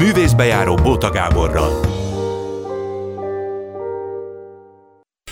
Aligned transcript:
Művészbejáró 0.00 0.74
Bóta 0.74 1.10
Gáborral. 1.10 1.80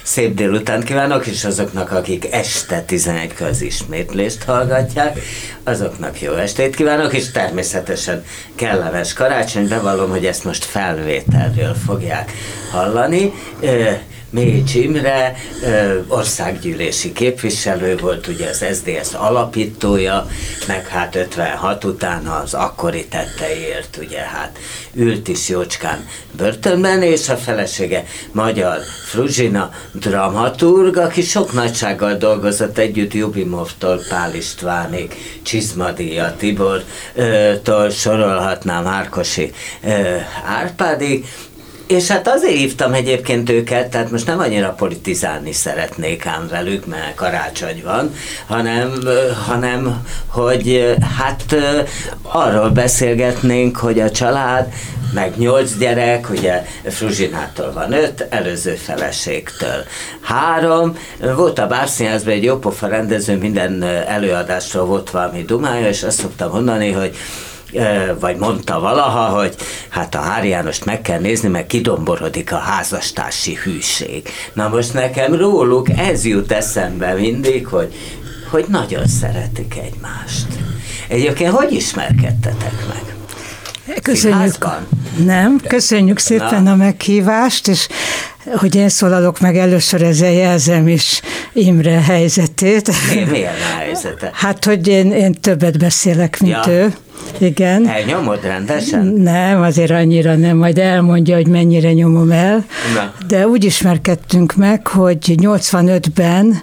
Szép 0.02 0.34
délután 0.34 0.82
kívánok, 0.82 1.26
és 1.26 1.44
azoknak, 1.44 1.92
akik 1.92 2.32
este 2.32 2.80
11 2.80 3.32
az 3.50 3.62
ismétlést 3.62 4.42
hallgatják, 4.44 5.18
azoknak 5.64 6.20
jó 6.20 6.32
estét 6.32 6.76
kívánok, 6.76 7.12
és 7.12 7.30
természetesen 7.30 8.24
kellemes 8.54 9.12
karácsony. 9.12 9.68
Bevallom, 9.68 10.10
hogy 10.10 10.26
ezt 10.26 10.44
most 10.44 10.64
felvételről 10.64 11.74
fogják 11.74 12.32
hallani. 12.70 13.32
Mécs 14.30 14.74
Imre 14.74 15.36
országgyűlési 16.08 17.12
képviselő 17.12 17.96
volt, 17.96 18.26
ugye 18.26 18.48
az 18.48 18.64
SDS 18.74 19.14
alapítója, 19.14 20.26
meg 20.66 20.86
hát 20.86 21.14
56 21.14 21.84
után 21.84 22.26
az 22.26 22.54
akkori 22.54 23.06
tetteiért, 23.06 23.98
ugye 24.00 24.18
hát 24.18 24.58
ült 24.94 25.28
is 25.28 25.48
jócskán 25.48 26.06
börtönben, 26.36 27.02
és 27.02 27.28
a 27.28 27.36
felesége 27.36 28.04
magyar 28.32 28.78
Fruzsina 29.06 29.70
dramaturg, 29.92 30.96
aki 30.96 31.22
sok 31.22 31.52
nagysággal 31.52 32.14
dolgozott 32.14 32.78
együtt 32.78 33.14
Jubimovtól 33.14 34.00
Pál 34.08 34.34
Istvánig, 34.34 35.14
Csizmadia 35.42 36.34
Tibortól 36.38 37.90
sorolhatnám 37.90 38.84
Márkosi 38.84 39.52
Árpádig, 40.44 41.26
és 41.88 42.08
hát 42.08 42.28
azért 42.28 42.56
hívtam 42.56 42.92
egyébként 42.92 43.50
őket, 43.50 43.88
tehát 43.88 44.10
most 44.10 44.26
nem 44.26 44.38
annyira 44.38 44.68
politizálni 44.68 45.52
szeretnék 45.52 46.26
ám 46.26 46.48
velük, 46.50 46.86
mert 46.86 47.14
karácsony 47.14 47.82
van, 47.84 48.14
hanem, 48.46 48.92
hanem 49.46 50.06
hogy 50.26 50.96
hát 51.18 51.56
arról 52.22 52.70
beszélgetnénk, 52.70 53.76
hogy 53.76 54.00
a 54.00 54.10
család, 54.10 54.72
meg 55.14 55.32
nyolc 55.36 55.78
gyerek, 55.78 56.30
ugye 56.30 56.64
Fruzsinától 56.84 57.72
van 57.72 57.92
öt, 57.92 58.26
előző 58.30 58.74
feleségtől 58.74 59.84
három. 60.20 60.98
Volt 61.36 61.58
a 61.58 61.66
Bárszínházban 61.66 62.32
egy 62.32 62.44
jópofa 62.44 62.86
rendező, 62.86 63.36
minden 63.36 63.82
előadásról 64.06 64.84
volt 64.84 65.10
valami 65.10 65.42
dumája, 65.42 65.88
és 65.88 66.02
azt 66.02 66.20
szoktam 66.20 66.50
mondani, 66.50 66.92
hogy 66.92 67.16
vagy 68.20 68.36
mondta 68.36 68.80
valaha, 68.80 69.38
hogy 69.38 69.54
hát 69.88 70.14
a 70.14 70.20
Hári 70.20 70.48
Jánost 70.48 70.84
meg 70.84 71.00
kell 71.00 71.18
nézni, 71.20 71.48
mert 71.48 71.66
kidomborodik 71.66 72.52
a 72.52 72.56
házastársi 72.56 73.54
hűség. 73.54 74.28
Na 74.52 74.68
most 74.68 74.92
nekem 74.92 75.34
róluk 75.34 75.88
ez 75.90 76.24
jut 76.24 76.52
eszembe 76.52 77.12
mindig, 77.12 77.66
hogy, 77.66 77.94
hogy 78.50 78.64
nagyon 78.68 79.06
szeretik 79.06 79.74
egymást. 79.76 80.46
Egyébként 81.08 81.52
hogy 81.52 81.72
ismerkedtetek 81.72 82.86
meg? 82.88 83.17
Köszönjük. 84.02 84.66
Nem, 85.24 85.60
köszönjük 85.66 86.18
szépen 86.18 86.62
Na. 86.62 86.70
a 86.70 86.76
meghívást, 86.76 87.68
és 87.68 87.88
hogy 88.56 88.74
én 88.74 88.88
szólalok 88.88 89.40
meg 89.40 89.56
először, 89.56 90.02
ezzel 90.02 90.32
jelzem 90.32 90.88
is 90.88 91.20
Imre 91.52 92.00
helyzetét. 92.02 92.90
Mi, 93.14 93.24
milyen 93.30 93.54
a 93.74 93.78
helyzete? 93.78 94.30
Hát, 94.32 94.64
hogy 94.64 94.88
én, 94.88 95.12
én 95.12 95.32
többet 95.32 95.78
beszélek, 95.78 96.40
mint 96.40 96.66
ja. 96.66 96.72
ő. 96.72 96.94
Igen. 97.38 97.88
Elnyomod 97.88 98.42
rendesen? 98.42 99.06
Nem, 99.06 99.62
azért 99.62 99.90
annyira 99.90 100.36
nem, 100.36 100.56
majd 100.56 100.78
elmondja, 100.78 101.36
hogy 101.36 101.46
mennyire 101.46 101.92
nyomom 101.92 102.30
el. 102.30 102.64
Na. 102.94 103.12
De 103.26 103.46
úgy 103.46 103.64
ismerkedtünk 103.64 104.54
meg, 104.54 104.86
hogy 104.86 105.34
85-ben 105.42 106.62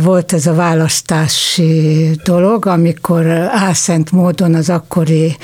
volt 0.00 0.32
ez 0.32 0.46
a 0.46 0.54
választási 0.54 2.10
dolog, 2.24 2.66
amikor 2.66 3.26
álszent 3.50 4.10
módon 4.10 4.54
az 4.54 4.68
akkori 4.68 5.36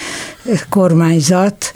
kormányzat 0.69 1.75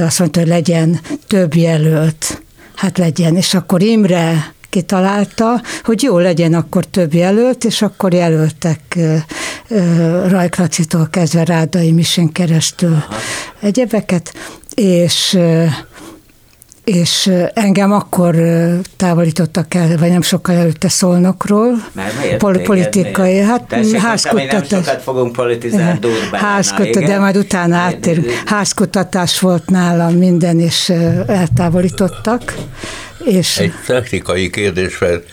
azt 0.00 0.18
mondta, 0.18 0.40
hogy 0.40 0.48
legyen 0.48 1.00
több 1.26 1.54
jelölt. 1.54 2.42
Hát 2.74 2.98
legyen. 2.98 3.36
És 3.36 3.54
akkor 3.54 3.82
Imre 3.82 4.52
kitalálta, 4.70 5.62
hogy 5.84 6.02
jó 6.02 6.18
legyen 6.18 6.54
akkor 6.54 6.84
több 6.84 7.14
jelölt, 7.14 7.64
és 7.64 7.82
akkor 7.82 8.12
jelöltek 8.12 8.98
Rajklacitól 10.28 11.08
kezdve 11.10 11.44
Rádai 11.44 11.92
Misén 11.92 12.32
keresztül 12.32 12.92
Aha. 12.92 13.14
egyebeket, 13.60 14.34
és 14.74 15.38
és 16.84 17.30
engem 17.54 17.92
akkor 17.92 18.36
távolítottak 18.96 19.74
el, 19.74 19.96
vagy 19.96 20.10
nem 20.10 20.22
sokkal 20.22 20.54
előtte 20.54 20.88
Szolnokról. 20.88 21.84
Pol- 22.38 22.62
politikai, 22.62 23.38
hát 23.38 23.74
házkutatás. 23.98 24.68
Nem 24.68 24.82
sokat 24.82 25.02
fogunk 25.02 25.32
politizálni 25.32 25.98
Házkutatás, 26.32 27.08
de 27.08 27.18
majd 27.18 27.36
utána 27.36 27.76
áttérünk. 27.76 28.30
Házkutatás 28.44 29.40
volt 29.40 29.70
nálam 29.70 30.14
minden, 30.14 30.60
és 30.60 30.88
eltávolítottak. 31.26 32.54
És 33.24 33.58
Egy 33.58 33.72
technikai 33.86 34.50
kérdés, 34.50 34.98
mert 34.98 35.24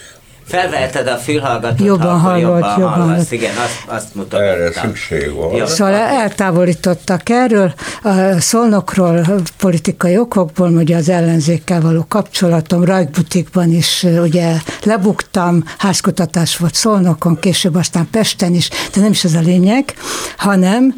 Felveheted 0.49 1.07
a 1.07 1.15
fülhallgatót, 1.15 1.87
jobban 1.87 2.19
hallott, 2.19 2.41
jobban, 2.41 2.79
jobban 2.79 2.93
hallasz. 2.93 3.31
Igen, 3.31 3.55
azt, 3.55 3.83
azt 3.85 4.15
mutattam. 4.15 4.45
Erre 4.47 4.71
szükség 4.71 5.33
van. 5.33 5.55
Jó. 5.55 5.65
Szóval 5.65 5.93
eltávolítottak 5.93 7.29
erről, 7.29 7.73
a 8.03 8.39
szolnokról 8.39 9.25
politikai 9.57 10.17
okokból, 10.17 10.69
ugye 10.69 10.95
az 10.95 11.09
ellenzékkel 11.09 11.81
való 11.81 12.05
kapcsolatom, 12.07 12.83
Rajkbutikban 12.83 13.71
is 13.71 14.05
ugye 14.21 14.53
lebuktam, 14.83 15.63
házkutatás 15.77 16.57
volt 16.57 16.75
Szolnokon, 16.75 17.39
később 17.39 17.75
aztán 17.75 18.07
Pesten 18.11 18.53
is, 18.53 18.69
de 18.93 19.01
nem 19.01 19.11
is 19.11 19.23
ez 19.23 19.33
a 19.33 19.39
lényeg, 19.39 19.93
hanem 20.37 20.95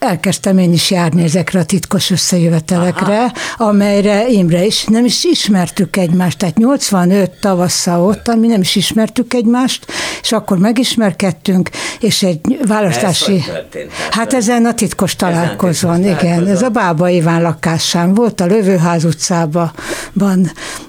elkezdtem 0.00 0.58
én 0.58 0.72
is 0.72 0.90
járni 0.90 1.22
ezekre 1.22 1.60
a 1.60 1.64
titkos 1.64 2.10
összejövetelekre, 2.10 3.18
Aha. 3.18 3.32
amelyre 3.56 4.28
Imre 4.28 4.64
is 4.64 4.84
nem 4.84 5.04
is 5.04 5.24
ismertük 5.24 5.96
egymást, 5.96 6.38
tehát 6.38 6.58
85 6.58 7.30
tavasszal 7.30 8.06
ott, 8.06 8.34
mi 8.34 8.46
nem 8.46 8.60
is 8.60 8.76
ismertük 8.76 9.34
egymást, 9.34 9.86
és 10.22 10.32
akkor 10.32 10.58
megismerkedtünk, 10.58 11.70
és 12.00 12.22
egy 12.22 12.58
választási... 12.66 13.34
Ez 13.34 13.88
hát 14.10 14.32
ezen 14.32 14.66
a 14.66 14.74
titkos 14.74 15.16
találkozón, 15.16 16.04
igen, 16.04 16.46
ez 16.46 16.62
a 16.62 16.68
Bába 16.68 17.08
Iván 17.08 17.42
lakásán 17.42 18.14
volt, 18.14 18.40
a 18.40 18.46
Lövőház 18.46 19.04
utcában, 19.04 19.72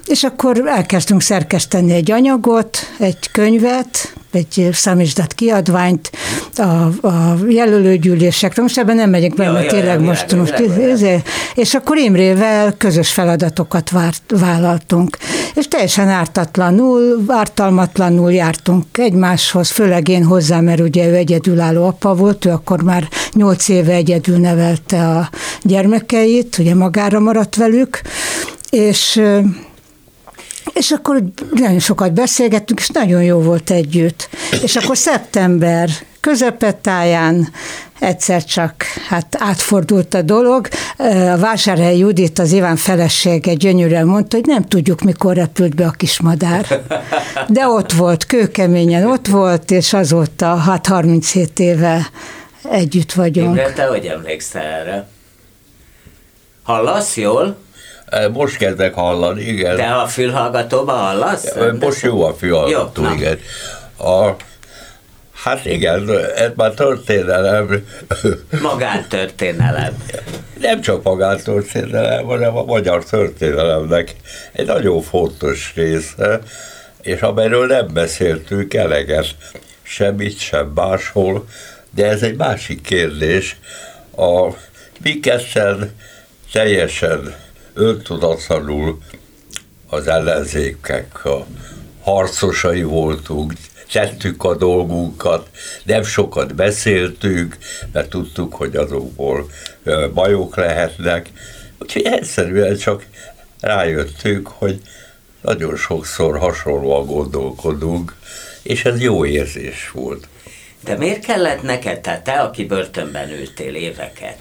és 0.06 0.24
akkor 0.24 0.68
elkezdtünk 0.68 1.22
szerkeszteni 1.22 1.94
egy 1.94 2.12
anyagot, 2.12 2.78
egy 3.00 3.32
könyvet, 3.32 4.14
egy 4.32 4.70
számizsdat 4.74 5.34
kiadványt 5.34 6.12
a, 6.56 7.08
a 7.08 7.38
jelölőgyűlésekre. 7.48 8.62
Most 8.62 8.78
ebben 8.78 8.96
nem 8.96 9.10
megyek 9.10 9.34
bele, 9.34 9.52
mert 9.52 9.68
tényleg 9.68 10.00
ja, 10.00 10.06
most, 10.06 10.36
most 10.36 10.54
ezért, 10.80 11.28
és 11.56 11.74
akkor 11.74 11.98
Imrével 11.98 12.74
közös 12.78 13.12
feladatokat 13.12 13.90
várt, 13.90 14.22
vállaltunk. 14.40 15.18
És 15.56 15.68
teljesen 15.68 16.10
ártatlanul, 16.10 17.24
ártalmatlanul 17.28 18.32
jártunk 18.34 18.86
egymáshoz, 18.98 19.70
főleg 19.70 20.08
én 20.08 20.24
hozzá, 20.24 20.60
mert 20.60 20.80
ugye 20.80 21.08
ő 21.08 21.16
egyedülálló 21.16 21.86
apa 21.86 22.16
volt, 22.16 22.46
ő 22.46 22.50
akkor 22.50 22.84
már 22.84 23.08
nyolc 23.34 23.68
éve 23.70 23.94
egyedül 23.94 24.38
nevelte 24.38 25.08
a 25.08 25.30
gyermekeit, 25.62 26.58
ugye 26.58 26.76
magára 26.76 27.20
maradt 27.20 27.56
velük, 27.56 28.02
és 28.70 29.22
és 30.74 30.92
akkor 30.92 31.24
nagyon 31.52 31.80
sokat 31.80 32.14
beszélgettünk, 32.14 32.80
és 32.80 32.90
nagyon 32.90 33.24
jó 33.24 33.40
volt 33.40 33.72
együtt. 33.72 34.30
És 34.64 34.76
akkor 34.76 34.98
szeptember 34.98 35.90
közepettáján 36.20 37.48
egyszer 38.00 38.44
csak 38.44 38.84
hát 39.08 39.38
átfordult 39.40 40.14
a 40.14 40.22
dolog. 40.22 40.68
A 40.98 41.38
Vásárhely 41.38 41.98
Judit, 41.98 42.40
az 42.40 42.52
Iván 42.52 42.76
felesége 42.76 43.54
gyönyörűen 43.54 44.06
mondta, 44.06 44.36
hogy 44.36 44.46
nem 44.46 44.64
tudjuk, 44.68 45.02
mikor 45.02 45.36
repült 45.36 45.76
be 45.76 45.86
a 45.86 45.92
kismadár. 45.92 46.82
De 47.48 47.68
ott 47.68 47.92
volt, 47.92 48.26
kőkeményen 48.26 49.06
ott 49.06 49.28
volt, 49.28 49.72
és 49.72 49.94
azóta 49.94 50.56
hát 50.56 50.88
37 50.88 51.60
éve 51.60 52.10
együtt 52.72 53.12
vagyunk. 53.12 53.50
Imre, 53.50 53.74
te 53.74 53.86
hogy 53.86 54.06
emlékszel 54.06 54.62
erre? 54.62 55.08
Hallasz 56.64 57.18
jól? 57.18 57.58
Most 58.32 58.58
kezdek 58.58 58.94
hallani, 58.94 59.42
igen. 59.42 59.76
De 59.76 59.86
a 59.86 60.08
fülhallgatóban 60.08 60.98
hallasz? 60.98 61.56
Most 61.80 62.02
jó 62.02 62.24
a 62.24 62.34
fülhallgató, 62.34 63.04
jó, 63.04 63.12
igen. 63.12 63.40
A, 63.98 64.36
hát 65.44 65.66
igen, 65.66 66.10
ez 66.36 66.50
már 66.56 66.72
történelem. 66.72 67.86
Magántörténelem. 68.62 70.04
Nem 70.60 70.82
csak 70.82 71.04
magántörténelem, 71.04 72.26
hanem 72.26 72.58
a 72.58 72.64
magyar 72.64 73.04
történelemnek 73.04 74.16
egy 74.52 74.66
nagyon 74.66 75.02
fontos 75.02 75.72
része, 75.76 76.40
és 77.02 77.22
amelyről 77.22 77.66
nem 77.66 77.88
beszéltünk 77.94 78.74
eleget, 78.74 79.36
semmit 79.82 80.40
sem 80.40 80.72
máshol, 80.76 81.46
de 81.96 82.08
ez 82.08 82.22
egy 82.22 82.36
másik 82.36 82.82
kérdés. 82.82 83.60
A 84.18 84.48
mi 85.04 85.20
ketten 85.20 85.96
teljesen 86.52 87.36
öntudatlanul 87.74 89.02
az 89.88 90.08
ellenzékek 90.08 91.26
a 91.26 91.46
harcosai 92.02 92.84
voltunk, 92.84 93.54
tettük 93.92 94.44
a 94.44 94.56
dolgunkat, 94.56 95.50
nem 95.84 96.04
sokat 96.04 96.56
beszéltünk, 96.56 97.58
mert 97.92 98.10
tudtuk, 98.10 98.56
hogy 98.56 98.76
azokból 98.76 99.50
bajok 100.14 100.56
lehetnek. 100.56 101.30
Úgyhogy 101.80 102.06
egyszerűen 102.06 102.78
csak 102.78 103.06
rájöttünk, 103.60 104.48
hogy 104.48 104.82
nagyon 105.42 105.76
sokszor 105.76 106.38
hasonlóan 106.38 107.06
gondolkodunk, 107.06 108.16
és 108.64 108.86
ez 108.86 109.02
jó 109.02 109.26
érzés 109.26 109.92
volt. 109.94 110.28
De 110.84 110.98
miért 110.98 111.26
kellett 111.26 111.62
neked, 111.62 112.00
tehát 112.00 112.24
te, 112.24 112.34
aki 112.34 112.66
börtönben 112.66 113.30
ültél 113.30 113.76
éveket, 113.76 114.38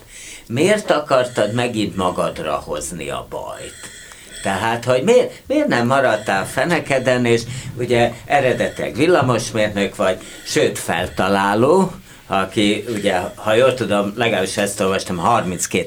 miért 0.50 0.90
akartad 0.90 1.52
megint 1.52 1.96
magadra 1.96 2.54
hozni 2.54 3.08
a 3.08 3.26
bajt? 3.30 3.74
Tehát, 4.42 4.84
hogy 4.84 5.02
miért, 5.02 5.32
miért 5.46 5.66
nem 5.66 5.86
maradtál 5.86 6.46
fenekeden, 6.46 7.24
és 7.24 7.42
ugye 7.78 8.12
eredetileg 8.24 8.94
villamosmérnök 8.94 9.96
vagy, 9.96 10.18
sőt 10.44 10.78
feltaláló, 10.78 11.92
aki 12.26 12.84
ugye, 12.88 13.18
ha 13.34 13.54
jól 13.54 13.74
tudom, 13.74 14.12
legalábbis 14.16 14.56
ezt 14.56 14.80
olvastam, 14.80 15.16
32 15.16 15.84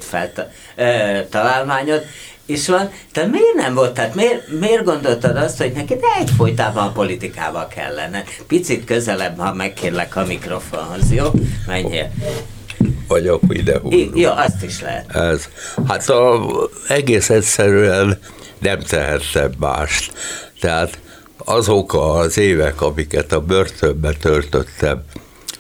feltalálmányot, 0.76 2.06
is 2.46 2.68
van, 2.68 2.90
te 3.12 3.26
miért 3.26 3.54
nem 3.56 3.74
volt, 3.74 3.94
tehát 3.94 4.16
miért, 4.16 4.48
miért 4.60 4.84
gondoltad 4.84 5.38
azt, 5.38 5.58
hogy 5.58 5.72
neked 5.72 6.00
egyfolytában 6.20 6.88
a 6.88 6.92
politikával 6.92 7.68
kellene? 7.68 8.24
Picit 8.48 8.86
közelebb, 8.86 9.40
ha 9.40 9.54
megkérlek 9.54 10.16
a 10.16 10.26
mikrofonhoz, 10.26 11.12
jó? 11.12 11.26
Menjél. 11.68 12.12
Vagy 13.08 13.28
akkor 13.28 13.56
ide 13.56 13.80
I, 13.90 14.12
Jó, 14.14 14.30
azt 14.30 14.64
is 14.64 14.82
lehet. 14.82 15.16
Ez, 15.16 15.50
hát 15.88 16.10
a, 16.10 16.42
egész 16.88 17.30
egyszerűen 17.30 18.20
nem 18.60 18.80
tehettem 18.80 19.52
mást. 19.60 20.14
Tehát 20.60 21.00
azok 21.38 21.94
az 21.94 22.38
évek, 22.38 22.82
amiket 22.82 23.32
a 23.32 23.42
börtönbe 23.42 24.12
töltöttem, 24.14 25.04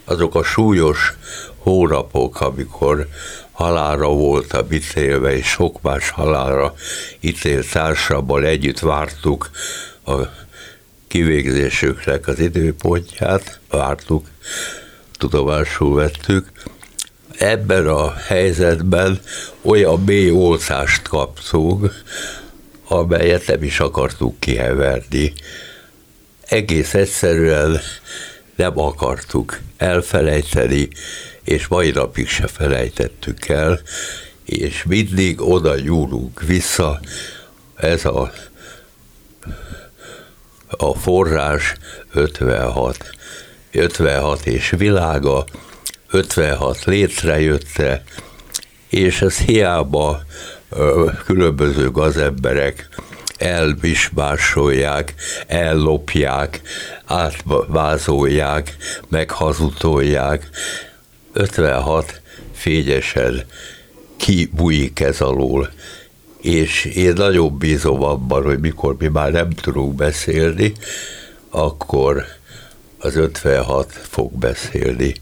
azok 0.05 0.35
a 0.35 0.43
súlyos 0.43 1.13
hónapok, 1.57 2.41
amikor 2.41 3.07
halálra 3.51 4.07
voltam 4.07 4.71
ítélve, 4.71 5.35
és 5.37 5.47
sok 5.47 5.81
más 5.81 6.09
halálra 6.09 6.73
ítélt 7.19 7.71
társammal 7.71 8.45
együtt 8.45 8.79
vártuk 8.79 9.49
a 10.05 10.13
kivégzésüknek 11.07 12.27
az 12.27 12.39
időpontját, 12.39 13.59
vártuk, 13.69 14.25
tudomásul 15.17 15.95
vettük. 15.95 16.51
Ebben 17.37 17.87
a 17.87 18.13
helyzetben 18.13 19.19
olyan 19.61 20.03
mély 20.03 20.31
oltást 20.31 21.01
kaptunk, 21.01 22.03
amelyet 22.87 23.47
nem 23.47 23.63
is 23.63 23.79
akartuk 23.79 24.39
kiheverni. 24.39 25.33
Egész 26.41 26.93
egyszerűen 26.93 27.79
nem 28.55 28.79
akartuk 28.79 29.59
elfelejteni, 29.77 30.89
és 31.43 31.67
mai 31.67 31.91
napig 31.91 32.27
se 32.27 32.47
felejtettük 32.47 33.47
el, 33.47 33.81
és 34.45 34.83
mindig 34.83 35.41
oda 35.41 35.79
nyúlunk 35.79 36.41
vissza, 36.41 36.99
ez 37.75 38.05
a, 38.05 38.31
a 40.69 40.93
forrás 40.93 41.73
56. 42.13 43.09
56 43.71 44.45
és 44.45 44.69
világa, 44.69 45.45
56 46.13 46.83
létrejötte, 46.85 48.03
és 48.89 49.21
ez 49.21 49.37
hiába 49.37 50.21
különböző 51.25 51.91
gazemberek 51.91 52.89
elvismásolják, 53.37 55.13
ellopják, 55.47 56.61
átvázolják, 57.05 58.75
meghazutolják. 59.09 60.49
56 61.33 62.21
fényesen 62.53 63.45
kibújik 64.17 64.99
ez 64.99 65.21
alól. 65.21 65.69
És 66.41 66.85
én 66.85 67.13
nagyon 67.13 67.57
bízom 67.57 68.03
abban, 68.03 68.43
hogy 68.43 68.59
mikor 68.59 68.95
mi 68.99 69.07
már 69.07 69.31
nem 69.31 69.49
tudunk 69.49 69.95
beszélni, 69.95 70.73
akkor 71.49 72.25
az 72.97 73.15
56 73.15 73.91
fog 73.91 74.33
beszélni. 74.33 75.13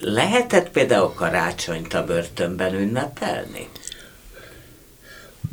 Lehetett 0.00 0.70
például 0.70 1.12
karácsonyt 1.14 1.94
a 1.94 2.04
börtönben 2.04 2.74
ünnepelni? 2.74 3.68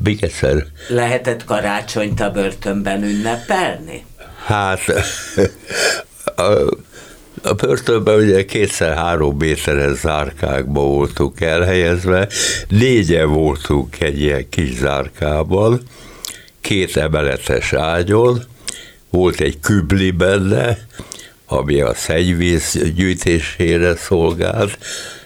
Még 0.04 0.24
egyszer. 0.24 0.66
Lehetett 0.88 1.44
karácsonyt 1.44 2.20
a 2.20 2.32
börtönben 2.32 3.04
ünnepelni? 3.04 4.06
Hát 4.46 4.80
a, 6.36 6.42
a 7.44 7.54
börtönben 7.54 8.16
ugye 8.16 8.46
kétszer-három 8.46 9.38
méteres 9.38 9.98
zárkákba 9.98 10.82
voltunk 10.82 11.42
elhelyezve, 11.42 12.28
négyen 12.68 13.30
voltunk 13.30 14.00
egy 14.00 14.22
ilyen 14.22 14.50
kis 14.50 14.74
zárkában, 14.74 15.82
két 16.62 16.98
emeletes 16.98 17.74
ágyon, 17.74 18.44
volt 19.10 19.40
egy 19.40 19.60
kübli 19.60 20.12
benne, 20.12 20.78
ami 21.46 21.82
a 21.82 21.94
szennyvíz 21.94 22.80
gyűjtésére 22.96 23.96
szolgált, 23.96 24.78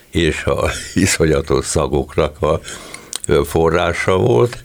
és 0.09 0.43
a 0.43 0.71
iszonyatos 0.93 1.65
szagoknak 1.65 2.41
a 2.41 2.59
forrása 3.45 4.17
volt, 4.17 4.63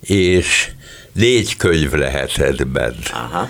és 0.00 0.70
négy 1.12 1.56
könyv 1.56 1.92
lehetett 1.92 2.66
bent. 2.66 3.10
Aha. 3.12 3.48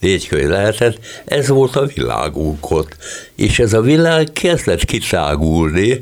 Négy 0.00 0.28
könyv 0.28 0.48
lehetett, 0.48 0.98
ez 1.24 1.48
volt 1.48 1.76
a 1.76 1.86
világunk 1.86 2.70
ott. 2.70 2.96
És 3.34 3.58
ez 3.58 3.72
a 3.72 3.80
világ 3.80 4.32
kezdett 4.32 4.84
kitágulni, 4.84 6.00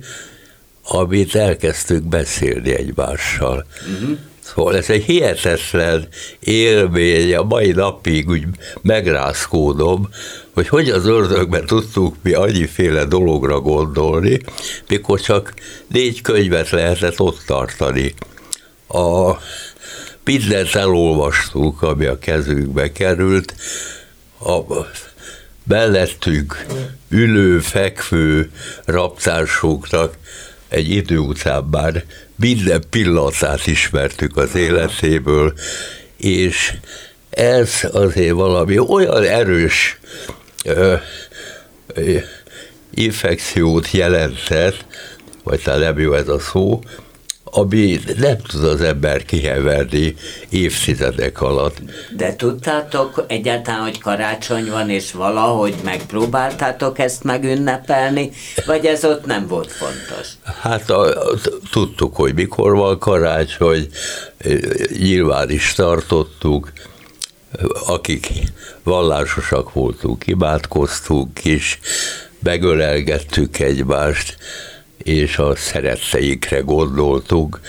amit 0.82 1.34
elkezdtük 1.34 2.02
beszélni 2.02 2.74
egymással. 2.74 3.66
Uh-huh. 3.94 4.18
Szóval 4.40 4.76
ez 4.76 4.90
egy 4.90 5.04
hihetetlen 5.04 6.08
élmény, 6.40 7.34
a 7.34 7.42
mai 7.42 7.72
napig 7.72 8.28
úgy 8.28 8.44
megrázkódom, 8.82 10.08
hogy 10.54 10.68
hogy 10.68 10.88
az 10.88 11.06
ördögben 11.06 11.66
tudtuk 11.66 12.16
mi 12.22 12.32
annyiféle 12.32 13.04
dologra 13.04 13.60
gondolni, 13.60 14.40
mikor 14.88 15.20
csak 15.20 15.54
négy 15.86 16.20
könyvet 16.20 16.70
lehetett 16.70 17.20
ott 17.20 17.42
tartani. 17.46 18.14
A 18.88 19.32
mindent 20.24 20.74
elolvastuk, 20.74 21.82
ami 21.82 22.06
a 22.06 22.18
kezünkbe 22.18 22.92
került, 22.92 23.54
a 24.40 24.60
mellettünk 25.64 26.66
ülő, 27.08 27.58
fekvő 27.58 28.50
raptársoknak 28.84 30.14
egy 30.68 30.90
idő 30.90 31.18
után 31.18 31.68
már 31.70 32.04
minden 32.36 32.82
pillanatát 32.90 33.66
ismertük 33.66 34.36
az 34.36 34.54
életéből, 34.54 35.52
és 36.16 36.74
ez 37.30 37.88
azért 37.92 38.32
valami 38.32 38.78
olyan 38.78 39.22
erős 39.22 39.98
ö, 40.64 40.94
ö, 41.86 42.16
infekciót 42.94 43.90
jelentett, 43.90 44.84
vagy 45.42 45.62
talán 45.62 45.80
nem 45.80 45.98
jó 45.98 46.12
ez 46.12 46.28
a 46.28 46.38
szó, 46.38 46.80
ami 47.56 48.00
nem 48.18 48.36
tud 48.38 48.64
az 48.64 48.80
ember 48.80 49.24
kiheverni 49.24 50.14
évtizedek 50.48 51.40
alatt. 51.40 51.76
De 52.16 52.36
tudtátok 52.36 53.24
egyáltalán, 53.26 53.80
hogy 53.80 54.00
karácsony 54.00 54.70
van, 54.70 54.90
és 54.90 55.12
valahogy 55.12 55.74
megpróbáltátok 55.84 56.98
ezt 56.98 57.24
megünnepelni, 57.24 58.30
vagy 58.66 58.86
ez 58.86 59.04
ott 59.04 59.26
nem 59.26 59.46
volt 59.46 59.72
fontos? 59.72 60.28
Hát 60.60 60.90
a, 60.90 61.30
a, 61.30 61.34
tudtuk, 61.70 62.16
hogy 62.16 62.34
mikor 62.34 62.74
van 62.74 62.98
karácsony, 62.98 63.88
nyilván 64.98 65.50
is 65.50 65.72
tartottuk, 65.72 66.72
akik 67.86 68.28
vallásosak 68.82 69.72
voltunk, 69.72 70.26
imádkoztunk 70.26 71.44
is, 71.44 71.78
megölelgettük 72.42 73.58
egymást, 73.58 74.36
és 74.96 75.38
a 75.38 75.56
szeretteikre 75.56 76.60
gondoltunk. 76.60 77.60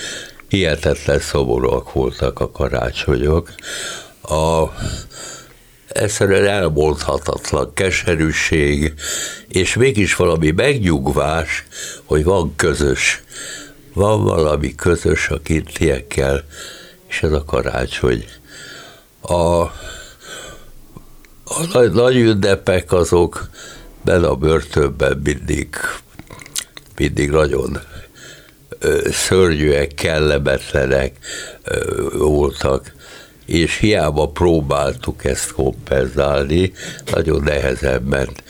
Hihetetlen 0.48 1.20
szomorúak 1.20 1.94
voltak 1.94 2.39
a 2.39 2.51
karácsonyok. 2.51 3.54
A 4.22 4.63
egyszerűen 5.88 6.46
elmondhatatlan 6.46 7.74
keserűség, 7.74 8.94
és 9.48 9.75
mégis 9.75 10.15
valami 10.15 10.51
megnyugvás, 10.51 11.65
hogy 12.04 12.24
van 12.24 12.56
közös, 12.56 13.24
van 13.94 14.24
valami 14.24 14.75
közös 14.75 15.30
a 15.30 15.42
kintiekkel, 15.42 16.44
és 17.08 17.24
ez 17.24 17.32
a 17.32 17.44
karácsony. 17.44 18.25
A, 19.27 19.62
a 21.44 21.65
nagy, 21.74 21.91
nagy 21.91 22.15
ünnepek 22.15 22.91
azok 22.91 23.50
benne 24.01 24.27
a 24.27 24.36
börtönben 24.36 25.22
mindig 25.24 25.77
mindig 26.98 27.29
nagyon 27.29 27.79
szörnyűek, 29.12 29.94
kellemetlenek 29.94 31.17
voltak. 32.17 32.94
és 33.46 33.77
hiába 33.77 34.27
próbáltuk 34.27 35.25
ezt 35.25 35.51
kompenzálni, 35.51 36.74
nagyon 37.12 37.44
nehezen 37.44 38.01
ment, 38.01 38.44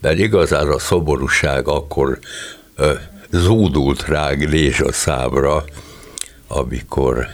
mert 0.00 0.18
igazán 0.18 0.68
a 0.68 0.78
szomorúság 0.78 1.68
akkor 1.68 2.18
zúdult 3.30 4.06
ránk 4.06 4.48
a 4.80 4.92
számra, 4.92 5.64
amikor 6.48 7.26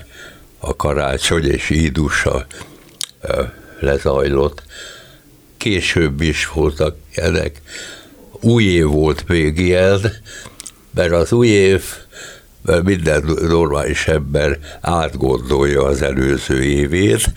a 0.58 0.76
karácsony 0.76 1.44
és 1.44 1.70
ídusa 1.70 2.46
lezajlott. 3.80 4.62
Később 5.56 6.20
is 6.20 6.48
voltak 6.48 6.96
ennek. 7.14 7.62
Új 8.40 8.64
év 8.64 8.86
volt 8.86 9.28
még 9.28 9.58
ilyen, 9.58 10.00
mert 10.94 11.12
az 11.12 11.32
új 11.32 11.48
év 11.48 11.82
mert 12.62 12.82
minden 12.82 13.24
normális 13.40 14.06
ember 14.06 14.58
átgondolja 14.80 15.84
az 15.84 16.02
előző 16.02 16.62
évét, 16.62 17.32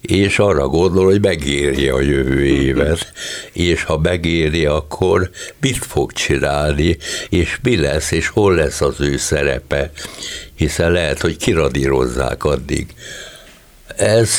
és 0.00 0.38
arra 0.38 0.68
gondol, 0.68 1.04
hogy 1.04 1.20
megéri 1.20 1.88
a 1.88 2.00
jövő 2.00 2.44
évet, 2.44 3.12
és 3.52 3.82
ha 3.82 3.98
megéri, 3.98 4.66
akkor 4.66 5.30
mit 5.60 5.76
fog 5.76 6.12
csinálni, 6.12 6.96
és 7.28 7.58
mi 7.62 7.76
lesz, 7.76 8.10
és 8.10 8.28
hol 8.28 8.54
lesz 8.54 8.80
az 8.80 9.00
ő 9.00 9.16
szerepe, 9.16 9.90
hiszen 10.54 10.92
lehet, 10.92 11.20
hogy 11.20 11.36
kiradírozzák 11.36 12.44
addig. 12.44 12.86
Ez 13.96 14.30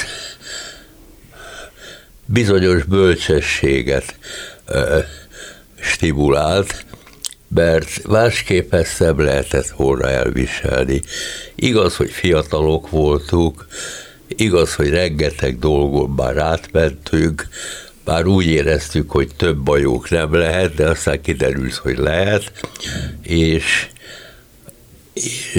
bizonyos 2.26 2.84
bölcsességet 2.84 4.16
stimulált, 5.80 6.86
mert 7.48 8.08
másképp 8.08 8.74
ezt 8.74 9.00
nem 9.00 9.20
lehetett 9.20 9.70
volna 9.70 10.10
elviselni. 10.10 11.02
Igaz, 11.56 11.96
hogy 11.96 12.10
fiatalok 12.10 12.90
voltunk, 12.90 13.68
igaz, 14.28 14.76
hogy 14.76 14.90
rengeteg 14.90 15.60
dolgon 15.60 16.10
már 16.10 16.38
átmentünk, 16.38 17.48
már 18.06 18.26
úgy 18.26 18.46
éreztük, 18.46 19.12
hogy 19.12 19.36
több 19.36 19.58
bajuk 19.58 20.10
nem 20.10 20.34
lehet, 20.34 20.74
de 20.76 20.90
aztán 20.90 21.22
kiderült, 21.22 21.74
hogy 21.74 21.98
lehet, 21.98 22.52
és, 23.22 23.88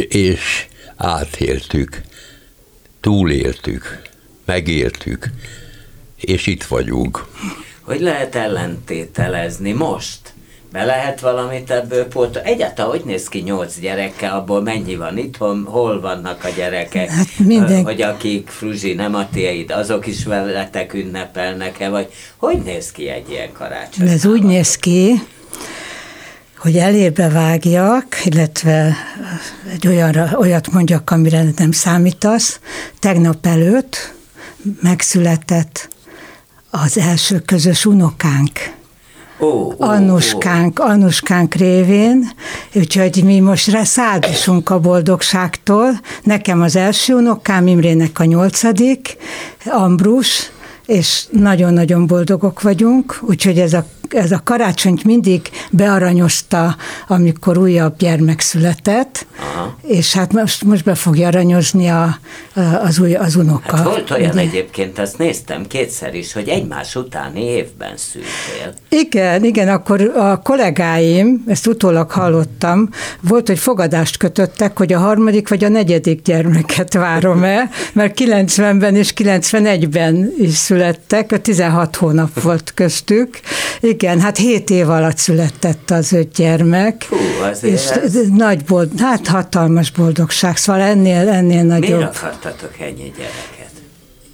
és 0.09 0.67
átéltük, 0.97 2.01
túléltük, 3.01 4.03
megéltük, 4.45 5.27
és 6.27 6.47
itt 6.47 6.65
vagyunk. 6.65 7.27
Hogy 7.81 8.01
lehet 8.01 8.35
ellentételezni 8.35 9.73
most? 9.73 10.19
Be 10.73 10.85
lehet 10.85 11.21
valamit 11.21 11.71
ebből 11.71 12.05
pót. 12.05 12.37
Egyáltalán 12.37 12.91
hogy 12.91 13.03
néz 13.05 13.29
ki 13.29 13.39
nyolc 13.39 13.79
gyerekkel, 13.79 14.37
abból 14.37 14.63
mennyi 14.63 14.97
van 14.97 15.19
itthon, 15.19 15.65
hol 15.65 16.01
vannak 16.01 16.45
a 16.45 16.49
gyerekek? 16.57 17.11
Hát 17.11 17.29
minden... 17.39 17.85
Hogy 17.85 18.03
akik 18.03 18.49
Fruzsi 18.49 18.95
nem 18.95 19.15
a 19.15 19.29
tiéd, 19.29 19.71
azok 19.71 20.07
is 20.07 20.25
veletek 20.25 20.95
ünnepelnek-e, 20.95 21.89
vagy 21.89 22.13
hogy 22.37 22.59
néz 22.59 22.93
ki 22.93 23.09
egy 23.09 23.31
ilyen 23.31 23.53
karácsony? 23.53 24.09
Ez 24.09 24.27
úgy 24.27 24.43
néz 24.43 24.77
ki, 24.77 25.23
hogy 26.59 26.77
elébe 26.77 27.29
vágjak, 27.29 28.25
illetve 28.25 28.97
egy 29.73 29.87
olyanra, 29.87 30.31
olyat 30.39 30.73
mondjak, 30.73 31.11
amire 31.11 31.45
nem 31.57 31.73
számítasz. 31.73 32.61
Tegnap 32.99 33.47
előtt 33.47 34.15
megszületett 34.81 35.89
az 36.83 36.99
első 36.99 37.39
közös 37.47 37.87
unokánk 37.87 38.51
oh, 39.39 39.67
oh, 39.67 39.89
Annuskánk, 39.89 40.79
oh. 40.79 40.91
Annuskánk 40.91 41.55
révén, 41.55 42.31
úgyhogy 42.75 43.25
mi 43.25 43.41
most 43.41 43.85
száldosunk 43.85 44.71
a 44.71 44.79
boldogságtól. 44.79 46.01
Nekem 46.23 46.63
az 46.63 46.77
első 46.77 47.15
unokám, 47.15 47.67
Imrének 47.67 48.19
a 48.19 48.25
nyolcadik, 48.25 49.17
Ambrus, 49.67 50.51
és 50.87 51.25
nagyon-nagyon 51.31 52.07
boldogok 52.07 52.63
vagyunk, 52.63 53.19
úgyhogy 53.23 53.59
ez 53.59 53.73
a 53.73 53.87
ez 54.15 54.33
a 54.33 54.41
karácsonyt 54.45 55.05
mindig 55.05 55.51
bearanyozta, 55.71 56.77
amikor 57.07 57.59
újabb 57.59 57.97
gyermek 57.99 58.41
született, 58.41 59.27
Aha. 59.39 59.77
és 59.83 60.13
hát 60.13 60.33
most, 60.33 60.65
most 60.65 60.85
be 60.85 60.95
fogja 60.95 61.27
aranyozni 61.27 61.89
a, 61.89 62.19
az, 62.83 62.99
új, 62.99 63.15
az 63.15 63.37
unoka. 63.37 63.77
Hát 63.77 63.85
volt 63.85 64.11
olyan 64.11 64.31
ugye? 64.31 64.41
egyébként, 64.41 64.99
azt 64.99 65.19
néztem 65.19 65.67
kétszer 65.67 66.15
is, 66.15 66.33
hogy 66.33 66.49
egymás 66.49 66.97
utáni 66.97 67.45
évben 67.45 67.97
szültél. 67.97 68.75
Igen, 68.89 69.45
igen, 69.45 69.69
akkor 69.69 70.01
a 70.01 70.41
kollégáim, 70.43 71.45
ezt 71.47 71.67
utólag 71.67 72.11
hallottam, 72.11 72.89
volt, 73.21 73.47
hogy 73.47 73.59
fogadást 73.59 74.17
kötöttek, 74.17 74.79
hogy 74.79 74.93
a 74.93 74.99
harmadik 74.99 75.49
vagy 75.49 75.65
a 75.65 75.69
negyedik 75.69 76.23
gyermeket 76.23 76.93
várom-e, 76.93 77.71
mert 77.93 78.21
90-ben 78.21 78.97
és 78.97 79.13
91-ben 79.17 80.33
is 80.39 80.55
születtek, 80.55 81.33
a 81.33 81.39
16 81.39 81.97
hónap 81.97 82.43
volt 82.43 82.73
köztük. 82.75 83.41
Igen, 83.81 84.04
igen, 84.05 84.21
hát 84.21 84.37
hét 84.37 84.71
év 84.71 84.91
alatt 84.91 85.17
született 85.17 85.91
az 85.91 86.13
öt 86.13 86.33
gyermek. 86.33 87.07
Hú, 87.09 87.17
és 87.61 87.87
ez... 87.91 88.19
nagy 88.37 88.65
bold, 88.65 89.01
hát 89.01 89.27
hatalmas 89.27 89.91
boldogság, 89.91 90.57
szóval 90.57 90.83
ennél, 90.83 91.29
ennél 91.29 91.63
nagyobb. 91.63 91.99
Miért 91.99 92.17
akartatok 92.17 92.73
ennyi 92.81 93.13
gyereket? 93.17 93.54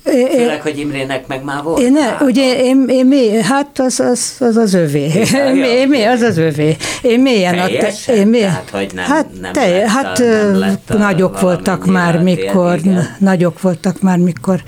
Főleg, 0.04 0.60
hogy 0.62 0.78
Imrének 0.78 1.26
meg 1.26 1.44
már 1.44 1.62
volt. 1.62 1.80
Én, 1.80 1.92
ne, 1.92 2.16
ugye 2.20 2.62
én, 2.62 2.84
én 2.88 3.06
mély, 3.06 3.40
hát 3.42 3.78
az 3.78 4.00
az, 4.00 4.34
az, 4.38 4.56
az 4.56 4.74
övé. 4.74 5.10
Én, 5.34 5.88
mély, 5.92 6.04
az 6.04 6.20
az 6.20 6.38
övé. 6.38 6.76
Én 7.02 7.20
mélyen 7.20 7.54
Teljesen? 7.54 8.16
Én 8.16 8.26
mély, 8.26 8.40
Tehát, 8.40 8.70
hogy 8.70 8.90
nem, 8.94 9.04
hát, 9.04 9.26
nem 9.40 9.52
te, 9.52 9.68
lett 9.68 9.86
hát 9.86 10.18
a, 10.18 10.22
nem 10.22 10.58
lett 10.58 10.92
nagyok 10.98 11.40
voltak 11.40 11.86
már 11.86 12.22
mikor, 12.22 12.78
igen. 12.78 13.16
nagyok 13.18 13.60
voltak 13.60 14.00
már 14.00 14.18
mikor. 14.18 14.62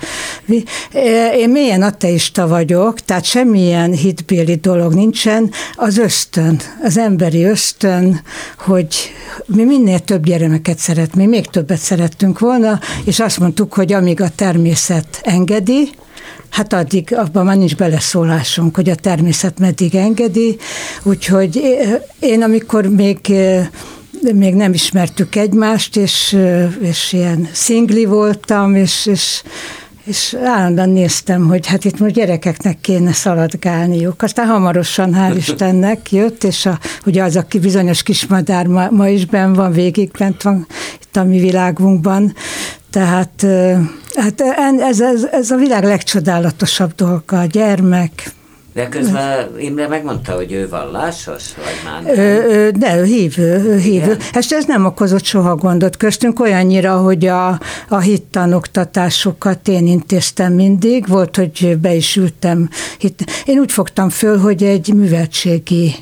Én 1.35 1.49
mélyen 1.49 1.81
ateista 1.81 2.47
vagyok, 2.47 2.99
tehát 2.99 3.23
semmilyen 3.23 3.91
hitbéli 3.91 4.55
dolog 4.55 4.93
nincsen. 4.93 5.51
Az 5.75 5.97
ösztön, 5.97 6.59
az 6.83 6.97
emberi 6.97 7.43
ösztön, 7.43 8.21
hogy 8.57 8.95
mi 9.45 9.63
minél 9.63 9.99
több 9.99 10.25
gyermeket 10.25 10.77
szeret, 10.77 11.15
mi 11.15 11.25
még 11.25 11.45
többet 11.45 11.77
szerettünk 11.77 12.39
volna, 12.39 12.79
és 13.05 13.19
azt 13.19 13.39
mondtuk, 13.39 13.73
hogy 13.73 13.93
amíg 13.93 14.21
a 14.21 14.29
természet 14.35 15.21
engedi, 15.23 15.89
hát 16.49 16.73
addig 16.73 17.15
abban 17.15 17.45
már 17.45 17.57
nincs 17.57 17.75
beleszólásunk, 17.75 18.75
hogy 18.75 18.89
a 18.89 18.95
természet 18.95 19.59
meddig 19.59 19.95
engedi, 19.95 20.57
úgyhogy 21.03 21.61
én 22.19 22.41
amikor 22.41 22.85
még 22.85 23.33
még 24.33 24.53
nem 24.53 24.73
ismertük 24.73 25.35
egymást, 25.35 25.97
és, 25.97 26.37
és 26.79 27.13
ilyen 27.13 27.49
szingli 27.51 28.05
voltam, 28.05 28.75
és, 28.75 29.05
és 29.05 29.41
és 30.03 30.35
állandóan 30.43 30.89
néztem, 30.89 31.47
hogy 31.47 31.67
hát 31.67 31.85
itt 31.85 31.99
most 31.99 32.13
gyerekeknek 32.13 32.81
kéne 32.81 33.13
szaladgálniuk. 33.13 34.21
Aztán 34.21 34.47
hamarosan, 34.47 35.13
hál' 35.13 35.33
Istennek 35.37 36.11
jött, 36.11 36.43
és 36.43 36.65
a, 36.65 36.79
ugye 37.05 37.23
az, 37.23 37.35
aki 37.35 37.59
bizonyos 37.59 38.03
kismadár 38.03 38.67
ma, 38.67 38.89
ma 38.89 39.07
is 39.07 39.25
ben 39.25 39.53
van, 39.53 39.71
végig 39.71 40.11
bent 40.17 40.41
van 40.41 40.67
itt 41.01 41.15
a 41.15 41.23
mi 41.23 41.39
világunkban, 41.39 42.35
tehát 42.93 43.45
hát 44.13 44.41
ez, 44.79 45.01
ez, 45.01 45.23
ez 45.31 45.51
a 45.51 45.55
világ 45.55 45.83
legcsodálatosabb 45.83 46.95
dolga, 46.95 47.39
a 47.39 47.45
gyermek, 47.45 48.33
de 48.73 48.89
közben 48.89 49.59
Imre 49.59 49.87
megmondta, 49.87 50.31
hogy 50.31 50.51
ő 50.51 50.69
vallásos, 50.69 51.43
vagy 51.55 51.81
már 51.85 52.03
nem? 52.03 52.17
Ö, 52.17 52.65
ö, 52.65 52.71
de 52.71 52.97
ő 52.97 53.03
hívő, 53.03 53.63
ő 53.63 53.77
hívő. 53.77 54.17
És 54.39 54.51
ez 54.51 54.65
nem 54.65 54.85
okozott 54.85 55.23
soha 55.23 55.55
gondot 55.55 55.97
köztünk, 55.97 56.39
olyannyira, 56.39 56.97
hogy 56.97 57.25
a, 57.25 57.59
a 57.89 57.99
hittanoktatásokat 57.99 59.67
én 59.67 59.87
intéztem 59.87 60.53
mindig, 60.53 61.07
volt, 61.07 61.35
hogy 61.35 61.77
be 61.77 61.93
is 61.93 62.15
ültem. 62.15 62.69
Hit. 62.97 63.25
Én 63.45 63.59
úgy 63.59 63.71
fogtam 63.71 64.09
föl, 64.09 64.37
hogy 64.37 64.63
egy 64.63 64.93
műveltségi 64.93 65.95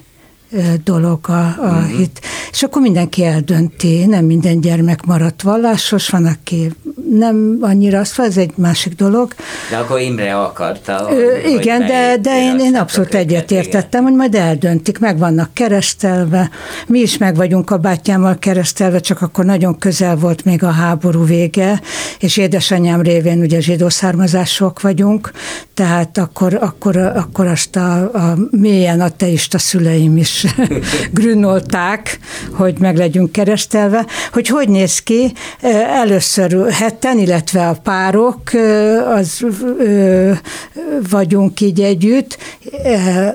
dolog 0.84 1.20
a, 1.30 1.32
a 1.32 1.56
uh-huh. 1.60 1.98
hit. 1.98 2.22
És 2.52 2.64
akkor 2.64 2.82
mindenki 2.82 3.24
eldönti, 3.26 4.06
nem 4.06 4.26
minden 4.26 4.62
gyermek 4.62 5.06
maradt 5.06 5.42
vallásos, 5.42 6.10
van, 6.10 6.26
aki 6.26 6.72
nem 7.10 7.58
annyira, 7.62 8.00
azt 8.00 8.20
ez 8.20 8.38
egy 8.38 8.52
másik 8.56 8.96
dolog. 8.96 9.34
De 9.70 9.78
akkor 9.78 10.00
Imre 10.00 10.36
akarta. 10.36 11.08
Ö, 11.12 11.48
igen, 11.48 11.80
de, 11.80 12.18
de 12.22 12.42
én, 12.42 12.60
én 12.60 12.76
abszolút 12.76 13.14
egyetértettem, 13.14 14.04
hogy 14.04 14.14
majd 14.14 14.36
eldöntik, 14.36 15.00
meg 15.00 15.18
vannak 15.18 15.54
keresztelve. 15.54 16.50
Mi 16.88 17.00
is 17.00 17.18
meg 17.18 17.36
vagyunk 17.36 17.70
a 17.72 17.78
bátyámmal 17.78 18.38
keresztelve, 18.40 19.00
csak 19.00 19.22
akkor 19.22 19.46
nagyon 19.46 19.78
közel 19.78 20.16
volt 20.16 20.46
még 20.46 20.64
a 20.64 20.72
háború 20.72 21.26
vége, 21.26 21.82
és 22.20 22.38
édesanyám 22.38 23.02
révén 23.02 23.40
ugye 23.40 23.60
zsidó 23.60 23.90
származások 23.90 24.82
vagyunk, 24.82 25.32
tehát 25.74 26.18
akkor, 26.18 26.58
akkor, 26.62 26.98
akkor 26.98 27.48
azt 27.48 27.76
a, 27.76 28.02
a 28.02 28.38
mélyen 28.52 29.02
ateista 29.02 29.58
szüleim 29.58 30.18
is 30.18 30.41
grünolták, 31.14 32.20
hogy 32.52 32.80
meg 32.80 32.98
legyünk 32.98 33.32
keresztelve. 33.32 34.06
Hogy 34.34 34.48
hogy 34.48 34.70
néz 34.70 35.00
ki? 35.00 35.34
Először 36.02 36.72
hetten, 36.72 37.18
illetve 37.18 37.68
a 37.68 37.78
párok, 37.84 38.42
az 39.16 39.46
vagyunk 41.10 41.62
így 41.62 41.82
együtt. 41.82 42.38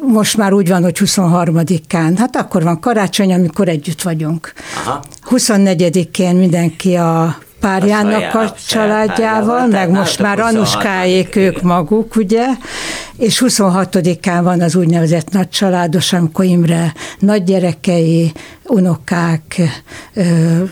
Most 0.01 0.37
már 0.37 0.53
úgy 0.53 0.69
van, 0.69 0.83
hogy 0.83 0.97
23-án. 0.99 2.15
Hát 2.17 2.37
akkor 2.37 2.63
van 2.63 2.81
karácsony, 2.81 3.33
amikor 3.33 3.69
együtt 3.69 4.03
vagyunk. 4.03 4.53
Aha. 4.85 5.03
24-én 5.31 6.37
mindenki 6.37 6.95
a 6.95 7.39
párjának 7.67 8.35
a, 8.35 8.41
a 8.41 8.55
családjával, 8.69 9.67
meg 9.67 9.91
most 9.91 10.23
már 10.23 10.41
Anuskáék 10.41 11.37
ők 11.37 11.63
maguk, 11.63 12.17
ugye, 12.17 12.47
és 13.17 13.43
26-án 13.47 14.41
van 14.43 14.61
az 14.61 14.75
úgynevezett 14.75 15.31
nagy 15.31 15.49
családos, 15.49 16.13
amikor 16.13 16.45
Imre 16.45 16.93
nagygyerekei, 17.19 18.33
unokák, 18.65 19.61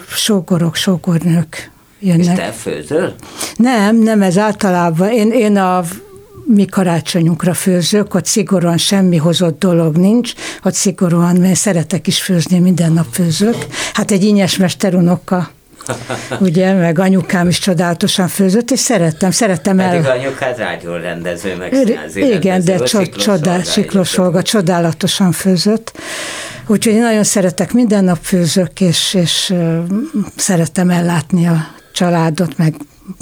sógorok, 0.09 0.75
sógornők 0.75 1.71
jönnek. 2.01 2.39
És 2.39 2.43
te 2.45 2.53
főzöl? 2.53 3.15
Nem, 3.57 3.97
nem, 3.97 4.23
ez 4.23 4.39
általában. 4.39 5.11
Én, 5.11 5.31
én 5.31 5.57
a 5.57 5.85
mi 6.47 6.65
karácsonyunkra 6.65 7.55
főzök, 7.55 8.15
ott 8.15 8.27
szigorúan 8.27 8.79
semmi 8.79 9.17
hozott 9.17 9.59
dolog 9.59 9.97
nincs, 9.97 10.33
ott 10.65 10.75
szigorúan, 10.75 11.37
mert 11.37 11.55
szeretek 11.55 12.07
is 12.07 12.23
főzni, 12.23 12.59
minden 12.59 12.93
nap 12.93 13.07
főzök. 13.11 13.67
Hát 13.93 14.11
egy 14.11 14.25
ínyes 14.25 14.57
mesterunoka 14.57 15.51
ugye, 16.41 16.73
meg 16.73 16.99
anyukám 16.99 17.49
is 17.49 17.59
csodálatosan 17.59 18.29
főzött, 18.29 18.71
és 18.71 18.79
szerettem, 18.79 19.31
szerettem 19.31 19.81
el. 19.81 19.91
Pedig 19.91 20.07
anyukád 20.07 20.59
rendező, 21.01 21.57
meg 21.57 21.73
Igen, 22.15 22.65
de 22.65 22.79
csodál, 23.17 23.63
Siklós 23.63 24.19
Olga 24.19 24.43
csodálatosan 24.43 25.33
főzött. 25.33 25.93
Úgyhogy 26.67 26.93
én 26.93 27.01
nagyon 27.01 27.25
szeretek, 27.25 27.73
minden 27.73 28.05
nap 28.05 28.19
főzök, 28.23 28.81
és, 28.81 29.15
és 29.15 29.55
szerettem 30.37 30.91
ellátni 30.91 31.47
a 31.47 31.67
családot, 31.93 32.57
meg 32.57 32.75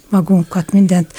magunkat, 0.09 0.73
mindent. 0.73 1.13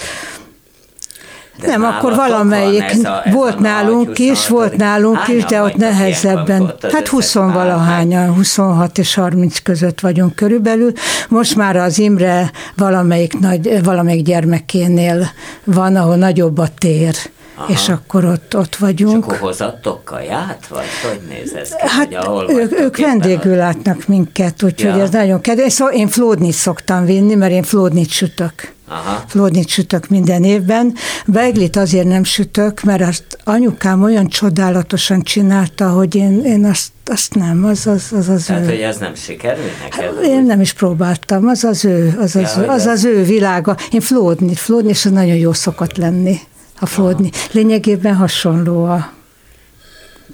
Nem, 1.66 1.84
akkor 1.84 2.16
valamelyik, 2.16 2.82
ez 2.82 3.04
a, 3.04 3.22
ez 3.26 3.34
volt 3.34 3.56
a 3.56 3.60
nálunk 3.60 4.20
is, 4.20 4.48
volt 4.48 4.76
nálunk 4.76 5.28
is, 5.28 5.44
de 5.46 5.62
ott 5.62 5.76
nehezebben, 5.76 6.74
hát 6.92 7.08
20 7.08 7.34
valahányan, 7.34 8.34
26 8.34 8.98
és 8.98 9.14
30 9.14 9.60
között 9.60 10.00
vagyunk 10.00 10.36
körülbelül. 10.36 10.92
Most 11.30 11.56
már 11.56 11.76
az 11.76 12.00
Imre 12.00 12.52
valamelyik, 12.76 13.40
nagy, 13.40 13.84
valamelyik 13.84 14.26
gyermekénél 14.26 15.28
van, 15.64 15.96
ahol 15.96 16.16
nagyobb 16.16 16.58
a 16.58 16.68
tér. 16.78 17.16
Aha. 17.64 17.72
és 17.72 17.90
akkor 17.90 18.26
ott, 18.26 18.56
ott 18.58 18.76
vagyunk. 18.76 19.18
És 19.18 19.24
akkor 19.24 19.38
hozattok 19.38 20.04
kaját, 20.04 20.68
vagy 20.68 20.86
hogy 21.04 21.22
néz 21.30 21.54
ez 21.54 21.70
ki? 21.70 21.88
Hát 21.88 22.14
ahol 22.14 22.52
ők, 22.52 22.80
ők 22.80 22.98
vendégül 22.98 23.56
látnak 23.56 24.08
minket, 24.08 24.64
úgyhogy 24.64 24.96
ja. 24.96 25.02
ez 25.02 25.10
nagyon 25.10 25.42
kedves. 25.42 25.74
Szóval 25.74 25.94
én 25.94 26.08
flódnit 26.08 26.54
szoktam 26.54 27.06
vinni, 27.06 27.36
mert 27.36 27.52
én 27.52 27.64
flódnit 27.64 28.10
sütök. 28.10 28.72
Aha. 28.88 29.24
Flódnit 29.28 29.68
sütök 29.68 30.08
minden 30.08 30.44
évben. 30.44 30.94
Beglit 31.26 31.76
azért 31.76 32.08
nem 32.08 32.24
sütök, 32.24 32.82
mert 32.82 33.02
azt 33.02 33.38
anyukám 33.44 34.04
olyan 34.04 34.28
csodálatosan 34.28 35.22
csinálta, 35.22 35.90
hogy 35.90 36.16
én, 36.16 36.44
én 36.46 36.66
azt, 36.66 36.92
azt 37.06 37.36
nem, 37.36 37.66
az 37.66 37.88
az, 37.88 38.12
az, 38.18 38.30
az 38.30 38.44
Tehát, 38.44 38.62
ő. 38.62 38.66
hogy 38.66 38.82
ez 38.82 38.98
nem 38.98 39.16
sikerül 39.16 39.64
neked? 39.84 40.16
Hát, 40.16 40.26
én 40.26 40.44
nem 40.44 40.62
is 40.62 40.74
próbáltam, 40.74 41.48
az 41.48 41.64
az 41.64 41.86
ő, 41.86 42.16
az, 42.20 42.36
az, 42.36 42.56
ja, 42.56 42.72
az, 42.72 42.82
az, 42.82 42.86
az 42.86 43.06
ő 43.06 43.24
világa. 43.24 43.78
Én 43.92 44.02
flódni, 44.02 44.56
flódni, 44.56 44.90
és 44.90 45.06
az 45.06 45.12
nagyon 45.12 45.36
jó 45.36 45.54
szokott 45.54 45.98
lenni 45.98 46.40
a 46.84 46.86
flódni. 46.86 47.30
Lényegében 47.52 48.16
hasonló 48.16 48.86
a 48.86 49.12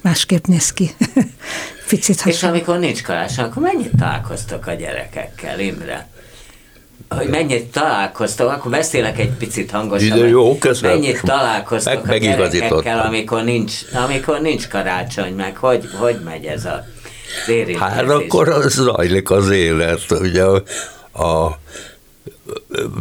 másképp 0.02 0.46
néz 0.46 0.74
ki. 0.74 0.92
Picit 1.90 2.22
hasonló. 2.22 2.38
És 2.38 2.44
amikor 2.44 2.80
nincs 2.80 3.04
karácsony, 3.04 3.46
akkor 3.46 3.62
mennyit 3.62 3.92
találkoztok 3.98 4.68
a 4.68 4.74
gyerekekkel, 4.74 5.60
Imre? 5.60 6.08
hogy 7.10 7.28
mennyit 7.28 7.72
találkoztok, 7.72 8.50
akkor 8.52 8.72
beszélek 8.72 9.20
egy 9.20 9.30
picit 9.30 9.72
hangosan. 9.72 10.18
Jó, 10.18 10.58
köszönöm. 10.58 11.00
Mennyit 11.00 11.22
találkoztok 11.22 12.06
meg, 12.06 12.22
a 12.22 12.26
gyerekekkel, 12.26 13.00
amikor 13.00 13.44
nincs, 13.44 13.74
amikor 13.94 14.42
nincs 14.42 14.68
karácsony, 14.68 15.34
meg 15.34 15.58
hogy, 15.58 15.90
hogy 16.00 16.20
megy 16.26 16.46
ez 16.46 16.66
a 16.66 16.86
Hát 17.78 18.10
akkor 18.10 18.50
az 18.50 18.74
zajlik 18.74 19.32
az 19.32 19.50
élet, 19.50 20.12
ugye 20.12 20.44
a, 20.44 20.64
a 21.24 21.60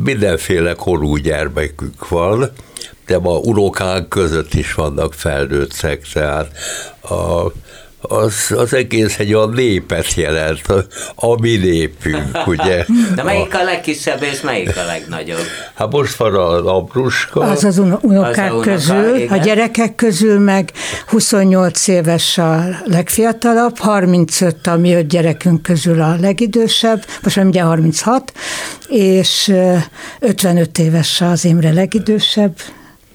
mindenféle 0.03 0.75
korú 0.75 1.17
gyermekük 1.17 2.09
van, 2.09 2.53
de 3.09 3.17
a 3.17 3.39
unokák 3.39 4.09
között 4.09 4.55
is 4.55 4.75
vannak 4.75 5.15
felnőttek, 5.15 6.03
tehát 6.13 6.51
a 7.03 7.53
az, 8.01 8.53
az 8.57 8.75
egész 8.75 9.19
egy 9.19 9.35
olyan 9.35 9.51
népet 9.51 10.15
jelent, 10.15 10.61
a 11.15 11.41
mi 11.41 11.57
népünk, 11.57 12.37
ugye. 12.47 12.85
De 13.15 13.23
melyik 13.23 13.55
a 13.55 13.65
legkisebb 13.65 14.23
és 14.23 14.41
melyik 14.41 14.77
a 14.77 14.85
legnagyobb? 14.87 15.47
Hát 15.75 15.91
most 15.91 16.17
van 16.17 16.35
az 16.35 16.67
apruska. 16.67 17.41
Az 17.41 17.65
az 17.65 17.79
unokák 18.01 18.53
az 18.53 18.59
a 18.59 18.61
közül, 18.61 19.17
igen. 19.17 19.39
a 19.39 19.43
gyerekek 19.43 19.95
közül 19.95 20.39
meg 20.39 20.73
28 21.07 21.89
éves 21.89 22.39
a 22.39 22.65
legfiatalabb, 22.85 23.79
35 23.79 24.67
a 24.67 24.77
mi 24.77 24.95
öt 24.95 25.09
gyerekünk 25.09 25.63
közül 25.63 26.03
a 26.03 26.17
legidősebb, 26.21 27.05
most 27.23 27.37
már 27.37 27.47
ugye 27.47 27.63
36, 27.63 28.33
és 28.89 29.53
55 30.21 30.79
éves 30.79 31.21
az 31.21 31.45
Imre 31.45 31.73
legidősebb, 31.73 32.53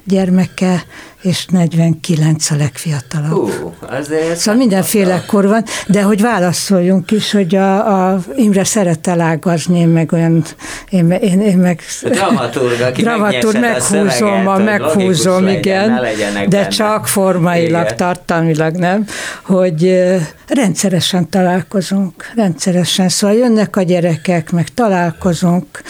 gyermeke, 0.03 0.83
és 1.23 1.45
49 1.45 2.51
a 2.51 2.55
legfiatalabb. 2.55 3.31
Hú, 3.31 3.73
azért 3.79 4.35
szóval 4.35 4.59
mindenféle 4.59 5.23
kor 5.27 5.47
van, 5.47 5.63
de 5.87 6.01
hogy 6.01 6.21
válaszoljunk 6.21 7.11
is, 7.11 7.31
hogy 7.31 7.55
a, 7.55 8.11
a 8.11 8.19
Imre 8.35 8.63
szeret 8.63 9.07
elágazni, 9.07 9.79
én 9.79 9.87
meg 9.87 10.11
olyan, 10.11 10.43
én, 10.89 11.11
én, 11.11 11.41
én 11.41 11.57
meg... 11.57 11.81
Dramaturg, 12.01 12.81
aki 12.81 13.01
dramaturg, 13.01 13.59
meghúzom, 13.59 14.47
a 14.47 14.57
meghúzom, 14.57 15.47
igen, 15.47 16.01
de 16.33 16.45
benne. 16.47 16.67
csak 16.67 17.07
formailag, 17.07 17.85
igen. 17.85 17.97
tartalmilag 17.97 18.75
nem, 18.75 19.05
hogy 19.43 20.03
rendszeresen 20.47 21.29
találkozunk, 21.29 22.31
rendszeresen, 22.35 23.09
szóval 23.09 23.35
jönnek 23.35 23.75
a 23.75 23.81
gyerekek, 23.81 24.51
meg 24.51 24.67
találkozunk, 24.73 25.81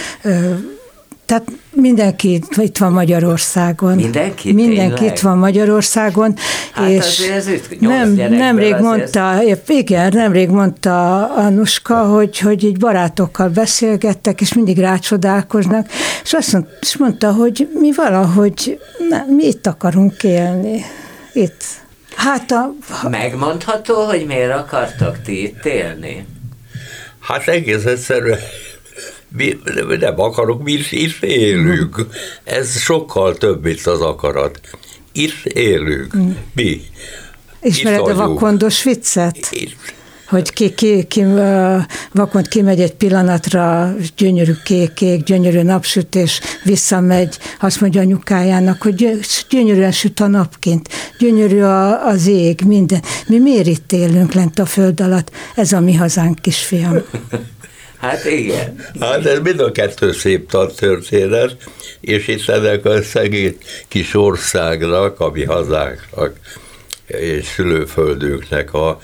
tehát 1.26 1.44
mindenki 1.72 2.42
itt 2.56 2.78
van 2.78 2.92
Magyarországon. 2.92 3.96
Mindenki? 3.96 4.54
Mindenki 4.54 4.94
tényleg? 4.94 5.16
itt 5.16 5.20
van 5.20 5.38
Magyarországon. 5.38 6.36
Hát 6.72 6.90
és 6.90 7.20
ez 7.20 7.50
nem, 7.80 8.12
nemrég 8.14 8.76
mondta, 8.76 9.40
igen, 9.68 10.12
nemrég 10.14 10.50
mondta 10.50 11.28
Anuska, 11.36 11.96
hogy, 11.96 12.40
hogy 12.40 12.64
így 12.64 12.78
barátokkal 12.78 13.50
beszélgettek, 13.50 14.42
és 14.42 14.54
mindig 14.54 14.78
rácsodálkoznak, 14.78 15.88
és 16.24 16.34
azt 16.34 16.52
mondta, 16.54 16.72
és 16.82 16.98
mondta 16.98 17.32
hogy 17.32 17.70
mi 17.80 17.92
valahogy, 17.92 18.80
nem, 19.10 19.26
mi 19.36 19.46
itt 19.46 19.68
akarunk 19.68 20.24
élni. 20.24 20.84
Itt. 21.34 21.64
Hát 22.16 22.52
a... 22.52 22.74
Megmondható, 23.10 24.06
hogy 24.06 24.26
miért 24.26 24.54
akartok 24.54 25.22
ti 25.22 25.44
itt 25.44 25.66
élni? 25.66 26.26
Hát 27.20 27.48
egész 27.48 27.86
egyszerűen 27.86 28.40
mi 29.36 29.60
nem 30.00 30.20
akarok, 30.20 30.64
mi 30.64 30.72
is 30.72 30.92
itt 30.92 31.24
élünk. 31.24 32.06
Ez 32.44 32.80
sokkal 32.80 33.38
több, 33.38 33.64
mint 33.64 33.86
az 33.86 34.02
akarat. 34.02 34.60
Itt 35.12 35.46
élünk. 35.46 36.16
Mm. 36.18 36.32
Mi. 36.54 36.82
Ismered 37.62 38.08
a 38.08 38.16
vakondos 38.16 38.84
viccet? 38.84 39.48
Itt. 39.52 39.76
Hogy 40.28 40.54
ki, 40.54 40.74
ki, 40.74 41.04
ki 41.04 41.24
vakont 42.12 42.48
kimegy 42.48 42.82
egy 42.82 42.94
pillanatra, 42.94 43.94
gyönyörű 44.18 44.54
kék, 44.64 45.24
gyönyörű 45.24 45.62
napsütés, 45.62 46.42
visszamegy, 46.64 47.38
azt 47.60 47.82
mondja 47.82 48.02
anyukájának, 48.02 48.82
hogy 48.82 49.20
gyönyörűen 49.50 49.92
süt 49.92 50.20
a 50.20 50.28
napként, 50.28 50.90
gyönyörű 51.20 51.62
a, 51.62 52.08
az 52.08 52.28
ég, 52.28 52.62
minden. 52.66 53.04
Mi 53.28 53.38
miért 53.38 53.68
itt 53.68 53.92
élünk 53.92 54.34
lent 54.34 54.60
a 54.60 54.66
föld 54.66 55.00
alatt? 55.00 55.32
Ez 55.56 55.72
a 55.72 55.80
mi 55.80 55.94
hazánk, 55.94 56.42
kisfiam. 56.42 57.02
Hát 58.04 58.26
igen. 58.26 58.86
Hát 59.00 59.26
ez 59.26 59.40
mind 59.40 59.60
a 59.60 59.72
kettő 59.72 60.12
szép 60.12 60.50
történet, 60.50 61.56
és 62.02 62.28
itt 62.28 62.50
ennek 62.50 62.86
a 62.86 63.02
szegény 63.02 63.58
kis 63.88 64.14
országnak, 64.14 65.20
a 65.20 65.30
mi 65.30 65.44
hazánknak 65.44 66.36
és 67.08 67.46
szülőföldünknek 67.46 68.74
a, 68.74 69.00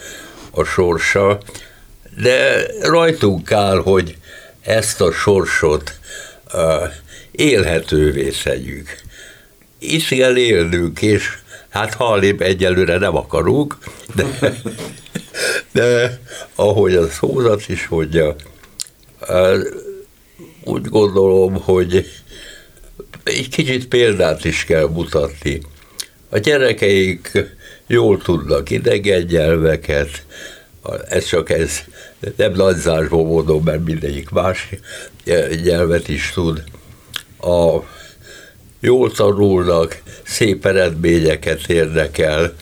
a 0.52 0.64
sorsa, 0.64 1.40
de 2.22 2.66
rajtunk 2.82 3.52
áll, 3.52 3.78
hogy 3.78 4.18
ezt 4.62 5.02
a 5.02 5.12
sorsot 5.12 6.00
élhetővé 7.32 8.32
tegyük. 8.44 8.98
Itt 9.80 10.08
kell 10.08 10.38
élnünk, 10.38 11.02
és 11.02 11.38
hát 11.70 11.94
halni 11.94 12.36
egyelőre 12.40 12.98
nem 12.98 13.16
akarunk, 13.16 13.78
de, 14.16 14.54
de 15.72 16.20
ahogy 16.56 16.96
a 16.96 17.10
szózat 17.10 17.68
is 17.68 17.88
mondja, 17.88 18.36
úgy 20.64 20.86
gondolom, 20.86 21.54
hogy 21.54 22.06
egy 23.24 23.50
kicsit 23.50 23.88
példát 23.88 24.46
is 24.46 24.64
kell 24.64 24.88
mutatni. 24.88 25.62
A 26.30 26.38
gyerekeik 26.38 27.32
jól 27.88 28.18
tudnak 28.18 28.70
idegen 28.70 29.22
nyelveket, 29.22 30.26
ez 31.10 31.26
csak 31.26 31.50
ez 31.50 31.80
nem 32.36 32.54
nagyzásból 32.54 33.26
mondom, 33.26 33.64
mert 33.64 33.84
mindegyik 33.84 34.30
más 34.30 34.70
nyelvet 35.64 36.08
is 36.08 36.32
tud. 36.34 36.64
A, 37.42 37.78
jól 38.80 39.12
tanulnak, 39.12 40.02
szép 40.24 40.66
eredményeket 40.66 41.70
érnek 41.70 42.18
el, 42.18 42.54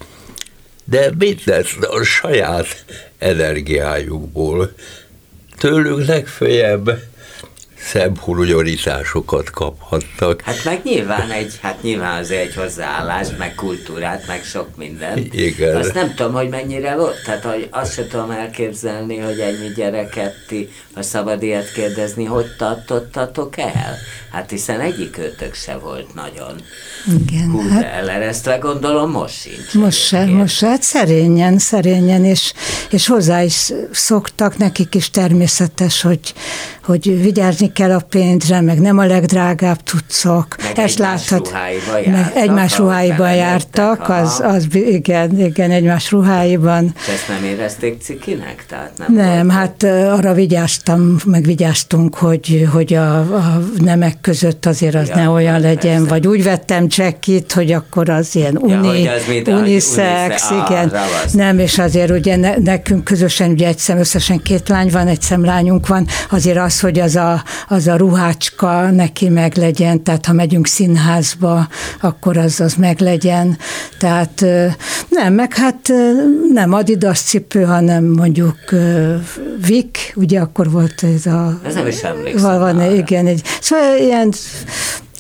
de 0.84 1.12
mindent 1.18 1.68
a 1.82 2.04
saját 2.04 2.86
energiájukból 3.18 4.72
tőlük 5.58 6.08
legfeljebb 6.08 7.02
szebb 7.88 8.18
hunyorításokat 8.18 9.50
kaphattak. 9.50 10.42
Hát 10.42 10.64
meg 10.64 10.82
nyilván 10.84 11.32
egy, 11.32 11.60
hát 11.62 11.82
nyilván 11.82 12.20
azért 12.20 12.42
egy 12.42 12.56
hozzáállás, 12.56 13.28
meg 13.38 13.56
kultúrát, 13.56 14.28
meg 14.28 14.44
sok 14.44 14.68
minden. 14.78 15.18
Igen. 15.32 15.76
Azt 15.76 15.94
nem 15.94 16.14
tudom, 16.16 16.34
hogy 16.34 16.50
mennyire 16.50 16.96
volt, 16.96 17.24
tehát 17.26 17.44
hogy 17.44 17.68
azt 17.72 17.94
sem 17.94 18.08
tudom 18.08 18.32
elképzelni, 18.32 19.18
hogy 19.18 19.40
ennyi 19.40 19.74
gyereket 19.76 20.34
ti, 20.48 20.70
ha 20.94 21.02
szabad 21.02 21.44
ilyet 21.44 21.72
kérdezni, 21.72 22.26
hogy 22.26 22.46
tartottatok 22.58 23.58
el? 23.58 23.98
Hát 24.32 24.50
hiszen 24.50 24.80
egyik 24.80 25.18
őtök 25.18 25.54
se 25.54 25.78
volt 25.78 26.14
nagyon. 26.14 26.62
Igen, 27.22 27.50
Hú, 27.52 27.70
hát 27.70 27.84
eleresztve 27.84 28.58
gondolom 28.58 29.12
most 29.12 29.42
sincs. 29.42 29.74
most 29.74 30.06
se, 30.06 30.26
most 30.26 30.56
se, 30.56 30.68
hát 30.68 30.82
szerényen, 30.82 31.58
szerényen, 31.58 32.26
és, 32.26 32.54
és 32.90 33.08
hozzá 33.08 33.44
is 33.44 33.74
szoktak, 33.92 34.58
nekik 34.58 34.96
is 34.96 35.10
természetes, 35.10 36.02
hogy, 36.02 36.34
hogy 36.84 37.22
vigyázni 37.22 37.72
kell 37.78 37.92
a 37.92 38.00
pénzre, 38.10 38.62
meg 38.62 38.80
nem 38.80 38.98
a 38.98 39.06
legdrágább 39.06 39.80
cuccok. 39.84 40.56
Meg 40.78 40.86
Ezt 40.86 42.36
egymás 42.36 42.78
ruháiban 42.78 43.34
jártak, 43.36 44.10
az, 44.10 44.42
az, 44.44 44.68
igen, 44.72 45.40
igen, 45.40 45.72
egymás 45.72 46.12
ruháiban. 46.12 46.94
És 46.98 47.14
ezt 47.14 47.28
nem 47.28 47.44
érezték 47.44 48.02
cikinek? 48.02 48.66
Tehát 48.70 48.92
nem, 48.98 49.14
Nem, 49.14 49.50
hát 49.50 49.84
arra 49.84 50.34
vigyáztam, 50.34 51.16
meg 51.26 51.44
vigyáztunk, 51.44 52.16
hogy, 52.16 52.68
hogy 52.74 52.94
a, 52.94 53.18
a 53.20 53.62
nemek 53.78 54.22
között 54.22 54.66
azért 54.66 54.96
az 54.96 55.08
Ja, 55.08 55.16
ne 55.16 55.30
olyan 55.30 55.60
legyen, 55.60 55.94
persze. 55.96 56.10
vagy 56.10 56.28
úgy 56.28 56.44
vettem 56.44 56.88
csekkit, 56.88 57.52
hogy 57.52 57.72
akkor 57.72 58.10
az 58.10 58.36
ilyen 58.36 58.58
uni, 58.58 58.88
hogy 58.88 59.08
az 59.08 59.22
mit- 59.28 59.48
unisex, 59.48 59.98
unisex, 59.98 60.50
igen. 60.68 60.90
ravasz. 60.90 61.32
Nem, 61.32 61.60
és 61.60 61.78
azért 61.80 62.12
ugye 62.12 62.36
ne, 62.36 62.56
nekünk 62.56 63.04
közösen 63.04 63.50
ugye 63.50 63.68
egy 63.68 63.78
szem, 63.78 63.98
összesen 63.98 64.42
két 64.42 64.70
lány 64.70 64.90
van, 64.90 65.08
egy 65.08 65.22
szemlányunk 65.22 65.88
van, 65.88 66.08
azért 66.30 66.58
az, 66.58 66.80
hogy 66.80 67.00
az 67.00 67.16
a, 67.16 67.44
az 67.68 67.88
a 67.88 67.96
ruhácska 67.96 68.92
neki 68.92 69.30
meg 69.30 69.56
legyen, 69.58 70.04
tehát 70.04 70.26
ha 70.26 70.34
megyünk 70.34 70.67
színházba, 70.68 71.68
akkor 72.02 72.38
az, 72.38 72.60
az 72.60 72.74
meg 72.74 73.00
legyen. 73.00 73.58
Tehát 74.00 74.46
nem, 75.10 75.34
meg 75.34 75.54
hát 75.54 75.92
nem 76.54 76.74
Adidas 76.74 77.20
cipő, 77.22 77.64
hanem 77.64 78.06
mondjuk 78.06 78.58
ö, 78.72 79.16
Vic, 79.68 80.00
ugye 80.16 80.40
akkor 80.40 80.72
volt 80.72 81.04
ez 81.16 81.26
a... 81.26 81.60
Ez 81.66 81.74
nem 81.74 81.88
is 81.88 82.02
emlékszem 82.02 82.50
Van, 82.50 82.60
van 82.60 82.80
arra. 82.80 82.96
igen, 82.96 83.28
egy, 83.28 83.42
szóval 83.62 83.98
ilyen 83.98 84.32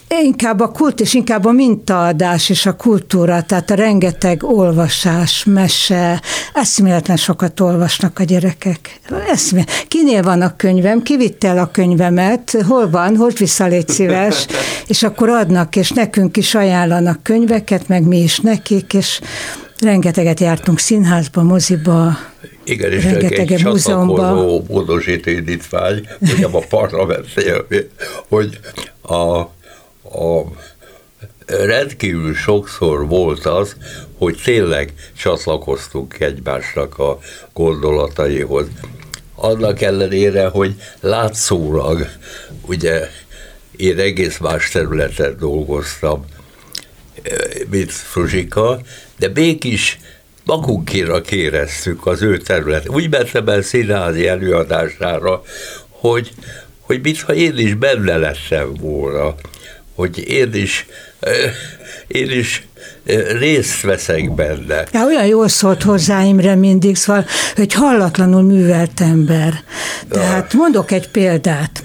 Inkább 0.10 0.60
a 0.60 0.72
kult, 0.72 1.00
és 1.00 1.13
inkább 1.13 1.46
a 1.46 1.52
mintaadás 1.52 2.50
és 2.50 2.65
a 2.65 2.76
kultúra, 2.76 3.43
tehát 3.43 3.70
a 3.70 3.76
rengeteg 3.76 4.43
olvasás, 4.43 5.43
mese, 5.46 6.22
eszméletlen 6.54 7.17
sokat 7.17 7.60
olvasnak 7.60 8.20
a 8.20 8.24
gyerekek. 8.24 9.00
Eszmé... 9.32 9.63
Kinél 9.88 10.24
van 10.24 10.41
a 10.41 10.56
könyvem? 10.56 11.02
Ki 11.02 11.17
vitte 11.17 11.48
el 11.48 11.58
a 11.58 11.72
könyvemet? 11.72 12.58
Hol 12.67 12.89
van? 12.89 13.15
Hozd 13.15 13.38
vissza, 13.38 13.65
légy 13.65 13.88
szíves. 13.88 14.48
És 14.88 15.04
akkor 15.04 15.30
adnak, 15.30 15.76
és 15.76 15.89
nekünk 15.89 16.38
is 16.38 16.56
ajánlanak 16.56 17.24
könyveket, 17.24 17.88
meg 17.88 18.04
mi 18.04 18.17
is 18.17 18.39
nekik, 18.39 18.93
és 18.93 19.22
rengeteget 19.80 20.39
jártunk 20.39 20.80
színházba, 20.80 21.43
moziba, 21.43 22.17
Igen, 22.63 22.91
és 22.91 23.04
Rengeteg 23.04 23.52
egy 23.52 23.58
csatlakozó 23.58 24.63
módosító 24.67 25.30
indítvány, 25.32 26.08
mondjam 26.20 26.56
a 26.56 26.62
parlament 26.70 27.28
élmény, 27.36 27.89
hogy 28.28 28.60
a, 29.02 29.56
a 30.12 30.43
rendkívül 31.46 32.36
sokszor 32.36 33.08
volt 33.08 33.46
az, 33.46 33.76
hogy 34.17 34.41
tényleg 34.43 34.93
csatlakoztunk 35.17 36.20
egymásnak 36.20 36.98
a 36.98 37.20
gondolataihoz. 37.54 38.65
Annak 39.36 39.82
ellenére, 39.82 40.48
hogy 40.48 40.74
látszólag, 41.00 42.08
ugye 42.62 43.10
én 43.76 44.00
egész 44.00 44.38
más 44.38 44.70
területen 44.70 45.38
dolgoztam, 45.39 46.26
mint 47.70 47.91
Fruzsika, 47.91 48.80
de 49.17 49.32
mégis 49.34 50.00
magunkéra 50.46 51.22
kéreztük 51.22 52.06
az 52.06 52.22
ő 52.22 52.38
terület. 52.38 52.89
Úgy 52.89 53.10
mentem 53.10 53.48
el 53.48 53.62
színházi 53.62 54.28
előadására, 54.28 55.41
hogy, 55.89 56.32
hogy 56.80 57.02
mintha 57.02 57.34
én 57.34 57.58
is 57.58 57.74
benne 57.74 58.17
lettem 58.17 58.74
volna, 58.74 59.36
hogy 59.97 60.29
én 60.29 60.53
is, 60.53 60.86
én 62.07 62.31
is 62.31 62.67
részt 63.39 63.81
veszek 63.81 64.33
benne. 64.33 64.83
Ja, 64.91 65.05
olyan 65.05 65.25
jól 65.25 65.47
szólt 65.47 65.83
hozzá 65.83 66.23
Imre 66.23 66.55
mindig, 66.55 66.95
szóval, 66.95 67.25
hogy 67.55 67.73
hallatlanul 67.73 68.41
művelt 68.41 69.01
ember. 69.01 69.53
Tehát 70.10 70.53
mondok 70.53 70.91
egy 70.91 71.10
példát. 71.10 71.83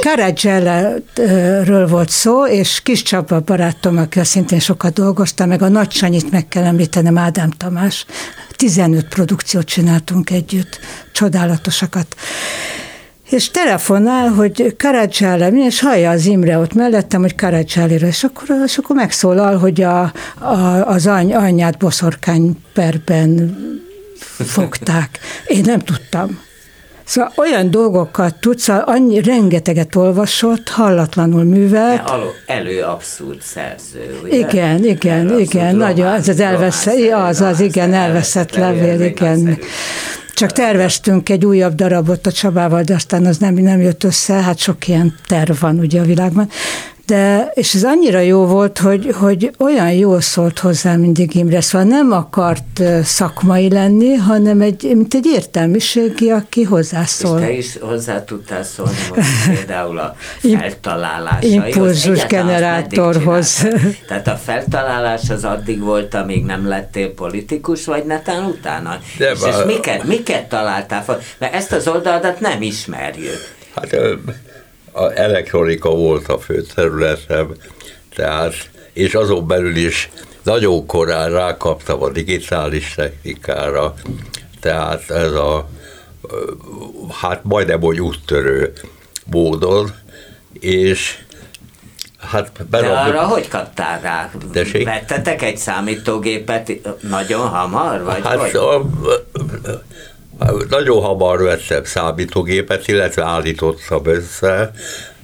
Karadzsellerről 0.00 1.88
volt 1.88 2.10
szó, 2.10 2.46
és 2.46 2.80
Kis 2.82 3.02
Csaba 3.02 3.40
barátom, 3.40 3.96
aki 3.96 4.20
szintén 4.22 4.60
sokat 4.60 4.92
dolgozta, 4.92 5.46
meg 5.46 5.62
a 5.62 5.68
Nagy 5.68 5.92
Sanyit 5.92 6.30
meg 6.30 6.48
kell 6.48 6.64
említenem, 6.64 7.18
Ádám 7.18 7.50
Tamás. 7.50 8.06
15 8.56 9.08
produkciót 9.08 9.66
csináltunk 9.66 10.30
együtt, 10.30 10.80
csodálatosakat. 11.12 12.16
És 13.30 13.50
telefonál, 13.50 14.28
hogy 14.28 14.76
Karadzsále, 14.78 15.48
és 15.48 15.80
hallja 15.80 16.10
az 16.10 16.26
Imre 16.26 16.58
ott 16.58 16.72
mellettem, 16.72 17.20
hogy 17.20 17.34
Karadzsálira, 17.34 18.06
és 18.06 18.24
akkor, 18.24 18.48
és 18.64 18.78
akkor 18.78 18.96
megszólal, 18.96 19.58
hogy 19.58 19.82
a, 19.82 20.12
a, 20.38 20.86
az 20.86 21.06
any, 21.06 21.34
anyját 21.34 21.78
boszorkány 21.78 22.56
perben 22.72 23.56
fogták. 24.38 25.18
Én 25.46 25.62
nem 25.64 25.78
tudtam. 25.78 26.44
Szóval 27.06 27.32
olyan 27.36 27.70
dolgokat 27.70 28.34
tudsz, 28.34 28.68
annyi 28.68 29.22
rengeteget 29.22 29.96
olvasott, 29.96 30.68
hallatlanul 30.68 31.44
művelt. 31.44 32.10
Aló, 32.10 32.30
elő 32.46 32.82
abszurd 32.82 33.40
szerző, 33.40 34.18
ugye? 34.24 34.36
Igen, 34.36 34.84
igen, 34.84 35.28
Elő 35.28 35.38
igen, 35.40 35.76
nagyon, 35.76 36.12
ez 36.12 36.28
az 36.28 36.40
elveszett, 36.40 37.12
az, 37.12 37.40
az, 37.40 37.60
igen, 37.60 37.92
elveszett 37.92 38.56
levél, 38.56 39.00
igen. 39.00 39.58
Csak 40.34 40.52
terveztünk 40.52 41.28
egy 41.28 41.44
újabb 41.44 41.74
darabot 41.74 42.26
a 42.26 42.32
Csabával, 42.32 42.82
de 42.82 42.94
aztán 42.94 43.26
az 43.26 43.38
nem, 43.38 43.54
nem 43.54 43.80
jött 43.80 44.04
össze, 44.04 44.34
hát 44.34 44.58
sok 44.58 44.88
ilyen 44.88 45.14
terv 45.26 45.60
van 45.60 45.78
ugye 45.78 46.00
a 46.00 46.04
világban. 46.04 46.48
De, 47.06 47.50
és 47.54 47.74
ez 47.74 47.84
annyira 47.84 48.18
jó 48.18 48.46
volt, 48.46 48.78
hogy, 48.78 49.14
hogy 49.18 49.50
olyan 49.58 49.92
jól 49.92 50.20
szólt 50.20 50.58
hozzá 50.58 50.96
mindig 50.96 51.34
Imre, 51.34 51.60
szóval 51.60 51.86
nem 51.86 52.12
akart 52.12 52.82
szakmai 53.02 53.70
lenni, 53.70 54.14
hanem 54.14 54.60
egy, 54.60 54.92
mint 54.94 55.14
egy 55.14 55.26
értelmiségi, 55.26 56.30
aki 56.30 56.60
És 56.60 56.66
hozzászól. 56.66 57.40
te 57.40 57.50
is 57.50 57.78
hozzá 57.80 58.24
tudtál 58.24 58.62
szólni 58.62 58.96
most 59.14 59.28
például 59.54 59.98
a 59.98 60.16
feltalálásaihoz. 60.40 61.66
impulzus 61.66 62.26
generátorhoz. 62.26 63.66
Tehát 64.08 64.28
a 64.28 64.36
feltalálás 64.36 65.30
az 65.30 65.44
addig 65.44 65.80
volt, 65.80 66.14
amíg 66.14 66.44
nem 66.44 66.68
lettél 66.68 67.14
politikus, 67.14 67.84
vagy 67.84 68.04
netán 68.04 68.44
utána? 68.44 68.98
De 69.18 69.30
és, 69.30 69.38
és 69.48 69.54
miket, 69.66 70.04
miket 70.04 70.48
találtál 70.48 71.04
fel? 71.04 71.18
Mert 71.38 71.54
ezt 71.54 71.72
az 71.72 71.88
oldaladat 71.88 72.40
nem 72.40 72.62
ismerjük. 72.62 73.54
Hát 73.74 73.96
a 74.96 75.12
elektronika 75.18 75.90
volt 75.90 76.28
a 76.28 76.38
fő 76.38 76.62
területem, 76.74 77.54
tehát, 78.14 78.54
és 78.92 79.14
azon 79.14 79.46
belül 79.46 79.76
is 79.76 80.10
nagyon 80.42 80.86
korán 80.86 81.30
rákaptam 81.30 82.02
a 82.02 82.08
digitális 82.10 82.94
technikára, 82.94 83.94
tehát 84.60 85.10
ez 85.10 85.32
a, 85.32 85.68
hát 87.20 87.40
majdnem, 87.44 87.80
hogy 87.80 88.00
úttörő 88.00 88.72
módon, 89.30 89.90
és 90.52 91.18
hát 92.18 92.50
De 92.56 92.64
berabott- 92.70 92.98
arra 93.14 93.22
hogy 93.22 93.48
kaptál 93.48 94.00
rá? 94.00 94.30
Tessék? 94.52 94.84
Vettetek 94.84 95.42
egy 95.42 95.56
számítógépet 95.56 96.72
nagyon 97.00 97.48
hamar? 97.48 98.02
Vagy 98.02 98.22
Hát 98.22 98.38
hogy? 98.38 98.54
a, 98.56 98.84
nagyon 100.68 101.02
hamar 101.02 101.42
vettem 101.42 101.84
számítógépet, 101.84 102.88
illetve 102.88 103.22
állítottam 103.24 104.02
össze. 104.06 104.70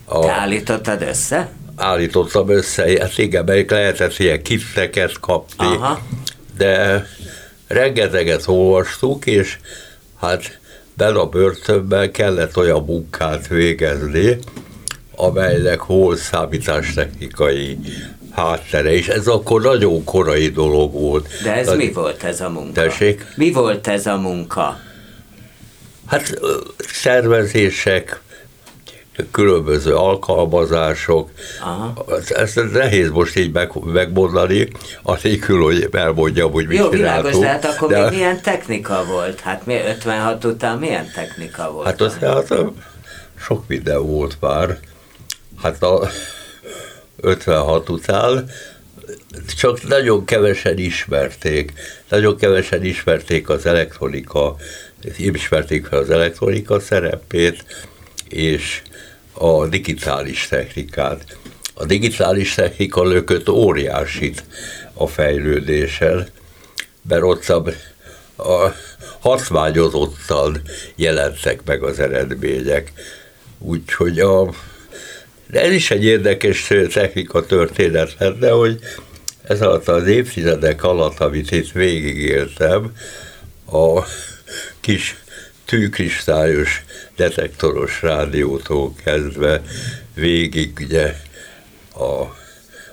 A, 0.04 0.20
Te 0.20 0.30
állítottad 0.32 1.02
össze? 1.02 1.48
állítottam 1.76 2.48
össze, 2.48 2.82
hát 3.00 3.18
igen, 3.18 3.44
mert 3.44 3.70
lehetett 3.70 4.18
ilyen 4.18 4.42
kitteket 4.42 5.20
kapni, 5.20 5.66
Aha. 5.66 6.00
de 6.56 7.06
rengeteget 7.66 8.42
olvastuk, 8.46 9.26
és 9.26 9.58
hát 10.20 10.58
benne 10.94 11.18
a 11.18 11.26
börtönben 11.26 12.12
kellett 12.12 12.56
olyan 12.56 12.84
munkát 12.84 13.46
végezni, 13.46 14.38
amelynek 15.16 15.84
volt 15.84 16.18
számítástechnikai 16.18 17.78
háttere, 18.30 18.92
és 18.92 19.08
ez 19.08 19.26
akkor 19.26 19.62
nagyon 19.62 20.04
korai 20.04 20.48
dolog 20.48 20.92
volt. 20.92 21.28
De 21.42 21.54
ez 21.54 21.64
Tehát- 21.64 21.80
mi 21.80 21.92
volt 21.92 22.22
ez 22.22 22.40
a 22.40 22.48
munka? 22.48 22.72
Tessék? 22.80 23.26
Mi 23.36 23.50
volt 23.52 23.86
ez 23.86 24.06
a 24.06 24.16
munka? 24.16 24.78
Hát 26.12 26.40
szervezések, 26.78 28.20
különböző 29.30 29.94
alkalmazások, 29.94 31.30
Aha. 31.60 32.04
ezt 32.28 32.72
nehéz 32.72 33.10
most 33.10 33.36
így 33.36 33.52
meg, 33.52 33.70
megmondani, 33.84 34.68
anélkül, 35.02 35.62
hogy 35.62 35.88
elmondjam, 35.92 36.52
hogy 36.52 36.66
mit 36.66 36.78
Jó, 36.78 36.88
világos, 36.88 37.32
csináltunk. 37.32 37.44
de 37.44 37.48
hát 37.50 37.64
akkor 37.76 37.88
de, 37.88 38.02
még 38.02 38.10
milyen 38.10 38.40
technika 38.42 39.04
volt? 39.04 39.40
Hát 39.40 39.66
mi 39.66 39.74
56 39.74 40.44
után 40.44 40.78
milyen 40.78 41.10
technika 41.14 41.70
volt? 41.70 41.86
Hát 41.86 42.00
az 42.00 42.16
hát, 42.20 42.54
sok 43.40 43.64
minden 43.66 44.06
volt 44.06 44.36
már. 44.40 44.78
Hát 45.62 45.82
a 45.82 46.08
56 47.20 47.88
után 47.88 48.50
csak 49.56 49.88
nagyon 49.88 50.24
kevesen 50.24 50.78
ismerték. 50.78 51.72
Nagyon 52.08 52.36
kevesen 52.36 52.84
ismerték 52.84 53.48
az 53.48 53.66
elektronika, 53.66 54.56
ismerték 55.16 55.86
fel 55.86 55.98
az 55.98 56.10
elektronika 56.10 56.80
szerepét, 56.80 57.64
és 58.28 58.82
a 59.32 59.66
digitális 59.66 60.46
technikát. 60.48 61.36
A 61.74 61.84
digitális 61.84 62.54
technika 62.54 63.02
lökött 63.02 63.48
óriásit 63.48 64.44
a 64.94 65.06
fejlődéssel, 65.06 66.26
mert 67.08 67.22
ott 67.22 67.48
a 68.36 68.74
hatványozottan 69.20 70.62
jelentek 70.96 71.60
meg 71.64 71.82
az 71.82 71.98
eredmények. 71.98 72.92
Úgyhogy 73.58 74.20
a, 74.20 74.50
de 75.46 75.60
ez 75.62 75.72
is 75.72 75.90
egy 75.90 76.04
érdekes 76.04 76.66
technika 76.92 77.46
történet 77.46 78.14
lenne, 78.18 78.50
hogy 78.50 78.78
ez 79.42 79.62
alatt 79.62 79.88
az 79.88 80.06
évtizedek 80.06 80.84
alatt, 80.84 81.20
amit 81.20 81.50
itt 81.50 81.72
végigéltem, 81.72 82.92
a 83.66 84.04
kis 84.82 85.16
tűkristályos 85.64 86.84
detektoros 87.16 88.02
rádiótól 88.02 88.94
kezdve 89.04 89.62
végig 90.14 90.78
ugye 90.80 91.16
a, 91.94 92.36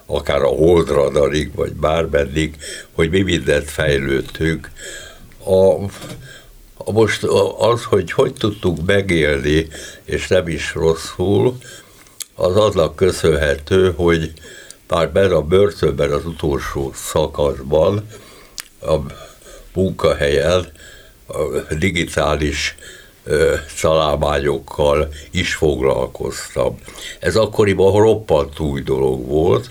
akár 0.06 0.41
a 0.41 0.47
holdradarig, 0.47 1.56
vagy 1.56 1.73
bármeddig, 1.73 2.56
hogy 2.91 3.10
mi 3.10 3.21
mindent 3.21 3.69
fejlődtünk. 3.69 4.71
A, 5.43 5.84
a 6.78 6.91
most 6.91 7.23
az, 7.58 7.84
hogy 7.84 8.12
hogy 8.12 8.34
tudtuk 8.34 8.86
megélni, 8.86 9.67
és 10.04 10.28
nem 10.28 10.47
is 10.47 10.73
rosszul, 10.73 11.58
az 12.36 12.56
annak 12.56 12.95
köszönhető, 12.95 13.93
hogy 13.95 14.34
már 14.88 15.12
benne 15.12 15.36
a 15.36 15.41
börtönben 15.41 16.12
az 16.12 16.25
utolsó 16.25 16.91
szakaszban 16.95 18.08
a 18.82 18.95
munkahelyen 19.73 20.71
digitális 21.77 22.75
szalámányokkal 23.75 25.13
is 25.31 25.53
foglalkoztam. 25.53 26.79
Ez 27.19 27.35
akkoriban 27.35 28.01
roppant 28.01 28.59
új 28.59 28.81
dolog 28.81 29.27
volt, 29.27 29.69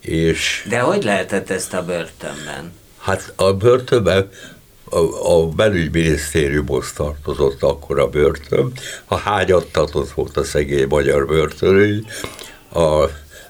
és... 0.00 0.66
De 0.68 0.80
hogy 0.80 1.04
lehetett 1.04 1.50
ezt 1.50 1.74
a 1.74 1.84
börtönben? 1.84 2.72
Hát 2.98 3.32
a 3.36 3.52
börtönben 3.52 4.30
a, 4.90 4.98
a 5.32 5.48
belügyminisztériumhoz 5.48 6.92
tartozott 6.92 7.62
akkor 7.62 7.98
a 7.98 8.08
börtön, 8.08 8.72
a 9.04 9.16
hányattatott 9.16 10.10
volt 10.10 10.36
a 10.36 10.44
szegény 10.44 10.86
magyar 10.88 11.26
börtönügy, 11.26 12.06
a 12.72 13.04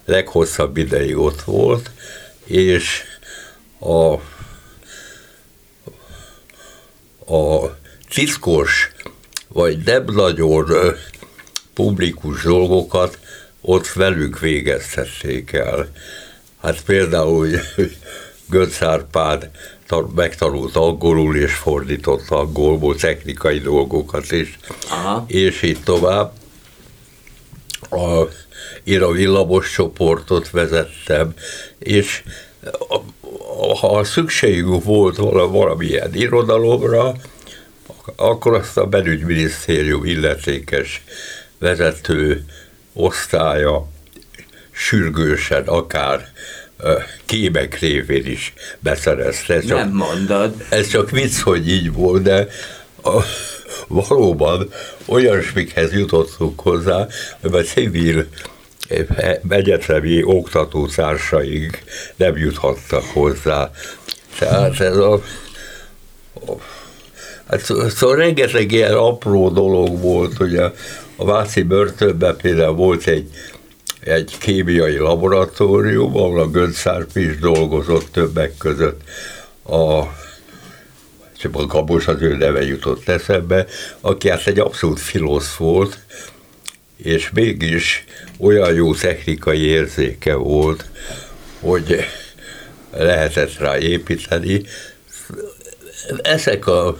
leghosszabb 0.04 0.76
ideig 0.76 1.16
ott 1.16 1.42
volt, 1.42 1.90
és 2.44 3.02
a, 3.78 4.14
a 7.30 7.76
titkos, 8.08 8.92
vagy 9.48 9.78
nem 9.84 10.04
nagyon 10.04 10.66
publikus 11.74 12.42
dolgokat 12.42 13.18
ott 13.60 13.88
velük 13.92 14.38
végeztették 14.38 15.52
el. 15.52 15.88
Hát 16.62 16.84
például 16.84 17.48
Götz 18.50 18.82
Árpád 18.82 19.50
megtanult 20.14 20.76
angolul 20.76 21.36
és 21.36 21.54
fordított 21.54 22.28
angolból 22.28 22.96
technikai 22.96 23.58
dolgokat 23.58 24.32
is, 24.32 24.58
Aha. 24.88 25.24
és 25.26 25.62
így 25.62 25.82
tovább. 25.82 26.32
A, 27.90 28.22
én 28.84 29.02
a 29.02 29.10
villamos 29.10 29.72
csoportot 29.72 30.50
vezettem, 30.50 31.34
és 31.78 32.22
ha 33.80 34.04
szükségünk 34.04 34.84
volt 34.84 35.16
valamilyen 35.16 36.14
irodalomra, 36.14 37.14
akkor 38.16 38.54
azt 38.54 38.76
a 38.76 38.86
belügyminisztérium 38.86 40.04
illetékes 40.04 41.02
vezető 41.58 42.44
osztálya 42.92 43.88
sürgősen, 44.70 45.66
akár 45.66 46.28
kémek 47.24 47.78
révén 47.78 48.26
is 48.26 48.52
beszerezte. 48.78 49.54
Ez 49.54 49.66
csak, 49.66 49.78
Nem 49.78 49.92
mondod. 49.92 50.54
Ez 50.68 50.88
csak 50.88 51.10
vicc, 51.10 51.38
hogy 51.38 51.68
így 51.68 51.92
volt, 51.92 52.22
de 52.22 52.48
a, 53.02 53.22
valóban 53.88 54.72
olyasmikhez 55.06 55.92
jutottunk 55.92 56.60
hozzá, 56.60 57.06
a 57.42 57.56
civil 57.56 58.26
egyetemi 59.48 60.22
oktatótársaink 60.22 61.78
nem 62.16 62.36
juthattak 62.36 63.04
hozzá. 63.04 63.70
Tehát 64.38 64.80
ez 64.80 64.96
a, 64.96 65.12
a 65.12 66.52
Hát 67.50 67.60
szóval 67.90 68.16
rengeteg 68.16 68.72
ilyen 68.72 68.92
apró 68.92 69.48
dolog 69.48 70.00
volt, 70.00 70.36
hogy 70.36 70.56
a, 70.56 70.72
a 71.16 71.24
Váci 71.24 71.62
börtönben 71.62 72.36
például 72.36 72.74
volt 72.74 73.06
egy, 73.06 73.28
egy 74.00 74.36
kémiai 74.38 74.96
laboratórium, 74.96 76.16
ahol 76.16 76.40
a 76.40 76.50
Göncárp 76.50 77.16
is 77.16 77.38
dolgozott 77.38 78.12
többek 78.12 78.56
között 78.58 79.00
a 79.64 80.02
csak 81.38 81.56
a 81.56 81.66
Gabos 81.66 82.06
az 82.06 82.22
ő 82.22 82.36
neve 82.36 82.64
jutott 82.64 83.08
eszembe, 83.08 83.66
aki 84.00 84.28
hát 84.28 84.46
egy 84.46 84.58
abszolút 84.58 85.00
filosz 85.00 85.54
volt, 85.54 85.98
és 87.02 87.30
mégis 87.34 88.04
olyan 88.38 88.74
jó 88.74 88.94
technikai 88.94 89.60
érzéke 89.60 90.34
volt, 90.34 90.84
hogy 91.60 92.04
lehetett 92.90 93.58
rá 93.58 93.78
építeni. 93.78 94.62
Ezek 96.22 96.66
a 96.66 96.96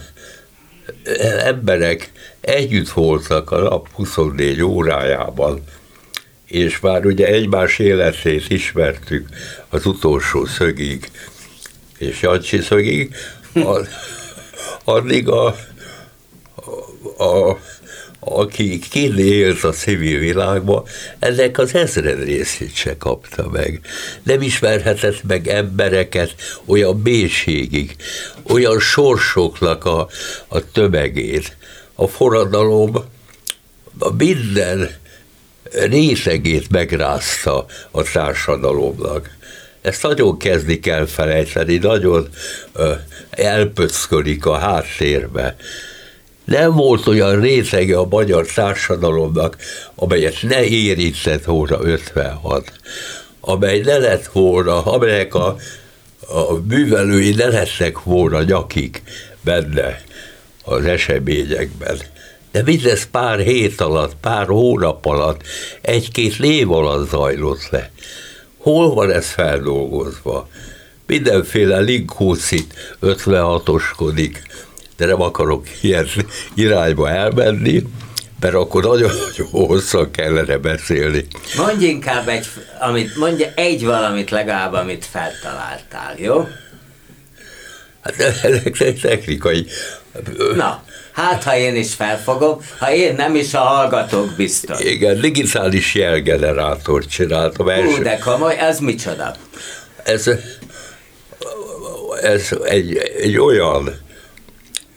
emberek 1.39 2.11
együtt 2.41 2.89
voltak 2.89 3.51
a 3.51 3.59
nap 3.59 3.91
24 3.93 4.61
órájában, 4.61 5.63
és 6.45 6.79
már 6.79 7.05
ugye 7.05 7.27
egymás 7.27 7.79
életét 7.79 8.49
ismertük 8.49 9.29
az 9.69 9.85
utolsó 9.85 10.45
szögig, 10.45 11.11
és 11.97 12.21
Jancsi 12.21 12.61
szögig, 12.61 13.15
addig 14.83 15.27
a, 15.27 15.55
a, 17.17 17.23
a 17.23 17.59
aki 18.23 18.79
kint 18.79 19.63
a 19.63 19.71
civil 19.71 20.19
világban, 20.19 20.83
ennek 21.19 21.57
az 21.57 21.75
ezred 21.75 22.23
részét 22.23 22.75
se 22.75 22.97
kapta 22.97 23.49
meg. 23.49 23.79
Nem 24.23 24.41
ismerhetett 24.41 25.23
meg 25.23 25.47
embereket 25.47 26.35
olyan 26.65 27.01
mélységig, 27.03 27.95
olyan 28.43 28.79
sorsoknak 28.79 29.85
a, 29.85 30.07
a 30.47 30.71
tömegét. 30.71 31.55
A 31.95 32.07
forradalom 32.07 32.95
a 33.99 34.13
minden 34.17 34.89
részegét 35.71 36.69
megrázta 36.69 37.65
a 37.91 38.03
társadalomnak. 38.03 39.29
Ezt 39.81 40.03
nagyon 40.03 40.37
kezdik 40.37 40.81
kell 40.81 41.05
felejteni, 41.05 41.77
nagyon 41.77 42.29
elpöckölik 43.29 44.45
a 44.45 44.57
háttérbe 44.57 45.55
nem 46.51 46.71
volt 46.71 47.07
olyan 47.07 47.39
rétege 47.39 47.97
a 47.97 48.07
magyar 48.09 48.45
társadalomnak, 48.45 49.57
amelyet 49.95 50.35
ne 50.41 50.63
érintett 50.63 51.43
volna 51.43 51.77
56, 51.81 52.71
amely 53.39 53.79
ne 53.79 53.97
lett 53.97 54.25
volna, 54.25 54.83
amelyek 54.83 55.35
a, 55.35 55.55
a 56.27 56.53
művelői 56.67 57.33
ne 57.33 57.47
lettek 57.47 58.03
volna 58.03 58.43
nyakik 58.43 59.01
benne 59.41 60.01
az 60.63 60.85
eseményekben. 60.85 61.97
De 62.51 62.61
mindez 62.63 63.07
pár 63.11 63.39
hét 63.39 63.81
alatt, 63.81 64.15
pár 64.21 64.47
hónap 64.47 65.05
alatt, 65.05 65.41
egy-két 65.81 66.39
év 66.39 66.71
alatt 66.71 67.09
zajlott 67.09 67.69
le. 67.69 67.91
Hol 68.57 68.93
van 68.93 69.11
ez 69.11 69.25
feldolgozva? 69.25 70.49
Mindenféle 71.07 71.79
linkócit 71.79 72.73
56-oskodik, 73.01 74.35
de 75.01 75.07
nem 75.07 75.21
akarok 75.21 75.65
ilyen 75.81 76.07
irányba 76.53 77.09
elmenni, 77.09 77.83
mert 78.39 78.53
akkor 78.53 78.83
nagyon-nagyon 78.83 79.47
hosszan 79.51 80.11
kellene 80.11 80.57
beszélni. 80.57 81.25
Mondj 81.57 81.85
inkább 81.85 82.27
egy, 82.27 82.47
amit, 82.79 83.15
mondja 83.15 83.47
egy 83.55 83.85
valamit 83.85 84.29
legalább, 84.29 84.73
amit 84.73 85.05
feltaláltál, 85.05 86.15
jó? 86.17 86.47
Hát 88.01 88.19
ezek 88.43 88.99
technikai. 89.01 89.65
Na, 90.55 90.83
hát 91.11 91.43
ha 91.43 91.55
én 91.55 91.75
is 91.75 91.93
felfogom, 91.93 92.61
ha 92.77 92.93
én 92.93 93.15
nem 93.15 93.35
is, 93.35 93.53
a 93.53 93.59
hallgatók 93.59 94.35
biztos. 94.35 94.79
Igen, 94.79 95.19
digitális 95.19 95.95
jelgenerátort 95.95 97.09
csináltam. 97.09 97.69
Első. 97.69 98.01
de 98.01 98.17
komoly, 98.17 98.57
ez 98.59 98.79
micsoda? 98.79 99.35
Ez, 100.03 100.29
ez 102.21 102.49
egy, 102.63 102.97
egy 102.97 103.37
olyan 103.37 104.09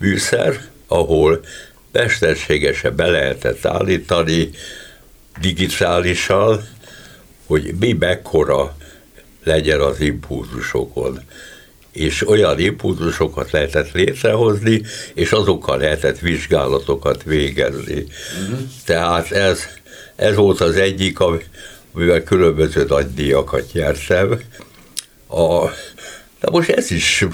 műszer, 0.05 0.61
ahol 0.87 1.45
mesterségesen 1.93 2.97
be 2.97 3.07
lehetett 3.07 3.65
állítani 3.65 4.51
digitálisan, 5.41 6.69
hogy 7.47 7.75
mi 7.81 7.93
mekkora 7.93 8.77
legyen 9.45 9.81
az 9.81 10.01
impulzusokon. 10.01 11.21
És 11.93 12.29
olyan 12.29 12.59
impulzusokat 12.59 13.51
lehetett 13.51 13.93
létrehozni, 13.93 14.83
és 15.15 15.33
azokkal 15.33 15.79
lehetett 15.79 16.19
vizsgálatokat 16.19 17.23
végezni. 17.23 18.07
Uh-huh. 18.43 18.59
Tehát 18.85 19.31
ez, 19.31 19.61
ez 20.17 20.35
volt 20.35 20.61
az 20.61 20.77
egyik, 20.77 21.19
amivel 21.21 22.23
különböző 22.23 22.85
nagy 22.89 23.15
díjakat 23.15 23.73
nyertem. 23.73 24.41
A, 25.29 25.69
de 26.41 26.51
most 26.51 26.69
ez 26.69 26.91
is 26.91 27.25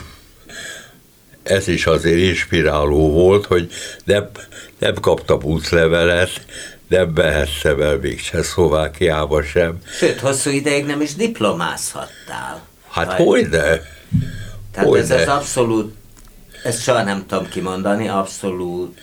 ez 1.50 1.68
is 1.68 1.86
azért 1.86 2.18
inspiráló 2.18 3.10
volt, 3.10 3.46
hogy 3.46 3.70
nem, 4.04 4.28
nem 4.78 4.94
kaptam 4.94 5.42
útlevelet, 5.42 6.30
nem 6.88 7.14
behettem 7.14 7.80
el 7.80 7.96
még 7.96 8.22
Csehszlovákiába 8.22 9.42
sem. 9.42 9.78
Sőt, 9.98 10.20
hosszú 10.20 10.50
ideig 10.50 10.84
nem 10.84 11.00
is 11.00 11.14
diplomázhattál. 11.14 12.62
Hát 12.88 13.12
hogy 13.12 13.48
de? 13.48 13.82
Tehát 14.72 14.88
hogy 14.88 14.98
ez 14.98 15.10
az 15.10 15.26
abszolút, 15.26 15.94
ezt 16.62 16.82
soha 16.82 17.02
nem 17.02 17.24
tudom 17.26 17.48
kimondani, 17.48 18.08
abszolút 18.08 18.98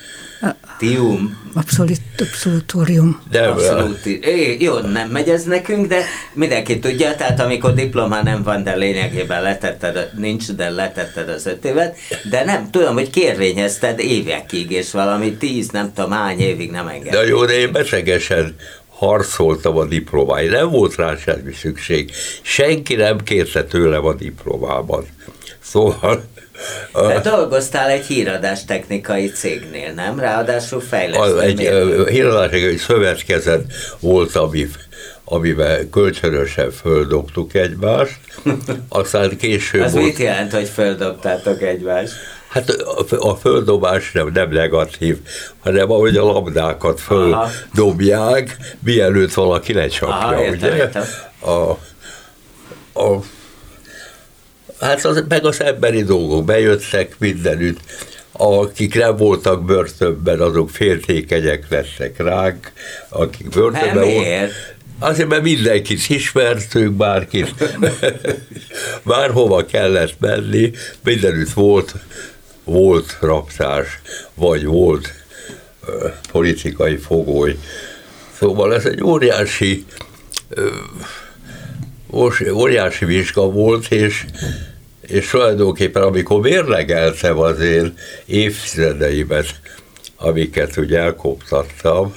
Tium. 0.77 1.37
Abszolút, 1.53 1.99
abszolutórium. 2.17 3.21
De 3.31 3.41
Abszolút. 3.47 4.05
É, 4.05 4.57
jó, 4.59 4.79
nem 4.79 5.09
megy 5.09 5.29
ez 5.29 5.43
nekünk, 5.43 5.87
de 5.87 6.03
mindenki 6.33 6.79
tudja, 6.79 7.15
tehát 7.15 7.39
amikor 7.39 7.73
diplomá 7.73 8.23
nem 8.23 8.43
van, 8.43 8.63
de 8.63 8.75
lényegében 8.75 9.41
letetted, 9.41 10.09
nincs, 10.17 10.51
de 10.51 10.69
letetted 10.69 11.29
az 11.29 11.45
öt 11.45 11.65
évet, 11.65 11.97
de 12.29 12.43
nem 12.43 12.71
tudom, 12.71 12.93
hogy 12.93 13.09
kérvényezted 13.09 13.99
évekig, 13.99 14.71
és 14.71 14.91
valami 14.91 15.33
tíz, 15.33 15.69
nem 15.69 15.93
tudom, 15.93 16.11
hány 16.11 16.39
évig 16.39 16.71
nem 16.71 16.87
engedett. 16.87 17.21
De 17.21 17.27
jó, 17.27 17.45
de 17.45 17.53
én 17.53 17.71
betegesen 17.71 18.55
harcoltam 18.89 19.77
a 19.77 19.85
diplomáért, 19.85 20.51
nem 20.51 20.69
volt 20.69 20.95
rá 20.95 21.15
semmi 21.15 21.53
szükség. 21.53 22.11
Senki 22.41 22.95
nem 22.95 23.23
kérte 23.23 23.63
tőlem 23.63 24.05
a 24.05 24.13
diplomában. 24.13 25.05
Szóval 25.59 26.23
te 26.93 27.19
dolgoztál 27.19 27.89
egy 27.89 28.05
híradás 28.05 28.65
technikai 28.65 29.27
cégnél, 29.27 29.93
nem? 29.93 30.19
Ráadásul 30.19 30.81
fejlesztő. 30.81 31.39
Egy 31.39 31.59
híradás 32.09 32.51
egy 32.51 32.77
szövetkezet 32.77 33.63
volt, 33.99 34.35
ami, 34.35 34.67
amiben 35.23 35.89
kölcsönösen 35.89 36.71
földobtuk 36.71 37.53
egymást, 37.53 38.19
aztán 38.89 39.37
később... 39.37 39.81
Az 39.81 39.91
volt, 39.91 40.05
mit 40.05 40.17
jelent, 40.17 40.51
hogy 40.51 40.67
földobtátok 40.67 41.61
egymást? 41.61 42.13
Hát 42.47 42.69
a, 42.69 43.29
a 43.29 43.35
földobás 43.35 44.11
nem, 44.11 44.29
nem 44.33 44.49
negatív, 44.49 45.17
hanem 45.59 45.91
ahogy 45.91 46.17
a 46.17 46.23
labdákat 46.23 46.99
földobják, 46.99 48.57
mielőtt 48.79 49.33
valaki 49.33 49.73
lecsapja, 49.73 50.15
Aha, 50.15 50.41
értem, 50.41 50.69
ugye? 50.69 50.75
Értem. 50.75 51.03
A, 51.39 51.51
a 52.99 53.23
hát 54.79 55.05
az, 55.05 55.23
meg 55.27 55.45
az 55.45 55.61
emberi 55.61 56.03
dolgok 56.03 56.45
bejöttek 56.45 57.15
mindenütt, 57.19 57.79
akik 58.31 58.95
nem 58.95 59.15
voltak 59.15 59.65
börtönben, 59.65 60.39
azok 60.39 60.69
féltékenyek 60.69 61.65
lettek 61.69 62.17
ránk, 62.17 62.71
akik 63.09 63.49
börtönben 63.49 64.13
voltak. 64.13 64.75
Azért, 64.99 65.29
mert 65.29 65.41
mindenkit 65.43 66.09
ismertünk, 66.09 66.93
bárkit, 66.93 67.53
bárhova 69.03 69.65
kellett 69.65 70.19
menni, 70.19 70.71
mindenütt 71.03 71.53
volt, 71.53 71.95
volt 72.63 73.17
raptás, 73.19 74.01
vagy 74.33 74.65
volt 74.65 75.13
uh, 75.87 76.11
politikai 76.31 76.95
fogoly. 76.95 77.57
Szóval 78.39 78.73
ez 78.73 78.85
egy 78.85 79.03
óriási 79.03 79.85
uh, 80.57 80.63
óriási 82.51 83.05
vizsga 83.05 83.51
volt, 83.51 83.91
és, 83.91 84.25
és 85.01 85.29
tulajdonképpen 85.29 86.01
amikor 86.01 86.41
mérlegeltem 86.41 87.37
az 87.37 87.59
én 87.59 87.97
évtizedeimet, 88.25 89.59
amiket 90.15 90.77
ugye 90.77 90.99
elkoptattam, 90.99 92.15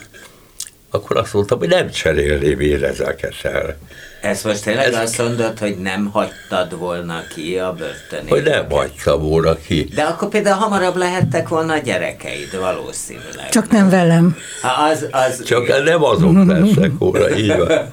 akkor 0.91 1.17
azt 1.17 1.33
mondtam, 1.33 1.59
hogy 1.59 1.69
nem 1.69 1.91
cserélném 1.91 2.61
én 2.61 2.85
ezeket 2.85 3.35
el. 3.43 3.79
Ez 4.21 4.43
most 4.43 4.63
tényleg 4.63 4.87
Ez... 4.87 4.97
azt 4.97 5.19
mondod, 5.19 5.59
hogy 5.59 5.79
nem 5.79 6.11
hagytad 6.13 6.79
volna 6.79 7.23
ki 7.35 7.59
a 7.59 7.73
börtönét? 7.73 8.29
Hogy 8.29 8.43
nem 8.43 8.71
hagytam 8.71 9.23
volna 9.23 9.57
ki. 9.57 9.89
De 9.95 10.03
akkor 10.03 10.29
például 10.29 10.57
hamarabb 10.57 10.97
lehettek 10.97 11.49
volna 11.49 11.73
a 11.73 11.79
gyerekeid, 11.79 12.59
valószínűleg. 12.61 13.49
Csak 13.51 13.71
nem 13.71 13.91
velem. 13.91 14.37
Ha 14.63 14.83
az, 14.83 15.07
az, 15.11 15.45
Csak 15.45 15.85
nem 15.85 16.05
azok 16.05 16.47
lesznek 16.47 16.91
volna, 16.99 17.37
így 17.37 17.57
van. 17.57 17.89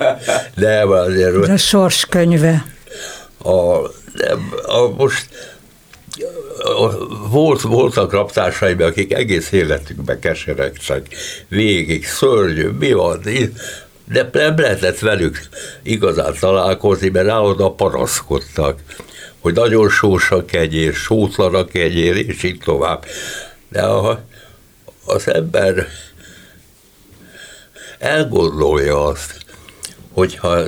Nem 0.55 0.89
azért. 0.89 1.39
De 1.39 1.51
a 1.51 1.57
sors 1.57 2.05
könyve. 2.05 2.65
A, 3.43 3.77
nem, 4.13 4.53
a, 4.65 4.89
most 4.97 5.29
volt, 7.29 7.61
voltak 7.61 8.11
raptársaim, 8.11 8.81
akik 8.81 9.13
egész 9.13 9.51
életükben 9.51 10.19
keseregtek 10.19 11.07
végig, 11.47 12.05
szörnyű, 12.05 12.67
mi 12.67 12.91
van, 12.91 13.21
de 14.09 14.29
nem 14.31 14.57
lehetett 14.57 14.99
velük 14.99 15.39
igazán 15.83 16.33
találkozni, 16.39 17.09
mert 17.09 17.27
állandóan 17.27 17.75
paraszkodtak, 17.75 18.79
hogy 19.39 19.53
nagyon 19.53 19.89
sós 19.89 20.31
a 20.31 20.45
kegyér, 20.45 20.93
sótlan 20.93 21.55
a 21.55 21.65
kegyér, 21.65 22.15
és 22.15 22.43
így 22.43 22.59
tovább. 22.59 23.05
De 23.69 23.81
a, 23.81 24.23
az 25.05 25.27
ember 25.27 25.87
elgondolja 27.99 29.05
azt, 29.05 29.45
hogyha 30.11 30.63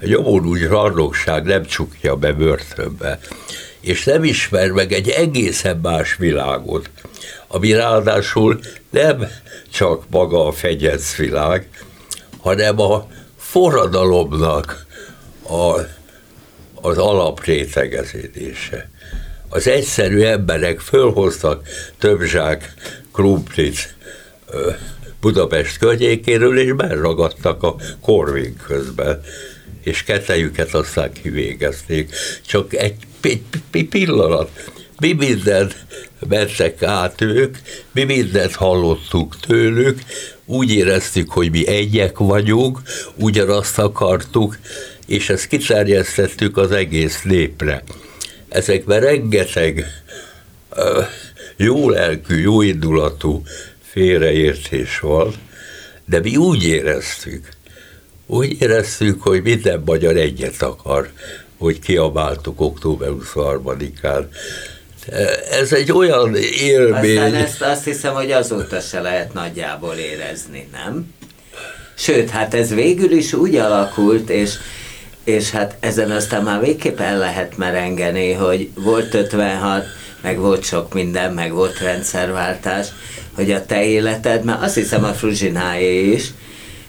jobban 0.00 0.46
úgy 0.46 0.66
rarnokság 0.66 1.44
nem 1.44 1.64
csukja 1.64 2.16
be 2.16 2.32
börtönbe, 2.32 3.18
és 3.80 4.04
nem 4.04 4.24
ismer 4.24 4.70
meg 4.70 4.92
egy 4.92 5.08
egészen 5.08 5.76
más 5.82 6.16
világot, 6.16 6.90
ami 7.46 7.72
ráadásul 7.72 8.60
nem 8.90 9.28
csak 9.72 10.04
maga 10.10 10.46
a 10.46 10.52
fegyetsz 10.52 11.14
világ, 11.14 11.68
hanem 12.40 12.80
a 12.80 13.06
forradalomnak 13.36 14.86
a, 15.48 15.80
az 16.74 16.98
alaprétegeződése. 16.98 18.90
Az 19.48 19.66
egyszerű 19.66 20.20
emberek 20.20 20.80
fölhoztak 20.80 21.68
több 21.98 22.22
zsák 22.22 22.74
krumplit 23.12 23.94
Budapest 25.20 25.78
környékéről, 25.78 26.58
és 26.58 26.72
beragadtak 26.72 27.62
a 27.62 27.76
korvin 28.00 28.56
közben, 28.66 29.22
és 29.82 30.02
kettejüket 30.02 30.74
aztán 30.74 31.12
kivégezték. 31.12 32.14
Csak 32.46 32.74
egy, 32.74 32.96
egy, 33.20 33.42
egy 33.72 33.88
pillanat, 33.88 34.50
mi 35.00 35.12
mindent 35.12 35.84
vettek 36.18 36.82
át 36.82 37.20
ők, 37.20 37.56
mi 37.92 38.04
mindent 38.04 38.54
hallottuk 38.54 39.40
tőlük, 39.40 40.00
úgy 40.44 40.70
éreztük, 40.70 41.30
hogy 41.30 41.50
mi 41.50 41.66
egyek 41.66 42.18
vagyunk, 42.18 42.80
ugyanazt 43.14 43.78
akartuk, 43.78 44.58
és 45.06 45.28
ezt 45.28 45.46
kiterjesztettük 45.46 46.56
az 46.56 46.70
egész 46.70 47.22
népre. 47.22 47.82
Ezekben 48.48 49.00
rengeteg 49.00 49.86
jó 51.56 51.90
lelkű, 51.90 52.40
jó 52.40 52.62
indulatú 52.62 53.42
félreértés 53.82 54.98
van, 54.98 55.34
de 56.04 56.20
mi 56.20 56.36
úgy 56.36 56.64
éreztük, 56.64 57.48
úgy 58.26 58.56
éreztük, 58.60 59.22
hogy 59.22 59.42
minden 59.42 59.82
magyar 59.84 60.16
egyet 60.16 60.62
akar, 60.62 61.10
hogy 61.58 61.78
kiabáltuk 61.78 62.60
október 62.60 63.08
23-án. 63.34 64.24
Ez 65.50 65.72
egy 65.72 65.92
olyan 65.92 66.36
élmény. 66.60 67.18
Aztán 67.18 67.34
ezt 67.34 67.62
azt 67.62 67.84
hiszem, 67.84 68.14
hogy 68.14 68.30
azóta 68.30 68.80
se 68.80 69.00
lehet 69.00 69.32
nagyjából 69.32 69.94
érezni, 69.94 70.68
nem? 70.72 71.14
Sőt, 71.94 72.30
hát 72.30 72.54
ez 72.54 72.74
végül 72.74 73.10
is 73.10 73.32
úgy 73.32 73.56
alakult, 73.56 74.30
és, 74.30 74.54
és 75.24 75.50
hát 75.50 75.76
ezen 75.80 76.10
aztán 76.10 76.42
már 76.42 76.60
végképp 76.60 77.00
el 77.00 77.18
lehet 77.18 77.56
merengeni, 77.56 78.32
hogy 78.32 78.70
volt 78.74 79.14
56, 79.14 79.84
meg 80.20 80.38
volt 80.38 80.64
sok 80.64 80.94
minden, 80.94 81.32
meg 81.32 81.52
volt 81.52 81.78
rendszerváltás, 81.78 82.86
hogy 83.34 83.50
a 83.50 83.66
te 83.66 83.84
életed, 83.84 84.44
mert 84.44 84.62
azt 84.62 84.74
hiszem 84.74 85.04
a 85.04 85.12
Fruzsináé 85.12 86.12
is, 86.12 86.24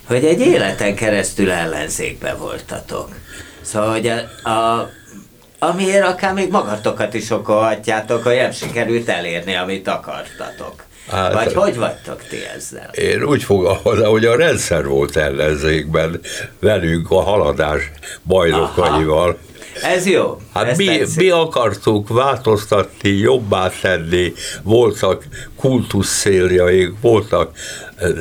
hogy 0.04 0.24
egy 0.24 0.40
életen 0.40 0.94
keresztül 0.94 1.50
ellenzékbe 1.50 2.34
voltatok. 2.34 3.08
Szóval, 3.60 3.90
hogy 3.90 4.06
a, 4.06 4.48
a 4.50 4.90
amiért 5.62 6.06
akár 6.06 6.32
még 6.32 6.50
magatokat 6.50 7.14
is 7.14 7.30
okolhatjátok, 7.30 8.22
hogy 8.22 8.36
nem 8.36 8.52
sikerült 8.52 9.08
elérni, 9.08 9.54
amit 9.54 9.88
akartatok. 9.88 10.84
Hát, 11.10 11.32
Vagy 11.32 11.52
hogy 11.52 11.76
vagytok 11.76 12.22
ti 12.28 12.36
ezzel? 12.56 12.90
Én 12.92 13.22
úgy 13.22 13.42
fogalmazom, 13.42 14.10
hogy 14.10 14.24
a 14.24 14.36
rendszer 14.36 14.86
volt 14.86 15.16
ellenzékben 15.16 16.20
velünk 16.60 17.10
a 17.10 17.20
haladás 17.20 17.90
bajnokaival. 18.22 19.38
Ez 19.82 20.06
jó. 20.06 20.40
Hát 20.54 20.76
mi, 20.76 21.00
mi 21.16 21.30
akartuk 21.30 22.08
változtatni, 22.08 23.08
jobbá 23.08 23.70
tenni, 23.80 24.32
voltak 24.62 25.24
kultusz 25.56 26.20
céljaink, 26.20 27.00
voltak 27.00 27.50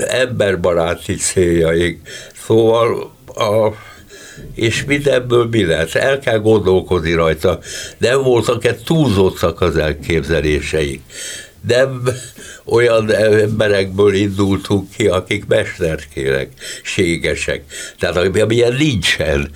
emberbaráti 0.07 1.15
céljaink, 1.15 2.01
szóval 2.45 3.11
a, 3.35 3.67
és 4.55 4.83
mindenből 4.85 5.47
mi 5.51 5.65
lesz? 5.65 5.95
El 5.95 6.19
kell 6.19 6.39
gondolkodni 6.39 7.13
rajta. 7.13 7.59
Nem 7.97 8.23
voltak-e 8.23 8.75
túlzottak 8.75 9.61
az 9.61 9.77
elképzeléseik? 9.77 11.01
Nem 11.67 12.03
olyan 12.65 13.13
emberekből 13.13 14.13
indultunk 14.13 14.89
ki, 14.95 15.07
akik 15.07 15.45
mesterkérek, 15.47 16.49
ségesek. 16.83 17.63
Tehát 17.99 18.17
amilyen 18.17 18.73
nincsen. 18.73 19.49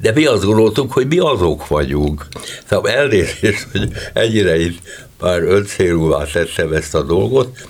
De 0.00 0.12
mi 0.12 0.24
azt 0.24 0.44
gondoltuk, 0.44 0.92
hogy 0.92 1.06
mi 1.06 1.18
azok 1.18 1.68
vagyunk. 1.68 2.26
Szóval 2.68 2.90
elnézést, 2.90 3.66
hogy 3.72 3.88
ennyire 4.12 4.60
itt 4.60 4.78
már 5.20 5.42
öncélúvá 5.42 6.24
tettem 6.24 6.72
ezt 6.72 6.94
a 6.94 7.02
dolgot. 7.02 7.68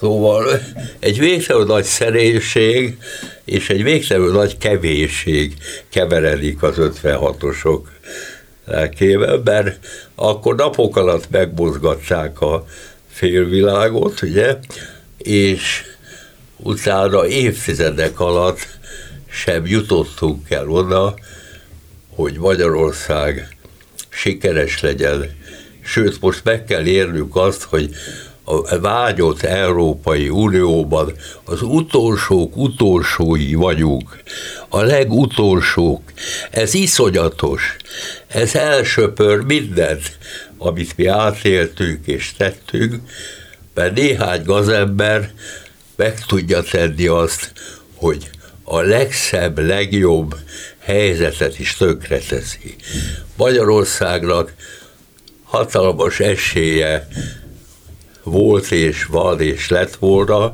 Szóval 0.00 0.60
egy 0.98 1.18
végtelenül 1.18 1.66
nagy 1.66 1.84
szerénység 1.84 2.96
és 3.44 3.70
egy 3.70 3.82
végtelenül 3.82 4.32
nagy 4.32 4.58
kevésség 4.58 5.54
keveredik 5.88 6.62
az 6.62 6.74
56-osok 6.78 7.80
lelkével, 8.64 9.40
mert 9.44 9.86
akkor 10.14 10.54
napok 10.54 10.96
alatt 10.96 11.30
megmozgatták 11.30 12.40
a 12.40 12.66
félvilágot, 13.10 14.22
ugye, 14.22 14.56
és 15.18 15.82
utána 16.56 17.26
évtizedek 17.26 18.20
alatt 18.20 18.66
sem 19.30 19.66
jutottunk 19.66 20.50
el 20.50 20.68
oda, 20.68 21.14
hogy 22.14 22.38
Magyarország 22.38 23.56
sikeres 24.08 24.80
legyen. 24.80 25.36
Sőt, 25.84 26.20
most 26.20 26.44
meg 26.44 26.64
kell 26.64 26.86
érnünk 26.86 27.36
azt, 27.36 27.62
hogy 27.62 27.90
a 28.48 28.78
vágyott 28.80 29.42
Európai 29.42 30.28
Unióban 30.28 31.12
az 31.44 31.62
utolsók 31.62 32.56
utolsói 32.56 33.54
vagyunk. 33.54 34.22
A 34.68 34.82
legutolsók. 34.82 36.02
Ez 36.50 36.74
iszonyatos. 36.74 37.76
Ez 38.26 38.54
elsöpör 38.54 39.40
mindent, 39.40 40.18
amit 40.58 40.96
mi 40.96 41.06
átéltünk 41.06 42.06
és 42.06 42.32
tettünk, 42.36 42.94
mert 43.74 43.94
néhány 43.94 44.42
gazember 44.44 45.30
meg 45.96 46.24
tudja 46.26 46.62
tenni 46.62 47.06
azt, 47.06 47.52
hogy 47.94 48.30
a 48.64 48.80
legszebb, 48.80 49.58
legjobb 49.58 50.34
helyzetet 50.78 51.58
is 51.58 51.76
tönkreteszi. 51.76 52.76
Magyarországnak 53.36 54.54
hatalmas 55.44 56.20
esélye 56.20 57.08
volt 58.26 58.70
és 58.70 59.04
van 59.04 59.40
és 59.40 59.68
lett 59.68 59.94
volna 59.94 60.50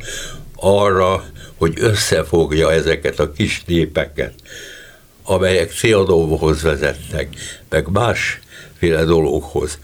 arra, 0.56 1.24
hogy 1.56 1.74
összefogja 1.76 2.72
ezeket 2.72 3.18
a 3.18 3.32
kis 3.32 3.62
népeket, 3.66 4.34
amelyek 5.22 5.72
Trianonhoz 5.72 6.62
vezettek, 6.62 7.28
meg 7.68 7.88
másféle 7.88 9.04
dologhoz. 9.04 9.78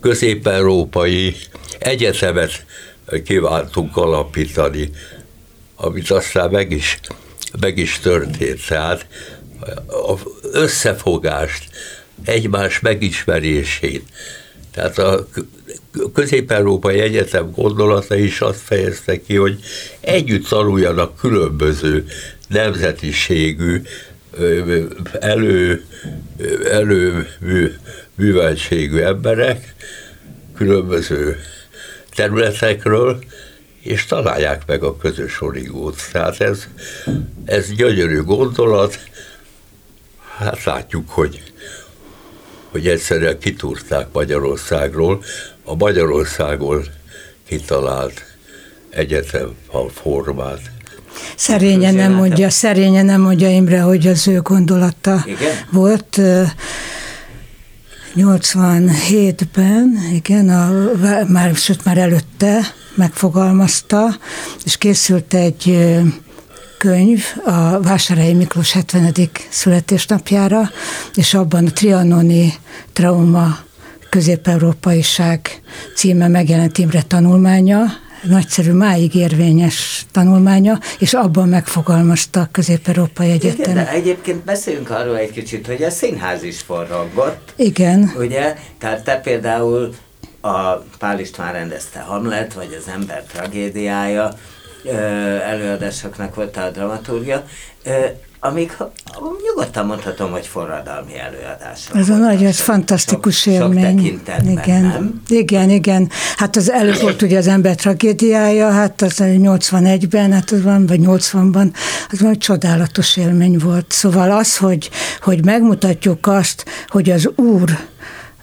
Közép-európai 0.00 1.36
egyetemet 1.78 2.64
kívántunk 3.24 3.96
alapítani, 3.96 4.90
amit 5.74 6.10
aztán 6.10 6.50
meg 6.50 6.70
is, 6.70 7.00
meg 7.60 7.78
is 7.78 7.98
történt. 7.98 8.66
Tehát 8.66 9.06
az 9.86 10.20
összefogást, 10.52 11.64
egymás 12.24 12.80
megismerését, 12.80 14.04
tehát 14.72 14.98
a 14.98 15.26
Közép-Európai 16.12 17.00
Egyetem 17.00 17.50
gondolata 17.50 18.14
is 18.16 18.40
azt 18.40 18.60
fejezte 18.60 19.20
ki, 19.22 19.36
hogy 19.36 19.58
együtt 20.00 20.48
tanuljanak 20.48 21.16
különböző 21.16 22.06
nemzetiségű, 22.48 23.82
elő, 25.20 25.84
elő 26.70 27.28
műveltségű 28.14 28.98
emberek 28.98 29.74
különböző 30.56 31.40
területekről, 32.14 33.18
és 33.80 34.06
találják 34.06 34.62
meg 34.66 34.82
a 34.82 34.96
közös 34.96 35.40
origót. 35.40 36.02
Tehát 36.12 36.40
ez, 36.40 36.68
ez 37.44 37.72
gyönyörű 37.72 38.22
gondolat, 38.22 38.98
hát 40.36 40.64
látjuk, 40.64 41.10
hogy 41.10 41.42
hogy 42.76 42.88
egyszerűen 42.88 43.38
kitúrták 43.38 44.06
Magyarországról, 44.12 45.22
a 45.66 45.74
Magyarországon 45.74 46.84
kitalált 47.48 48.24
egyetem 48.90 49.54
formát. 49.94 50.60
Szerényen 51.36 51.94
nem 51.94 52.12
mondja, 52.12 52.50
szerényen 52.50 53.04
nem 53.04 53.20
mondja 53.20 53.48
Imre, 53.48 53.80
hogy 53.80 54.06
az 54.06 54.28
ő 54.28 54.40
gondolata 54.40 55.22
igen? 55.26 55.54
volt. 55.70 56.20
87-ben, 58.16 59.98
igen, 60.12 60.48
a, 60.48 60.90
már, 61.28 61.54
sőt 61.54 61.84
már 61.84 61.98
előtte 61.98 62.60
megfogalmazta, 62.94 64.16
és 64.64 64.76
készült 64.76 65.34
egy 65.34 65.88
könyv 66.78 67.24
a 67.44 67.80
Vásárhelyi 67.80 68.32
Miklós 68.32 68.72
70. 68.72 69.14
születésnapjára, 69.48 70.70
és 71.14 71.34
abban 71.34 71.66
a 71.66 71.70
trianoni 71.70 72.54
trauma 72.92 73.65
közép-európaiság 74.10 75.60
címe 75.94 76.28
megjelent 76.28 76.78
Imre 76.78 77.02
tanulmánya, 77.02 77.84
nagyszerű, 78.22 78.72
máig 78.72 79.14
érvényes 79.14 80.06
tanulmánya, 80.12 80.78
és 80.98 81.14
abban 81.14 81.48
megfogalmazta 81.48 82.40
a 82.40 82.48
Közép-Európai 82.52 83.30
Egyetem. 83.30 83.70
Igen, 83.70 83.74
de 83.74 83.90
egyébként 83.90 84.44
beszéljünk 84.44 84.90
arról 84.90 85.16
egy 85.16 85.30
kicsit, 85.30 85.66
hogy 85.66 85.82
a 85.82 85.90
színház 85.90 86.42
is 86.42 86.60
forrongott. 86.60 87.52
Igen. 87.56 88.12
Ugye? 88.18 88.56
Tehát 88.78 89.04
te 89.04 89.20
például 89.20 89.94
a 90.40 90.72
Pál 90.98 91.20
István 91.20 91.52
rendezte 91.52 91.98
Hamlet, 91.98 92.54
vagy 92.54 92.76
az 92.80 92.92
ember 92.92 93.22
tragédiája, 93.32 94.32
előadásoknak 95.46 96.34
volt 96.34 96.56
a 96.56 96.70
dramaturgia, 96.70 97.44
amik 98.46 98.76
nyugodtan 99.46 99.86
mondhatom, 99.86 100.30
hogy 100.30 100.46
forradalmi 100.46 101.18
előadások. 101.18 101.96
Ez 101.96 102.08
a 102.08 102.16
nagy, 102.16 102.44
ez 102.44 102.60
fantasztikus 102.60 103.38
sok, 103.38 103.52
élmény. 103.52 103.98
Sok 103.98 104.44
igen, 104.44 104.82
nem? 104.82 105.22
igen, 105.28 105.70
igen. 105.70 106.10
Hát 106.36 106.56
az 106.56 106.70
előbb 106.70 107.00
volt 107.00 107.22
ugye 107.22 107.38
az 107.38 107.46
ember 107.46 107.74
tragédiája, 107.74 108.70
hát 108.70 109.02
az 109.02 109.16
81-ben, 109.20 110.32
hát 110.32 110.50
az 110.50 110.62
van, 110.62 110.86
vagy 110.86 111.00
80-ban, 111.02 111.72
az 112.10 112.20
van, 112.20 112.38
csodálatos 112.38 113.16
élmény 113.16 113.58
volt. 113.58 113.86
Szóval 113.88 114.30
az, 114.30 114.56
hogy, 114.56 114.90
hogy 115.20 115.44
megmutatjuk 115.44 116.26
azt, 116.26 116.64
hogy 116.88 117.10
az 117.10 117.30
Úr 117.36 117.70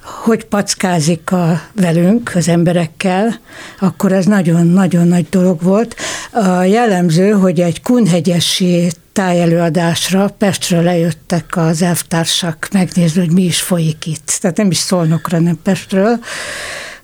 hogy 0.04 0.46
packázik 0.46 1.32
a, 1.32 1.62
velünk, 1.76 2.32
az 2.36 2.48
emberekkel, 2.48 3.40
akkor 3.80 4.12
ez 4.12 4.26
nagyon-nagyon 4.26 5.08
nagy 5.08 5.28
dolog 5.30 5.62
volt. 5.62 5.96
A 6.32 6.64
jellemző, 6.64 7.32
hogy 7.32 7.60
egy 7.60 7.82
kunhegyesi 7.82 8.92
tájelőadásra 9.14 10.36
Pestről 10.38 10.84
lejöttek 10.84 11.46
az 11.58 11.82
elvtársak 11.82 12.68
megnézni, 12.72 13.20
hogy 13.20 13.32
mi 13.32 13.44
is 13.44 13.62
folyik 13.62 14.06
itt. 14.06 14.38
Tehát 14.42 14.58
nem 14.58 14.72
is 14.72 14.78
szólnokra, 14.78 15.40
nem 15.40 15.60
Pestről. 15.64 16.20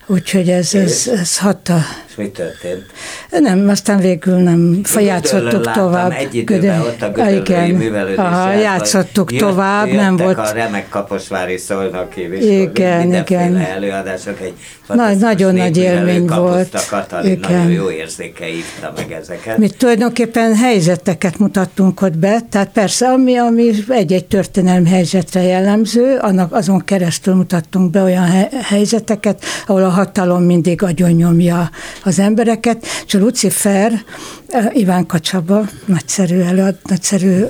Úgyhogy 0.06 0.50
ez, 0.50 0.74
ez, 0.74 1.10
ez 1.14 1.38
hatta. 1.38 1.82
És 2.20 2.26
mi 2.26 2.32
történt? 2.32 2.86
Nem, 3.30 3.70
aztán 3.70 4.00
végül 4.00 4.36
nem 4.36 4.82
játszottuk 5.00 5.72
tovább. 5.72 6.12
Egy 6.12 6.36
időben 6.36 6.82
ott 6.82 7.02
a 7.02 7.30
igen, 7.30 7.82
aha, 8.16 8.54
játszottuk 8.54 9.32
jött, 9.32 9.42
tovább, 9.42 9.92
nem 9.92 10.18
volt. 10.18 10.38
a 10.38 10.52
remek 10.52 10.90
kaposvári 10.90 11.58
szolnoki 11.58 12.28
igen, 12.62 13.14
igen. 13.14 13.58
előadások, 13.58 14.40
egy 14.42 14.54
nagy, 14.96 15.18
nagyon 15.18 15.54
nagy 15.56 15.78
élmény 15.78 16.26
volt. 16.28 16.86
Katalin 16.90 17.32
igen. 17.32 17.52
nagyon 17.52 17.72
jó 17.72 17.90
érzéke 17.90 18.48
írta 18.48 18.94
meg 18.96 19.12
ezeket. 19.12 19.58
Mi 19.58 19.70
tulajdonképpen 19.70 20.56
helyzeteket 20.56 21.40
mutattunk 21.40 22.02
ott 22.02 22.18
be, 22.18 22.40
tehát 22.50 22.70
persze, 22.70 23.08
ami, 23.08 23.38
ami 23.38 23.72
egy-egy 23.88 24.26
történelmi 24.26 24.90
helyzetre 24.90 25.42
jellemző, 25.42 26.18
annak 26.22 26.54
azon 26.54 26.84
keresztül 26.86 27.34
mutattunk 27.34 27.92
be 27.92 28.02
olyan 28.02 28.28
helyzeteket, 28.64 29.44
ahol 29.68 29.84
a 29.84 29.90
hatalom 29.90 30.44
mindig 30.44 30.84
agyonnyomja 30.84 31.70
az 32.10 32.20
embereket, 32.20 32.86
és 33.06 33.14
a 33.14 33.20
Lucifer, 33.20 34.04
eh, 34.48 34.70
Iván 34.74 35.06
Kacsaba, 35.06 35.66
nagyszerű 35.86 36.40
előad, 36.40 36.76
nagyszerű 36.84 37.44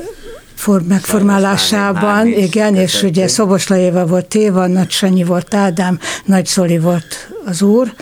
for, 0.55 0.82
megformálásában, 0.88 2.28
igen, 2.28 2.76
és 2.76 3.03
ugye 3.03 3.28
Szobos 3.28 3.70
Éva 3.70 4.05
volt 4.05 4.26
Téva, 4.26 4.68
Nagy 4.68 4.91
Sanyi 4.91 5.24
volt 5.24 5.53
Ádám, 5.53 5.99
Nagy 6.26 6.45
Zoli 6.45 6.78
volt 6.78 7.30
az 7.45 7.62
úr, 7.62 7.93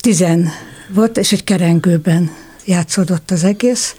tizen 0.00 0.50
volt, 0.88 1.18
és 1.18 1.32
egy 1.32 1.44
kerengőben 1.44 2.30
játszódott 2.64 3.30
az 3.30 3.44
egész, 3.44 3.94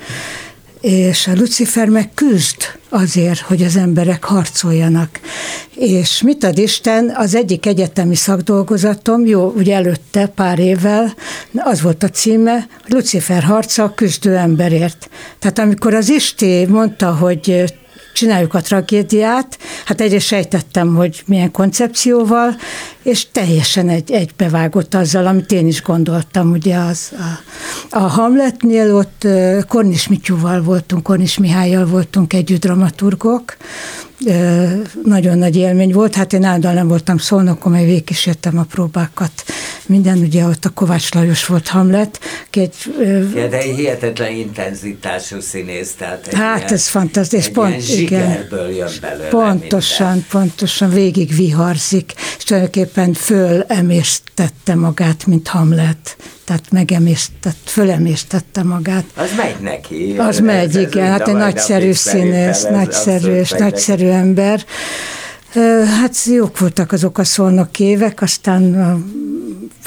és 0.82 1.28
a 1.28 1.36
Lucifer 1.36 1.90
meg 1.90 2.10
küzd 2.14 2.56
azért, 2.90 3.40
hogy 3.40 3.64
az 3.64 3.76
emberek 3.76 4.24
harcoljanak. 4.24 5.20
És 5.76 6.22
mit 6.22 6.44
ad 6.44 6.58
Isten, 6.58 7.14
az 7.16 7.36
egyik 7.36 7.66
egyetemi 7.66 8.16
szakdolgozatom, 8.16 9.26
jó, 9.26 9.54
ugye 9.56 9.76
előtte 9.76 10.26
pár 10.26 10.60
évvel, 10.60 11.14
az 11.56 11.82
volt 11.82 12.04
a 12.04 12.10
címe, 12.10 12.68
Lucifer 12.88 13.44
harca 13.44 13.84
a 13.84 13.94
küzdő 13.94 14.36
emberért. 14.36 15.10
Tehát 15.40 15.60
amikor 15.60 15.94
az 15.94 16.10
Isti 16.10 16.66
mondta, 16.66 17.16
hogy 17.16 17.74
csináljuk 18.14 18.54
a 18.54 18.62
tragédiát. 18.62 19.58
Hát 19.86 20.02
egyrészt 20.02 20.26
sejtettem, 20.26 20.96
hogy 20.96 21.24
milyen 21.26 21.52
koncepcióval, 21.52 22.56
és 23.08 23.28
teljesen 23.32 23.90
egy, 23.90 24.12
egybevágott 24.12 24.94
azzal, 24.94 25.28
amit 25.28 25.52
én 25.52 25.68
is 25.68 25.82
gondoltam. 25.82 26.52
Ugye 26.52 26.78
az, 26.78 27.12
a, 27.12 27.98
a 27.98 28.00
Hamletnél 28.00 28.96
ott 28.96 29.28
Kornis 29.68 30.08
Mityúval 30.08 30.62
voltunk, 30.62 31.04
Kornis 31.04 31.38
Mihályjal 31.38 31.86
voltunk 31.86 32.34
együtt 32.34 32.62
dramaturgok, 32.62 33.58
nagyon 35.04 35.38
nagy 35.38 35.56
élmény 35.56 35.92
volt. 35.92 36.16
Hát 36.16 36.34
én 36.34 36.44
állandóan 36.44 36.74
nem 36.74 36.88
voltam 36.88 37.18
szolnokom, 37.18 37.72
mert 37.72 37.86
végigkísértem 37.86 38.58
a 38.58 38.64
próbákat. 38.64 39.32
Minden, 39.86 40.18
ugye 40.18 40.46
ott 40.46 40.66
a 40.66 40.70
Kovács 40.70 41.14
Lajos 41.14 41.46
volt 41.46 41.68
Hamlet. 41.68 42.20
Két, 42.50 42.76
ja, 43.36 43.48
de 43.48 43.58
egy 43.58 43.76
hihetetlen 43.76 44.32
intenzitású 44.32 45.40
színész. 45.40 45.94
Tehát 45.94 46.34
hát 46.34 46.58
ilyen, 46.58 46.74
ez 46.74 46.88
fantasztikus. 46.88 47.50
Pont, 47.50 47.90
igen. 47.90 48.48
jön 48.52 48.90
belőle 49.02 49.28
Pontosan, 49.30 50.08
minden. 50.08 50.26
pontosan 50.30 50.90
végig 50.90 51.36
viharzik, 51.36 52.14
és 52.38 52.44
tulajdonképpen 52.44 52.97
fölemésztette 53.14 54.76
magát, 54.76 55.26
mint 55.26 55.48
Hamlet 55.48 56.18
tehát 56.48 56.72
megemésztett, 56.72 57.58
fölemésztette 57.64 58.64
magát. 58.64 59.04
Az 59.16 59.30
megy 59.38 59.56
neki. 59.62 60.16
Az 60.18 60.28
ez, 60.28 60.40
megy, 60.40 60.76
ez, 60.76 60.76
igen, 60.76 61.08
hát 61.08 61.28
egy 61.28 61.36
nagyszerű 61.36 61.92
színész, 61.92 62.64
nagyszerű 62.64 63.32
és 63.32 63.52
nagyszerű 63.52 64.08
ember. 64.08 64.66
Hát 66.02 66.24
jók 66.26 66.60
voltak 66.60 66.92
azok 66.92 67.18
a 67.18 67.24
szolnok 67.24 67.80
évek, 67.80 68.22
aztán 68.22 68.82
a 68.82 69.00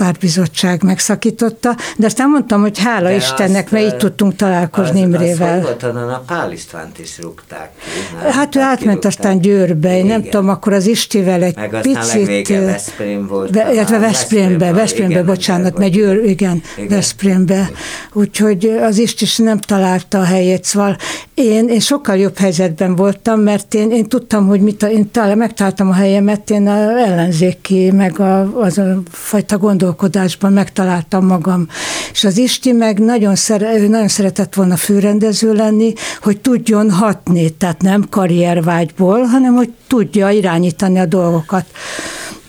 pártbizottság 0.01 0.82
megszakította, 0.82 1.76
de 1.96 2.07
aztán 2.07 2.28
mondtam, 2.28 2.61
hogy 2.61 2.78
hála 2.78 3.09
de 3.09 3.14
Istennek, 3.16 3.64
azt, 3.64 3.72
mert 3.72 3.84
így 3.84 3.96
tudtunk 3.96 4.36
találkozni 4.36 5.03
az, 5.03 5.07
Imrével. 5.07 5.59
Az 5.59 5.62
volt, 5.64 5.82
a 5.82 6.22
Pál 6.26 6.53
Istvánt 6.53 6.98
is 6.98 7.18
rúgták 7.18 7.70
ki. 7.78 8.16
Nem? 8.22 8.32
Hát 8.32 8.57
ő 8.57 8.61
átment 8.61 9.05
aztán 9.05 9.40
Győrbe, 9.40 9.96
én 9.96 10.07
nem 10.07 10.22
tudom, 10.22 10.48
akkor 10.48 10.72
az 10.72 10.86
Istivel 10.86 11.42
egy 11.42 11.57
Meg 11.57 11.80
picit... 11.80 12.48
Meg 12.48 12.64
Veszprém 12.64 13.26
volt. 13.26 13.53
Be, 13.53 13.72
illetve 13.72 13.98
Veszprémbe, 13.98 14.72
Veszprémbe, 14.72 15.22
bocsánat, 15.22 15.78
mert 15.78 15.92
Győr, 15.92 16.24
igen. 16.24 16.62
Veszprémbe. 16.88 17.70
Úgyhogy 18.12 18.78
az 18.82 18.98
Isti 18.98 19.24
is 19.24 19.36
nem 19.36 19.59
találta 19.59 20.18
a 20.18 20.24
helyét, 20.24 20.64
szóval 20.64 20.96
én, 21.34 21.68
én 21.68 21.80
sokkal 21.80 22.16
jobb 22.16 22.38
helyzetben 22.38 22.96
voltam, 22.96 23.40
mert 23.40 23.74
én, 23.74 23.90
én 23.90 24.09
tudtam, 24.09 24.46
hogy 24.46 24.61
mit, 24.61 24.82
én 24.82 25.11
talán 25.11 25.36
megtaláltam 25.36 25.88
a 25.88 25.92
helyemet, 25.92 26.51
én 26.51 26.66
a 26.66 26.98
ellenzéki, 26.98 27.90
meg 27.90 28.20
a, 28.20 28.61
az 28.61 28.78
a 28.78 29.03
fajta 29.11 29.59
gondolkodásban 29.91 30.53
megtaláltam 30.53 31.26
magam. 31.26 31.66
És 32.12 32.24
az 32.24 32.38
Isti 32.38 32.72
meg 32.72 32.99
nagyon, 32.99 33.34
szere, 33.34 33.88
nagyon 33.88 34.09
szeretett 34.09 34.55
volna 34.55 34.76
főrendező 34.76 35.53
lenni, 35.53 35.93
hogy 36.22 36.41
tudjon 36.41 36.91
hatni, 36.91 37.51
tehát 37.51 37.82
nem 37.82 38.09
karriervágyból, 38.09 39.22
hanem 39.22 39.55
hogy 39.55 39.72
tudja 39.86 40.30
irányítani 40.30 40.99
a 40.99 41.07
dolgokat 41.07 41.64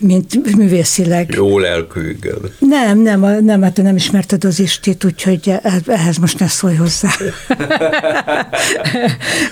mint 0.02 0.56
művészileg. 0.56 1.30
Jó 1.34 1.60
lelkűggel. 1.60 2.38
Nem, 2.60 3.00
nem, 3.00 3.44
nem, 3.44 3.62
hát 3.62 3.78
nem 3.78 3.96
ismerted 3.96 4.44
az 4.44 4.60
Istit, 4.60 5.04
úgyhogy 5.04 5.54
ehhez 5.86 6.18
most 6.18 6.40
ne 6.40 6.48
szólj 6.48 6.76
hozzá. 6.76 7.10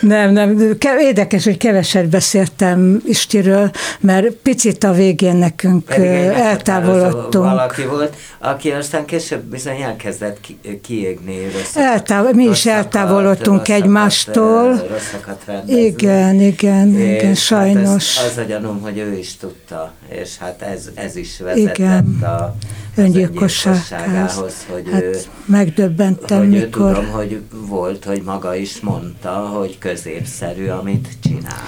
nem, 0.02 0.32
nem, 0.32 0.78
érdekes, 1.00 1.44
hogy 1.44 1.58
keveset 1.58 2.10
beszéltem 2.10 3.02
Istiről, 3.06 3.72
mert 4.00 4.30
picit 4.30 4.84
a 4.84 4.92
végén 4.92 5.36
nekünk 5.36 5.94
eltávolodtunk. 6.36 7.46
Valaki 7.46 7.84
volt, 7.84 8.16
aki 8.40 8.72
aztán 8.72 9.06
később 9.06 9.44
bizony 9.44 9.82
elkezdett 9.82 10.38
ki, 10.42 10.60
kiégni. 10.82 11.38
Eltáv- 11.76 12.34
mi 12.34 12.44
is 12.44 12.66
eltávolodtunk 12.66 13.58
rosszakat, 13.58 13.84
egymástól. 13.84 14.70
Rosszakat 14.70 15.42
rendezni. 15.46 15.82
Igen, 15.82 16.42
igen, 16.42 16.88
igen, 16.88 17.36
sajnos. 17.36 18.18
Hát 18.18 18.26
az, 18.26 18.32
az 18.32 18.38
a 18.38 18.44
gyanúm, 18.48 18.82
hogy 18.82 18.98
ő 18.98 19.18
is 19.18 19.38
tudta, 19.38 19.94
és 20.08 20.38
hát 20.40 20.62
ez, 20.62 20.90
ez 20.94 21.16
is 21.16 21.40
vezetett 21.40 21.78
Igen. 21.78 22.20
a 22.22 22.56
öngyilkosságához, 22.96 24.66
hogy 24.72 24.90
hát 24.92 25.02
ő, 25.02 25.18
megdöbbentem, 25.46 26.38
hogy 26.38 26.50
mikor... 26.50 26.90
Ő, 26.90 26.94
tudom, 26.94 27.10
hogy 27.10 27.42
volt, 27.52 28.06
hogy 28.06 28.22
maga 28.22 28.56
is 28.56 28.80
mondta, 28.80 29.30
hogy 29.30 29.78
középszerű, 29.78 30.68
amit 30.68 31.08
csinál. 31.24 31.64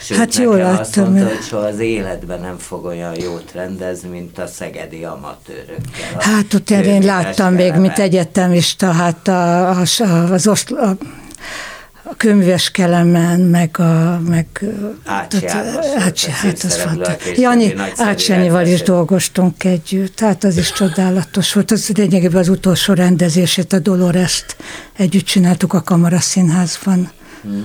Sőt, 0.00 0.18
hát 0.18 0.34
jól 0.34 0.56
láttam. 0.56 0.80
Azt 0.80 0.96
mondta, 0.96 1.26
hogy 1.26 1.42
soha 1.42 1.66
az 1.66 1.78
életben 1.78 2.40
nem 2.40 2.58
fog 2.58 2.84
olyan 2.84 3.20
jót 3.20 3.52
rendezni, 3.52 4.08
mint 4.08 4.38
a 4.38 4.46
szegedi 4.46 5.04
amatőrökkel. 5.04 6.18
Hát 6.18 6.54
ott 6.54 6.70
én 6.70 7.02
láttam 7.02 7.54
még, 7.54 7.74
mint 7.74 7.98
egyetemista, 7.98 8.90
hát 8.90 9.28
a, 9.28 9.68
a, 9.68 9.80
az 10.30 10.46
oszl, 10.46 10.74
a, 10.74 10.96
a 12.10 12.14
könyves 12.16 12.70
kelemen, 12.70 13.40
meg 13.40 13.78
a... 13.78 14.20
Meg, 14.28 14.46
Ácsi 15.04 15.46
Ácsi, 15.96 16.30
hát 16.30 16.62
az 16.62 16.76
fantasztikus. 16.76 17.38
Jani 17.38 17.74
Ácsányival 17.96 18.66
is 18.66 18.82
dolgoztunk 18.82 19.64
együtt, 19.64 20.16
tehát 20.16 20.44
az 20.44 20.56
is 20.56 20.72
csodálatos 20.72 21.52
volt. 21.52 21.70
Az 21.70 21.88
lényegében 21.94 22.40
az 22.40 22.48
utolsó 22.48 22.92
rendezését, 22.92 23.72
a 23.72 23.78
Dolores-t 23.78 24.56
együtt 24.96 25.24
csináltuk 25.24 25.72
a 25.72 25.82
Kamara 25.82 26.20
Színházban. 26.20 27.10
Mm. 27.48 27.60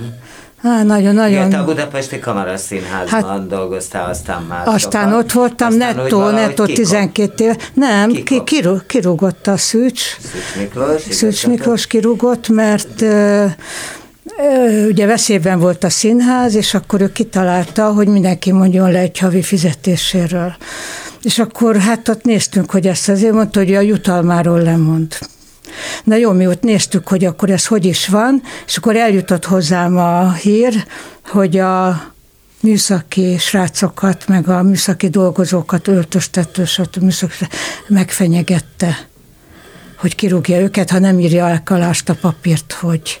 Hát 0.62 0.84
nagyon-nagyon. 0.84 1.46
Igen, 1.46 1.60
a 1.60 1.64
Budapesti 1.64 2.18
Kamaraszínházban 2.18 3.22
hát, 3.22 3.46
dolgoztál, 3.46 4.10
aztán 4.10 4.42
más. 4.42 4.66
Aztán 4.66 5.12
ott 5.12 5.32
voltam, 5.32 5.68
aztán 5.68 5.96
nettó, 5.96 6.30
nettó 6.30 6.64
12 6.64 7.44
éve. 7.44 7.56
Nem, 7.74 8.10
ki, 8.10 8.44
kirú, 8.44 8.76
kirúgott 8.86 9.46
a 9.46 9.56
Szűcs. 9.56 10.00
Szűcs 10.00 10.56
Miklós. 10.58 11.02
Szűcs 11.10 11.46
Miklós 11.46 11.86
kirúgott, 11.86 12.48
mert 12.48 13.04
ugye 14.88 15.06
veszélyben 15.06 15.58
volt 15.58 15.84
a 15.84 15.90
színház, 15.90 16.54
és 16.54 16.74
akkor 16.74 17.00
ő 17.00 17.12
kitalálta, 17.12 17.92
hogy 17.92 18.08
mindenki 18.08 18.52
mondjon 18.52 18.90
le 18.90 18.98
egy 18.98 19.18
havi 19.18 19.42
fizetéséről. 19.42 20.56
És 21.22 21.38
akkor 21.38 21.76
hát 21.76 22.08
ott 22.08 22.24
néztünk, 22.24 22.70
hogy 22.70 22.86
ezt 22.86 23.08
azért 23.08 23.32
mondta, 23.32 23.58
hogy 23.58 23.74
a 23.74 23.80
jutalmáról 23.80 24.62
lemond. 24.62 25.18
Na 26.04 26.16
jó, 26.16 26.32
mi 26.32 26.46
ott 26.46 26.62
néztük, 26.62 27.08
hogy 27.08 27.24
akkor 27.24 27.50
ez 27.50 27.66
hogy 27.66 27.84
is 27.84 28.08
van, 28.08 28.42
és 28.66 28.76
akkor 28.76 28.96
eljutott 28.96 29.44
hozzám 29.44 29.96
a 29.96 30.32
hír, 30.32 30.86
hogy 31.24 31.58
a 31.58 32.02
műszaki 32.60 33.36
srácokat, 33.38 34.28
meg 34.28 34.48
a 34.48 34.62
műszaki 34.62 35.08
dolgozókat 35.08 35.88
öltöztető, 35.88 36.64
stb. 36.64 37.12
megfenyegette 37.88 39.08
hogy 39.96 40.14
kirúgja 40.14 40.60
őket, 40.60 40.90
ha 40.90 40.98
nem 40.98 41.18
írja 41.18 41.62
alá 41.64 41.88
azt 41.88 42.08
a 42.08 42.14
papírt, 42.14 42.72
hogy... 42.72 43.20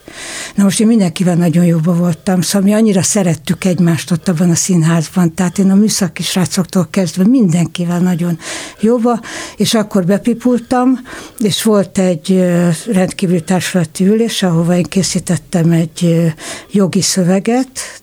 Na 0.54 0.62
most 0.62 0.80
én 0.80 0.86
mindenkivel 0.86 1.34
nagyon 1.34 1.64
jóba 1.64 1.94
voltam, 1.94 2.40
szóval 2.40 2.68
mi 2.68 2.74
annyira 2.74 3.02
szerettük 3.02 3.64
egymást 3.64 4.10
ott 4.10 4.28
abban 4.28 4.50
a 4.50 4.54
színházban, 4.54 5.34
tehát 5.34 5.58
én 5.58 5.70
a 5.70 5.74
műszaki 5.74 6.22
srácoktól 6.22 6.88
kezdve 6.90 7.24
mindenkivel 7.26 8.00
nagyon 8.00 8.38
jóba, 8.80 9.20
és 9.56 9.74
akkor 9.74 10.04
bepipultam, 10.04 11.00
és 11.38 11.62
volt 11.62 11.98
egy 11.98 12.44
rendkívül 12.92 13.44
társulati 13.44 14.06
ülés, 14.06 14.42
ahova 14.42 14.76
én 14.76 14.82
készítettem 14.82 15.70
egy 15.70 16.32
jogi 16.70 17.00
szöveget, 17.00 18.02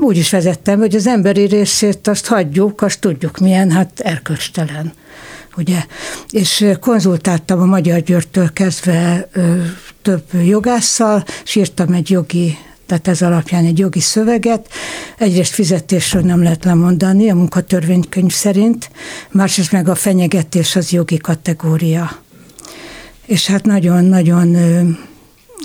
úgy 0.00 0.16
is 0.16 0.30
vezettem, 0.30 0.78
hogy 0.78 0.94
az 0.94 1.06
emberi 1.06 1.44
részét 1.44 2.08
azt 2.08 2.26
hagyjuk, 2.26 2.82
azt 2.82 3.00
tudjuk 3.00 3.38
milyen, 3.38 3.70
hát 3.70 4.00
erkölcstelen 4.00 4.92
ugye, 5.56 5.84
és 6.30 6.66
konzultáltam 6.80 7.60
a 7.60 7.64
Magyar 7.64 8.00
Györgytől 8.00 8.52
kezdve 8.52 9.28
több 10.02 10.24
jogásszal, 10.44 11.24
és 11.44 11.54
írtam 11.54 11.92
egy 11.92 12.10
jogi 12.10 12.58
tehát 12.90 13.08
ez 13.08 13.22
alapján 13.22 13.64
egy 13.64 13.78
jogi 13.78 14.00
szöveget. 14.00 14.68
Egyrészt 15.18 15.52
fizetésről 15.52 16.22
nem 16.22 16.42
lehet 16.42 16.64
lemondani 16.64 17.30
a 17.30 17.34
munkatörvénykönyv 17.34 18.32
szerint, 18.32 18.90
másrészt 19.30 19.72
meg 19.72 19.88
a 19.88 19.94
fenyegetés 19.94 20.76
az 20.76 20.90
jogi 20.90 21.16
kategória. 21.16 22.18
És 23.26 23.46
hát 23.46 23.64
nagyon-nagyon 23.64 24.56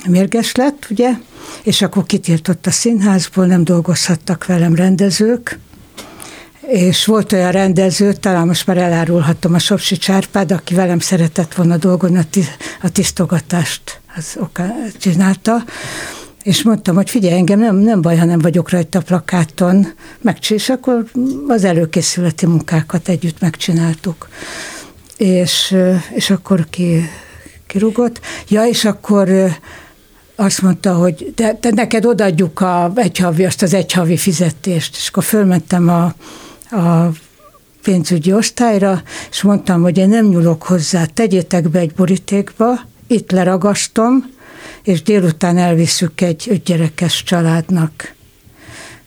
mérges 0.08 0.56
lett, 0.56 0.88
ugye, 0.90 1.10
és 1.64 1.82
akkor 1.82 2.06
kitiltott 2.06 2.66
a 2.66 2.72
színházból, 2.72 3.46
nem 3.46 3.64
dolgozhattak 3.64 4.46
velem 4.46 4.76
rendezők, 4.76 5.60
és 6.68 7.06
volt 7.06 7.32
olyan 7.32 7.52
rendező, 7.52 8.14
talán 8.14 8.48
most 8.48 8.68
már 8.68 8.78
elárulhatom 8.78 9.54
a 9.54 9.60
Sopsi 9.60 9.98
Csárpád, 9.98 10.52
aki 10.52 10.74
velem 10.74 11.00
szeretett 11.00 11.54
volna 11.54 11.78
dolgozni, 11.78 12.28
a 12.82 12.90
tisztogatást 12.90 14.00
az 14.16 14.36
oka, 14.40 14.66
csinálta, 15.00 15.64
és 16.44 16.64
mondtam, 16.64 16.96
hogy 16.96 17.10
figyelj, 17.10 17.36
engem 17.36 17.60
nem, 17.60 17.76
nem 17.76 18.02
baj, 18.02 18.18
ha 18.18 18.26
nem 18.26 18.40
vagyok 18.40 18.70
rajta 18.70 19.00
a 19.00 19.02
plakáton, 19.02 19.88
megcsinálsz, 20.22 20.70
akkor 20.70 21.06
az 21.48 21.64
előkészületi 21.64 22.46
munkákat 22.46 23.10
együtt 23.10 23.40
megcsináltuk. 23.40 24.30
És, 25.18 25.76
és 26.10 26.30
akkor 26.30 26.66
ki, 26.70 27.10
kirúgott. 27.68 28.20
Ja, 28.48 28.66
és 28.66 28.86
akkor 28.86 29.30
azt 30.36 30.62
mondta, 30.62 30.94
hogy 30.94 31.34
de, 31.36 31.58
de 31.62 31.72
neked 31.72 32.06
odaadjuk 32.06 32.60
a 32.60 32.92
egyhavi, 32.96 33.46
azt 33.46 33.62
az 33.62 33.74
egyhavi 33.74 34.18
fizetést. 34.18 34.96
És 34.96 35.08
akkor 35.08 35.24
fölmentem 35.24 35.90
a, 35.90 36.14
a 36.72 37.10
pénzügyi 37.84 38.34
osztályra, 38.34 39.02
és 39.30 39.42
mondtam, 39.42 39.82
hogy 39.82 39.98
én 39.98 40.10
nem 40.10 40.26
nyúlok 40.26 40.64
hozzá, 40.64 41.06
tegyétek 41.06 41.70
be 41.70 41.80
egy 41.80 41.94
borítékba, 41.94 42.80
itt 43.08 43.32
leragastom, 43.32 44.34
és 44.84 45.02
délután 45.02 45.58
elviszük 45.58 46.22
egy 46.22 46.46
ötgyerekes 46.50 47.24
családnak. 47.24 48.14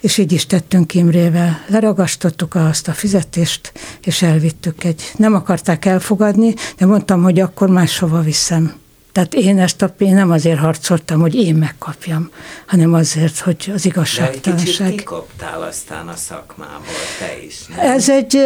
És 0.00 0.18
így 0.18 0.32
is 0.32 0.46
tettünk 0.46 0.94
Imrével. 0.94 1.64
Leragasztottuk 1.66 2.54
azt 2.54 2.88
a 2.88 2.92
fizetést, 2.92 3.72
és 4.04 4.22
elvittük 4.22 4.84
egy. 4.84 5.12
Nem 5.16 5.34
akarták 5.34 5.84
elfogadni, 5.84 6.54
de 6.76 6.86
mondtam, 6.86 7.22
hogy 7.22 7.40
akkor 7.40 7.68
máshova 7.68 8.20
viszem. 8.20 8.74
Tehát 9.12 9.34
én 9.34 9.58
ezt 9.58 9.82
a 9.82 9.94
én 9.98 10.14
nem 10.14 10.30
azért 10.30 10.58
harcoltam, 10.58 11.20
hogy 11.20 11.34
én 11.34 11.54
megkapjam, 11.54 12.30
hanem 12.66 12.94
azért, 12.94 13.38
hogy 13.38 13.70
az 13.74 13.84
igazságtalanság. 13.84 14.88
De 14.88 14.94
kikoptál 14.94 15.62
aztán 15.62 16.08
a 16.08 16.16
szakmából, 16.16 16.86
te 17.18 17.44
is. 17.44 17.66
Nem? 17.66 17.78
Ez 17.78 18.10
egy 18.10 18.38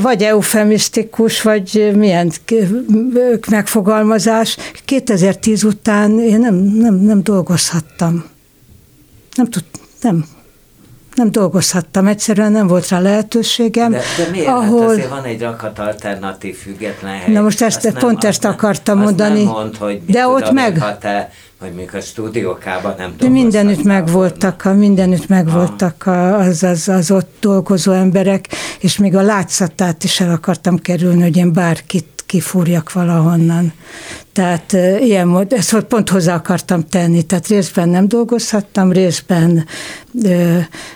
vagy 0.00 0.22
eufemisztikus, 0.22 1.42
vagy 1.42 1.90
milyen 1.94 2.32
megfogalmazás. 3.50 4.56
2010 4.84 5.64
után 5.64 6.18
én 6.18 6.38
nem, 6.38 6.54
nem, 6.54 6.94
nem 6.94 7.22
dolgozhattam. 7.22 8.24
Nem 9.34 9.46
tud, 9.46 9.64
nem, 10.00 10.24
nem 11.14 11.30
dolgozhattam, 11.30 12.06
egyszerűen 12.06 12.52
nem 12.52 12.66
volt 12.66 12.88
rá 12.88 13.00
lehetőségem. 13.00 13.90
De, 13.90 14.00
de 14.16 14.30
miért? 14.30 14.46
Hát 14.46 14.56
ahol... 14.56 14.80
Hát 14.80 14.90
azért 14.90 15.08
van 15.08 15.24
egy 15.24 15.40
rakat 15.40 15.78
alternatív 15.78 16.56
független 16.56 17.12
hely. 17.18 17.32
Na 17.32 17.40
most 17.40 17.62
ezt, 17.62 17.84
azt 17.84 17.98
pont 17.98 18.22
nem, 18.22 18.30
ezt 18.30 18.44
akartam 18.44 18.96
nem, 18.96 19.04
mondani. 19.04 19.42
Nem 19.42 19.52
mond, 19.52 19.76
hogy 19.76 20.04
de 20.06 20.26
ott 20.26 20.52
meg... 20.52 20.78
Ha 20.78 20.98
te, 20.98 21.30
vagy 21.60 21.72
még 21.72 21.94
a 21.94 22.00
stúdiókában 22.00 22.94
nem 22.98 23.14
De 23.18 23.28
mindenütt 23.28 23.82
megvoltak, 23.82 24.64
a, 24.64 24.72
mindenütt 24.72 25.28
megvoltak 25.28 26.06
a, 26.06 26.38
az, 26.38 26.62
az, 26.62 26.88
az 26.88 27.10
ott 27.10 27.36
dolgozó 27.40 27.92
emberek, 27.92 28.48
és 28.78 28.98
még 28.98 29.16
a 29.16 29.22
látszatát 29.22 30.04
is 30.04 30.20
el 30.20 30.30
akartam 30.30 30.78
kerülni, 30.78 31.22
hogy 31.22 31.36
én 31.36 31.52
bárkit 31.52 32.13
kifúrjak 32.26 32.92
valahonnan. 32.92 33.72
Tehát 34.32 34.72
ilyen 35.00 35.26
mód, 35.26 35.52
ezt 35.52 35.80
pont 35.80 36.08
hozzá 36.08 36.34
akartam 36.34 36.88
tenni, 36.88 37.22
tehát 37.22 37.46
részben 37.46 37.88
nem 37.88 38.08
dolgozhattam, 38.08 38.92
részben 38.92 39.66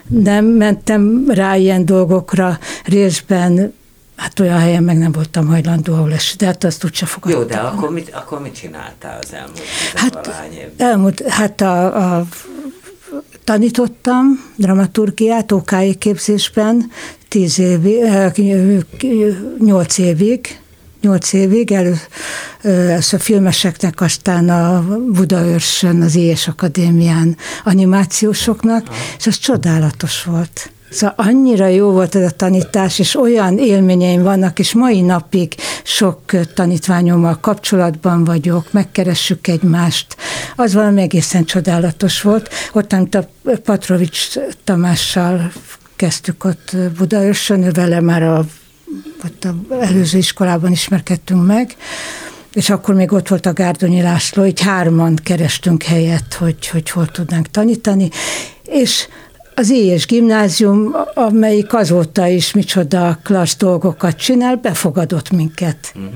nem 0.09 0.45
mentem 0.45 1.25
rá 1.29 1.57
ilyen 1.57 1.85
dolgokra, 1.85 2.59
részben 2.85 3.77
Hát 4.19 4.41
olyan 4.41 4.59
helyen 4.59 4.83
meg 4.83 4.99
nem 4.99 5.13
voltam 5.13 5.47
hajlandó, 5.47 5.93
ahol 5.93 6.13
es, 6.13 6.35
de 6.37 6.47
hát 6.47 6.65
azt 6.65 6.85
úgyse 6.85 7.07
fogadtam. 7.07 7.41
Jó, 7.41 7.47
de 7.47 7.57
akkor 7.57 7.91
mit, 7.91 8.11
akkor 8.15 8.41
mit 8.41 8.55
csináltál 8.55 9.19
az 9.23 9.33
elmúlt 9.33 9.63
hát, 9.95 10.31
elmúlt, 10.77 11.29
hát 11.29 11.61
a, 11.61 11.97
a, 12.17 12.27
tanítottam 13.45 14.53
dramaturgiát 14.57 15.53
okai 15.53 15.95
képzésben 15.95 16.91
tíz 17.29 17.59
évig, 17.59 18.05
nyolc 19.59 19.99
évig, 19.99 20.61
nyolc 21.01 21.33
évig, 21.33 21.73
elő, 21.73 21.97
a 23.13 23.19
filmeseknek, 23.19 24.01
aztán 24.01 24.49
a 24.49 24.85
Budaörsön, 25.13 26.03
az 26.03 26.15
Ilyes 26.15 26.49
Akadémián 26.49 27.37
animációsoknak, 27.65 28.87
és 29.19 29.27
az 29.27 29.39
csodálatos 29.39 30.25
volt. 30.25 30.71
Szóval 30.91 31.15
annyira 31.17 31.67
jó 31.67 31.91
volt 31.91 32.15
ez 32.15 32.23
a 32.23 32.31
tanítás, 32.31 32.99
és 32.99 33.17
olyan 33.17 33.59
élményeim 33.59 34.23
vannak, 34.23 34.59
és 34.59 34.75
mai 34.75 35.01
napig 35.01 35.55
sok 35.83 36.21
tanítványommal 36.55 37.39
kapcsolatban 37.41 38.25
vagyok, 38.25 38.73
megkeressük 38.73 39.47
egymást. 39.47 40.17
Az 40.57 40.75
valami 40.75 41.01
egészen 41.01 41.45
csodálatos 41.45 42.23
volt. 42.23 42.49
Ott, 42.73 42.93
amit 42.93 43.15
a 43.15 43.29
Patrovics 43.65 44.35
Tamással 44.65 45.53
kezdtük 45.97 46.45
ott 46.45 46.77
Budaörsön, 46.97 47.63
ő 47.63 47.71
vele 47.71 48.01
már 48.01 48.23
a 48.23 48.47
ott 49.25 49.45
az 49.45 49.79
előző 49.81 50.19
iskolában 50.19 50.73
ismerkedtünk 50.73 51.47
meg, 51.47 51.77
és 52.53 52.71
akkor 52.71 52.95
még 52.95 53.13
ott 53.13 53.29
volt 53.29 53.47
a 53.47 53.53
Gárdonyi 53.53 54.03
László, 54.03 54.45
így 54.45 54.61
hárman 54.61 55.17
kerestünk 55.23 55.83
helyet, 55.83 56.35
hogy, 56.35 56.69
hogy 56.69 56.91
hol 56.91 57.07
tudnánk 57.07 57.51
tanítani, 57.51 58.09
és 58.65 59.09
az 59.55 59.71
éjés 59.71 60.07
gimnázium, 60.07 60.95
amelyik 61.15 61.75
azóta 61.75 62.27
is 62.27 62.53
micsoda 62.53 63.19
klassz 63.23 63.57
dolgokat 63.57 64.17
csinál, 64.17 64.57
befogadott 64.57 65.31
minket. 65.31 65.93
Uh-huh. 65.95 66.13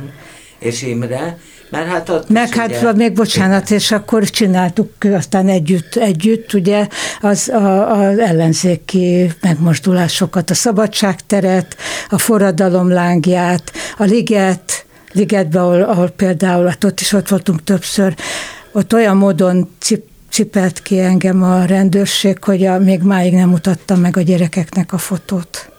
És 0.62 0.82
Imre, 0.82 1.38
mert 1.70 1.88
hát 1.88 2.08
ott 2.08 2.28
Meg 2.28 2.54
hát 2.54 2.68
ugye... 2.68 2.92
még 2.92 3.12
bocsánat, 3.12 3.70
és 3.70 3.92
akkor 3.92 4.24
csináltuk 4.30 4.92
aztán 5.02 5.48
együtt, 5.48 5.94
együtt 5.96 6.52
ugye 6.52 6.86
az, 7.20 7.48
a, 7.48 7.90
az 8.00 8.18
ellenzéki 8.18 9.32
megmozdulásokat, 9.40 10.50
a 10.50 10.54
szabadságteret, 10.54 11.76
a 12.08 12.18
forradalom 12.18 12.88
lángját, 12.88 13.72
a 13.98 14.04
liget, 14.04 14.86
ligetbe, 15.12 15.60
ahol, 15.60 15.82
ahol 15.82 16.08
például, 16.08 16.66
hát 16.66 16.84
ott 16.84 17.00
is 17.00 17.12
ott 17.12 17.28
voltunk 17.28 17.64
többször, 17.64 18.14
ott 18.72 18.92
olyan 18.94 19.16
módon 19.16 19.68
cip, 19.78 20.04
cipelt 20.30 20.82
ki 20.82 21.00
engem 21.00 21.42
a 21.42 21.64
rendőrség, 21.64 22.44
hogy 22.44 22.64
a, 22.64 22.78
még 22.78 23.02
máig 23.02 23.34
nem 23.34 23.48
mutattam 23.48 24.00
meg 24.00 24.16
a 24.16 24.20
gyerekeknek 24.20 24.92
a 24.92 24.98
fotót. 24.98 25.70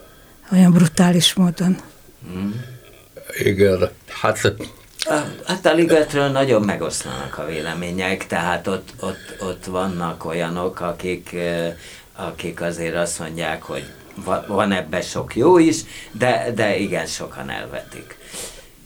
Olyan 0.51 0.71
brutális 0.71 1.33
módon. 1.33 1.77
Mm. 2.37 2.49
Igen, 3.39 3.89
hát 4.07 4.53
Hát 5.45 5.65
a 5.65 5.73
ligetről 5.73 6.27
nagyon 6.27 6.61
megoszlanak 6.61 7.37
a 7.37 7.45
vélemények, 7.45 8.27
tehát 8.27 8.67
ott, 8.67 8.89
ott, 8.99 9.35
ott 9.39 9.65
vannak 9.65 10.25
olyanok, 10.25 10.79
akik, 10.79 11.35
akik 12.15 12.61
azért 12.61 12.95
azt 12.95 13.19
mondják, 13.19 13.63
hogy 13.63 13.83
van 14.47 14.71
ebben 14.71 15.01
sok 15.01 15.35
jó 15.35 15.57
is, 15.57 15.77
de, 16.11 16.51
de 16.55 16.77
igen, 16.77 17.05
sokan 17.05 17.49
elvetik. 17.49 18.17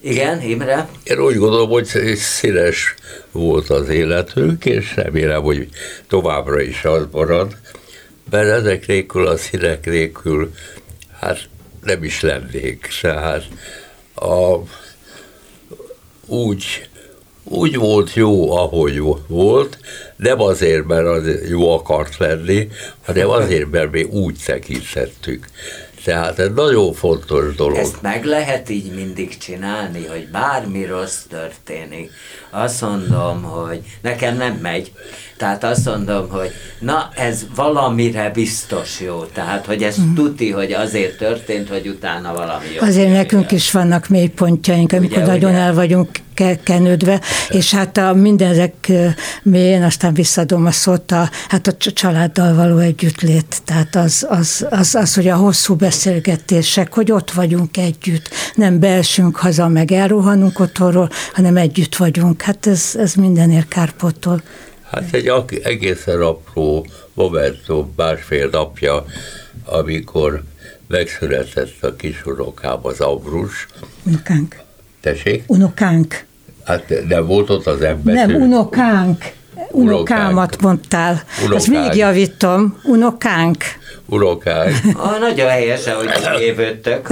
Igen, 0.01 0.41
Imre? 0.41 0.87
Én 1.03 1.19
úgy 1.19 1.35
gondolom, 1.35 1.69
hogy 1.69 1.85
színes 2.15 2.95
volt 3.31 3.69
az 3.69 3.89
életünk, 3.89 4.65
és 4.65 4.95
remélem, 4.95 5.41
hogy 5.41 5.67
továbbra 6.07 6.61
is 6.61 6.85
az 6.85 7.05
marad, 7.11 7.55
mert 8.29 8.49
ezek 8.49 8.87
nélkül, 8.87 9.27
a 9.27 9.37
színek 9.37 9.85
nélkül, 9.85 10.53
hát 11.19 11.39
nem 11.83 12.03
is 12.03 12.21
lennék. 12.21 12.87
Tehát 13.01 13.43
a 14.19 14.63
úgy, 16.25 16.89
úgy 17.43 17.75
volt 17.75 18.13
jó, 18.13 18.57
ahogy 18.57 19.01
volt, 19.27 19.77
nem 20.15 20.41
azért, 20.41 20.85
mert 20.85 21.05
az 21.05 21.49
jó 21.49 21.71
akart 21.71 22.17
lenni, 22.17 22.67
hanem 23.05 23.29
azért, 23.29 23.71
mert 23.71 23.91
mi 23.91 24.03
úgy 24.03 24.39
tekintettük. 24.45 25.45
Tehát 26.03 26.39
ez 26.39 26.49
nagyon 26.55 26.93
fontos 26.93 27.55
dolog. 27.55 27.77
Ezt 27.77 28.01
meg 28.01 28.25
lehet 28.25 28.69
így 28.69 28.93
mindig 28.95 29.37
csinálni, 29.37 30.05
hogy 30.05 30.27
bármi 30.27 30.85
rossz 30.85 31.21
történik. 31.29 32.11
Azt 32.49 32.81
mondom, 32.81 33.43
hogy 33.43 33.81
nekem 34.01 34.37
nem 34.37 34.53
megy. 34.53 34.91
Tehát 35.37 35.63
azt 35.63 35.85
mondom, 35.85 36.29
hogy 36.29 36.51
na 36.79 37.09
ez 37.15 37.45
valamire 37.55 38.29
biztos 38.29 38.99
jó. 38.99 39.23
Tehát, 39.23 39.65
hogy 39.65 39.83
ez 39.83 39.99
mm. 39.99 40.13
tuti, 40.13 40.51
hogy 40.51 40.71
azért 40.71 41.17
történt, 41.17 41.69
hogy 41.69 41.87
utána 41.87 42.33
valami 42.33 42.65
jó. 42.75 42.87
Azért 42.87 43.11
nekünk 43.11 43.51
is 43.51 43.71
vannak 43.71 44.07
mélypontjaink, 44.07 44.91
amikor 44.91 45.17
ugye, 45.17 45.25
nagyon 45.25 45.51
ugye? 45.51 45.59
el 45.59 45.73
vagyunk 45.73 46.09
kenődve, 46.63 47.21
és 47.49 47.73
hát 47.73 47.97
a 47.97 48.13
mindezek 48.13 48.91
mélyén 49.43 49.83
aztán 49.83 50.13
visszadom 50.13 50.65
a 50.65 50.71
szót, 50.71 51.11
a, 51.11 51.29
hát 51.47 51.67
a 51.67 51.77
családdal 51.77 52.55
való 52.55 52.77
együttlét, 52.77 53.61
tehát 53.65 53.95
az, 53.95 54.25
az, 54.29 54.67
az, 54.69 54.95
az, 54.95 55.15
hogy 55.15 55.27
a 55.27 55.35
hosszú 55.35 55.75
beszélgetések, 55.75 56.93
hogy 56.93 57.11
ott 57.11 57.31
vagyunk 57.31 57.77
együtt, 57.77 58.29
nem 58.57 58.79
beesünk 58.79 59.35
haza, 59.35 59.67
meg 59.67 59.91
elrohanunk 59.91 60.59
otthonról, 60.59 61.09
hanem 61.33 61.57
együtt 61.57 61.95
vagyunk. 61.95 62.41
Hát 62.41 62.67
ez, 62.67 62.95
ez 62.97 63.13
mindenért 63.13 63.67
kárpótol. 63.67 64.41
Hát 64.91 65.13
egy 65.13 65.31
egészen 65.63 66.21
apró 66.21 66.85
momentum, 67.13 67.93
másfél 67.95 68.49
napja, 68.51 69.05
amikor 69.65 70.43
megszületett 70.87 71.83
a 71.83 71.95
kis 71.95 72.25
unokám, 72.25 72.79
az 72.81 72.99
Ambrus. 72.99 73.67
Unokánk. 74.03 74.55
Tessék? 75.01 75.43
Unokánk. 75.47 76.25
Hát 76.63 76.93
nem 77.07 77.25
volt 77.25 77.49
ott 77.49 77.65
az 77.65 77.81
ember. 77.81 78.13
Nem, 78.13 78.35
unokánk. 78.35 79.35
Unokámat 79.71 80.61
mondtál. 80.61 81.21
Unokánk. 81.39 81.55
Ezt 81.55 81.67
még 81.67 81.95
javítom. 81.95 82.79
Unokánk. 82.83 83.63
Unokánk. 84.09 84.75
Ah, 84.93 85.19
nagyon 85.19 85.49
helyes, 85.49 85.81
hogy 85.85 86.41
évődtök. 86.41 87.07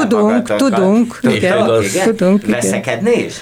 Tudunk, 0.00 0.56
tudunk, 0.56 0.56
tudunk, 0.56 1.18
igen, 1.22 1.66
tudunk. 2.04 2.46
Veszekedni 2.46 3.10
is? 3.10 3.34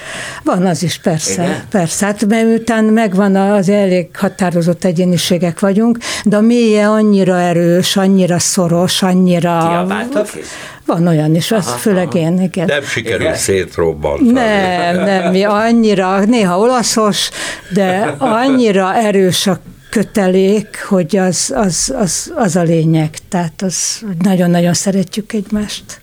Van 0.45 0.67
az 0.67 0.83
is, 0.83 0.99
persze. 0.99 1.43
Igen? 1.43 1.65
Persze, 1.71 2.07
hát 2.07 2.27
mert 2.27 2.45
miután 2.45 2.85
megvan 2.85 3.37
az 3.37 3.69
elég 3.69 4.09
határozott 4.17 4.85
egyéniségek 4.85 5.61
vagyunk, 5.61 5.99
de 6.25 6.37
a 6.37 6.41
mélye 6.41 6.89
annyira 6.89 7.41
erős, 7.41 7.97
annyira 7.97 8.39
szoros, 8.39 9.03
annyira... 9.03 9.59
Kiabáltok 9.59 10.29
is? 10.35 10.47
Van 10.91 11.07
olyan 11.07 11.35
is, 11.35 11.53
az 11.53 11.75
főleg 11.75 12.15
én, 12.15 12.41
igen. 12.41 12.67
Nem 12.67 12.83
sikerül 12.83 13.35
szétrobbantani. 13.35 14.31
Nem, 14.31 14.97
nem, 14.97 15.31
mi 15.31 15.45
annyira, 15.45 16.25
néha 16.25 16.59
olaszos, 16.59 17.31
de 17.73 18.15
annyira 18.19 18.95
erős 18.95 19.47
a 19.47 19.61
kötelék, 19.91 20.85
hogy 20.89 21.17
az, 21.17 21.53
az, 21.55 21.95
az, 21.97 22.33
az 22.37 22.57
a 22.57 22.63
lényeg. 22.63 23.11
Tehát 23.29 23.63
az 23.63 24.03
nagyon-nagyon 24.19 24.75
szeretjük 24.75 25.33
egymást. 25.33 26.01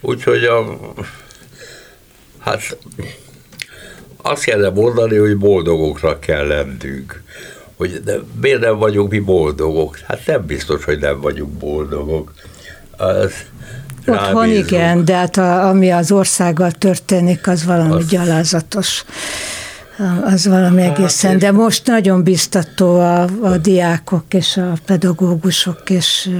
Úgyhogy 0.00 0.44
a, 0.44 0.78
hát 2.38 2.76
azt 4.16 4.44
kellene 4.44 4.80
mondani, 4.80 5.16
hogy 5.16 5.36
boldogokra 5.36 6.18
kell 6.18 6.46
lennünk. 6.46 7.22
Hogy 7.76 8.02
de 8.04 8.14
miért 8.40 8.60
nem 8.60 8.78
vagyunk 8.78 9.10
mi 9.10 9.18
boldogok? 9.18 9.98
Hát 9.98 10.26
nem 10.26 10.46
biztos, 10.46 10.84
hogy 10.84 10.98
nem 10.98 11.20
vagyunk 11.20 11.52
boldogok. 11.52 12.32
Az 12.96 13.32
Otthon 14.06 14.42
rábízunk. 14.42 14.70
igen, 14.70 15.04
de 15.04 15.16
hát 15.16 15.36
a, 15.36 15.68
ami 15.68 15.90
az 15.90 16.12
országgal 16.12 16.70
történik, 16.70 17.46
az 17.48 17.64
valami 17.64 17.92
Az- 17.92 18.06
gyalázatos. 18.08 19.04
Az 20.24 20.46
valami 20.46 20.82
egészen, 20.82 21.38
de 21.38 21.50
most 21.52 21.86
nagyon 21.86 22.22
biztató 22.22 22.98
a, 23.00 23.22
a 23.42 23.56
diákok 23.56 24.24
és 24.34 24.56
a 24.56 24.72
pedagógusok 24.86 25.90
és 25.90 26.30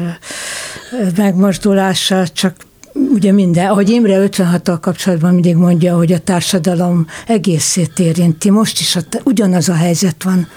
megmozdulása, 1.16 2.28
csak 2.28 2.54
ugye 3.14 3.32
minden, 3.32 3.66
ahogy 3.66 3.88
Imre 3.90 4.24
56-tal 4.28 4.76
kapcsolatban 4.80 5.32
mindig 5.32 5.56
mondja, 5.56 5.96
hogy 5.96 6.12
a 6.12 6.18
társadalom 6.18 7.06
egészét 7.26 7.98
érinti. 7.98 8.50
Most 8.50 8.80
is 8.80 8.96
a, 8.96 9.00
ugyanaz 9.24 9.68
a 9.68 9.74
helyzet 9.74 10.22
van. 10.22 10.48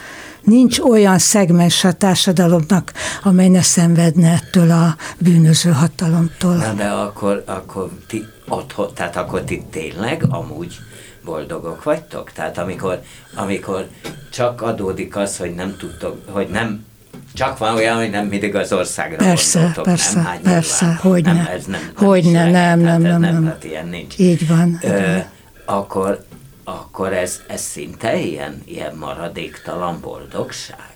Nincs 0.46 0.80
olyan 0.80 1.18
szegmens 1.18 1.84
a 1.84 1.92
társadalomnak, 1.92 2.92
amely 3.24 3.48
ne 3.48 3.62
szenvedne 3.62 4.32
ettől 4.32 4.72
a 4.72 4.96
bűnöző 5.18 5.72
hatalomtól. 5.72 6.56
Na 6.56 6.74
de 6.74 6.88
akkor, 6.88 7.44
akkor 7.46 7.90
ti 8.08 8.26
otthon, 8.48 8.94
tehát 8.94 9.16
akkor 9.16 9.42
ti 9.42 9.64
tényleg 9.72 10.24
amúgy 10.30 10.76
boldogok 11.24 11.84
vagytok? 11.84 12.32
Tehát 12.32 12.58
amikor, 12.58 13.02
amikor 13.36 13.88
csak 14.32 14.62
adódik 14.62 15.16
az, 15.16 15.38
hogy 15.38 15.54
nem 15.56 15.76
tudtok, 15.78 16.18
hogy 16.32 16.48
nem 16.48 16.86
csak 17.34 17.58
van 17.58 17.76
olyan, 17.76 17.98
hogy 17.98 18.10
nem 18.10 18.26
mindig 18.26 18.56
az 18.56 18.74
országra 18.74 19.16
Persze, 19.18 19.60
gondoltok, 19.60 19.84
persze, 19.84 20.16
nem? 20.16 20.24
Hát 20.26 20.40
persze, 20.40 20.86
nyilván. 20.86 21.02
hogyne. 21.02 21.34
Nem, 21.34 21.46
ez 21.46 21.66
nem, 21.66 21.82
Hogyne, 21.96 22.46
is 22.46 22.52
lehet, 22.52 22.78
nem, 22.78 22.86
hát 22.88 23.00
nem, 23.00 23.12
ez 23.12 23.20
nem, 23.20 23.34
nem. 23.34 23.46
Hát 23.46 23.64
ilyen 23.64 23.88
nincs. 23.88 24.18
Így 24.18 24.48
van. 24.48 24.80
Ö, 24.82 25.18
akkor, 25.66 26.25
akkor 26.66 27.14
ez, 27.14 27.42
ez 27.48 27.62
szinte 27.62 28.16
ilyen, 28.16 28.62
ilyen 28.66 28.96
maradéktalan 28.96 30.00
boldogság? 30.02 30.94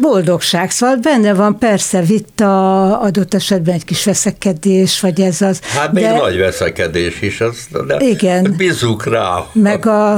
Boldogság, 0.00 0.70
szóval 0.70 0.96
benne 0.96 1.34
van 1.34 1.58
persze 1.58 2.00
vita, 2.00 2.98
adott 3.00 3.34
esetben 3.34 3.74
egy 3.74 3.84
kis 3.84 4.04
veszekedés, 4.04 5.00
vagy 5.00 5.20
ez 5.20 5.42
az. 5.42 5.60
Hát 5.60 5.92
még 5.92 6.04
de 6.04 6.16
nagy 6.16 6.38
veszekedés 6.38 7.20
is, 7.22 7.40
az, 7.40 7.68
de 7.86 7.96
Igen. 7.96 8.54
bízzuk 8.56 9.04
rá 9.04 9.46
meg 9.52 9.86
a, 9.86 10.14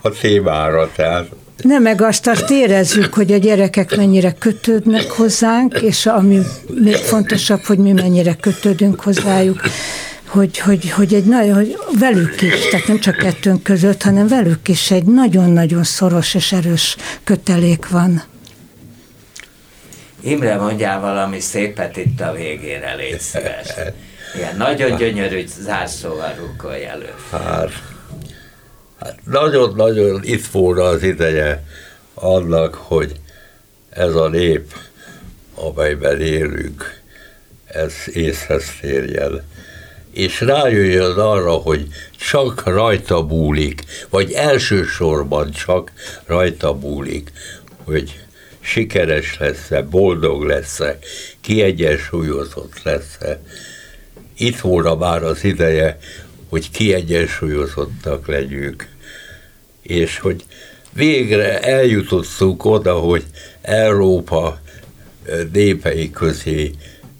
a 0.00 0.10
témára. 0.20 0.90
Tehát 0.96 1.28
nem 1.62 1.82
meg 1.82 2.02
azt, 2.02 2.26
azt 2.26 2.50
érezzük, 2.50 3.14
hogy 3.14 3.32
a 3.32 3.36
gyerekek 3.36 3.96
mennyire 3.96 4.32
kötődnek 4.32 5.10
hozzánk, 5.10 5.80
és 5.80 6.06
ami 6.06 6.40
még 6.68 6.94
fontosabb, 6.94 7.64
hogy 7.64 7.78
mi 7.78 7.92
mennyire 7.92 8.34
kötődünk 8.34 9.00
hozzájuk, 9.00 9.60
hogy, 10.32 10.58
hogy, 10.58 10.90
hogy 10.90 11.14
egy 11.14 11.24
nagyon, 11.24 11.54
hogy 11.54 11.76
velük 11.98 12.42
is, 12.42 12.68
tehát 12.70 12.86
nem 12.86 12.98
csak 12.98 13.16
kettőnk 13.16 13.62
között, 13.62 14.02
hanem 14.02 14.28
velük 14.28 14.68
is 14.68 14.90
egy 14.90 15.04
nagyon-nagyon 15.04 15.84
szoros 15.84 16.34
és 16.34 16.52
erős 16.52 16.96
kötelék 17.24 17.88
van. 17.88 18.22
Imre, 20.20 20.56
mondjál 20.56 21.00
valami 21.00 21.40
szépet 21.40 21.96
itt 21.96 22.20
a 22.20 22.32
végére, 22.32 22.94
légy 22.94 23.20
szíves. 23.20 23.68
Ilyen 24.36 24.56
nagyon 24.56 24.96
gyönyörű 24.96 25.44
zárszóval 25.60 26.34
rukkolj 26.38 26.84
elő. 26.84 27.14
Hát, 27.30 27.70
hát 29.00 29.18
nagyon-nagyon 29.24 30.20
itt 30.24 30.46
volna 30.46 30.82
az 30.82 31.02
ideje 31.02 31.64
annak, 32.14 32.74
hogy 32.74 33.20
ez 33.90 34.14
a 34.14 34.28
nép, 34.28 34.74
amelyben 35.54 36.20
élünk, 36.20 37.00
ez 37.66 37.92
észhez 38.06 38.64
térjen. 38.80 39.42
És 40.12 40.40
rájöjjön 40.40 41.18
arra, 41.18 41.52
hogy 41.52 41.86
csak 42.18 42.62
rajta 42.64 43.22
múlik, 43.22 43.82
vagy 44.10 44.32
elsősorban 44.32 45.50
csak 45.50 45.92
rajta 46.26 46.72
múlik, 46.72 47.32
hogy 47.84 48.20
sikeres 48.60 49.38
lesz-e, 49.38 49.82
boldog 49.82 50.42
lesz-e, 50.42 50.98
kiegyensúlyozott 51.40 52.82
lesz-e. 52.82 53.40
Itt 54.36 54.58
volna 54.58 54.94
már 54.94 55.22
az 55.22 55.44
ideje, 55.44 55.98
hogy 56.48 56.70
kiegyensúlyozottak 56.70 58.26
legyünk, 58.26 58.88
és 59.82 60.18
hogy 60.18 60.44
végre 60.92 61.60
eljutottunk 61.60 62.64
oda, 62.64 62.94
hogy 62.94 63.24
Európa 63.60 64.60
népei 65.52 66.10
közé 66.10 66.70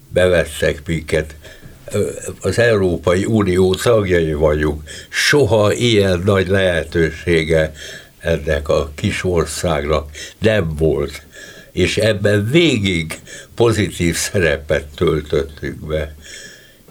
bevettek 0.09 0.81
minket, 0.85 1.35
az 2.41 2.59
Európai 2.59 3.25
Unió 3.25 3.75
tagjai 3.75 4.33
vagyunk. 4.33 4.81
Soha 5.09 5.73
ilyen 5.73 6.21
nagy 6.25 6.47
lehetősége 6.47 7.73
ennek 8.19 8.69
a 8.69 8.91
kis 8.95 9.23
országnak 9.23 10.09
nem 10.39 10.75
volt. 10.75 11.25
És 11.71 11.97
ebben 11.97 12.49
végig 12.51 13.19
pozitív 13.55 14.15
szerepet 14.15 14.85
töltöttük 14.95 15.85
be. 15.85 16.15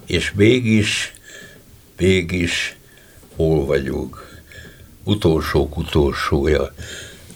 És 0.06 0.32
mégis, 0.36 1.12
mégis 1.96 2.76
hol 3.36 3.66
vagyunk? 3.66 4.40
Utolsók 5.04 5.76
utolsója. 5.76 6.74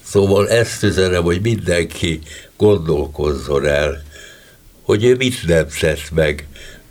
Szóval 0.05 0.49
ezt 0.49 0.83
üzenem, 0.83 1.23
hogy 1.23 1.41
mindenki 1.41 2.21
gondolkozzon 2.57 3.67
el, 3.67 4.03
hogy 4.83 5.05
ő 5.05 5.15
mit 5.15 5.47
nem 5.47 5.67
tett 5.81 6.11
meg, 6.15 6.47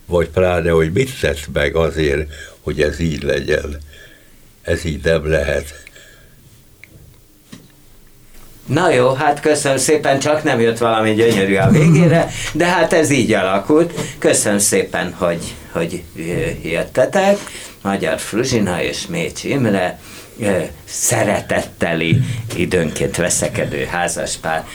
vagy 0.06 0.30
pláne, 0.30 0.70
hogy 0.70 0.92
mit 0.92 1.20
tett 1.20 1.48
meg 1.54 1.76
azért, 1.76 2.30
hogy 2.62 2.82
ez 2.82 3.00
így 3.00 3.24
legyen. 3.24 3.78
Ez 4.62 4.86
így 4.86 5.04
nem 5.04 5.30
lehet. 5.30 5.84
Na 8.66 8.92
jó, 8.92 9.14
hát 9.14 9.40
köszönöm 9.40 9.78
szépen, 9.78 10.20
csak 10.20 10.44
nem 10.44 10.60
jött 10.60 10.78
valami 10.78 11.14
gyönyörű 11.14 11.56
a 11.56 11.70
végére, 11.70 12.30
de 12.54 12.66
hát 12.66 12.94
ez 12.94 13.10
így 13.10 13.34
alakult. 13.34 13.94
Köszönöm 14.18 14.60
szépen, 14.60 15.14
hogy, 15.14 15.54
hogy 15.72 16.04
jöttetek. 16.64 17.38
Magyar 17.82 18.20
Fruzsina 18.20 18.82
és 18.82 19.08
Mécs 19.08 19.44
Imre 19.44 20.00
szeretetteli, 20.86 22.20
időnként 22.56 23.16
veszekedő 23.16 23.86
házaspár 23.86 24.66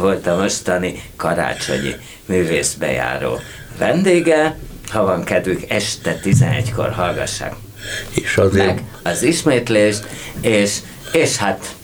volt 0.00 0.26
a 0.26 0.36
mostani 0.36 1.02
karácsonyi 1.16 1.94
művészbejáró 2.26 3.40
vendége. 3.78 4.58
Ha 4.88 5.04
van 5.04 5.24
kedvük, 5.24 5.70
este 5.70 6.20
11-kor 6.24 6.90
hallgassák 6.92 7.54
És 8.14 8.36
azért 8.36 8.66
meg 8.66 8.82
az 9.02 9.22
ismétlést, 9.22 10.06
és, 10.40 10.78
és 11.12 11.36
hát 11.36 11.76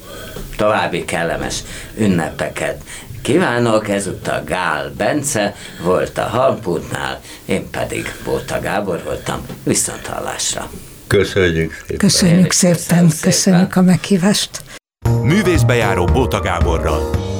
további 0.56 1.04
kellemes 1.04 1.62
ünnepeket 1.96 2.82
kívánok. 3.22 3.88
Ezúttal 3.88 4.42
Gál 4.46 4.92
Bence 4.96 5.54
volt 5.82 6.18
a 6.18 6.22
Halmpútnál, 6.22 7.20
én 7.44 7.70
pedig 7.70 8.12
Bóta 8.24 8.60
Gábor 8.60 9.02
voltam. 9.04 9.46
Viszont 9.62 10.06
hallásra! 10.06 10.70
köszönjük 11.06 11.72
szépen. 11.72 11.96
Köszönjük 11.96 12.52
szépen, 12.52 12.76
szépen. 12.78 13.10
köszönjük 13.20 13.76
a 13.76 13.82
meghívást. 13.82 14.50
Művészbejáró 15.22 16.04
Bóta 16.04 16.40
Gáborral. 16.40 17.33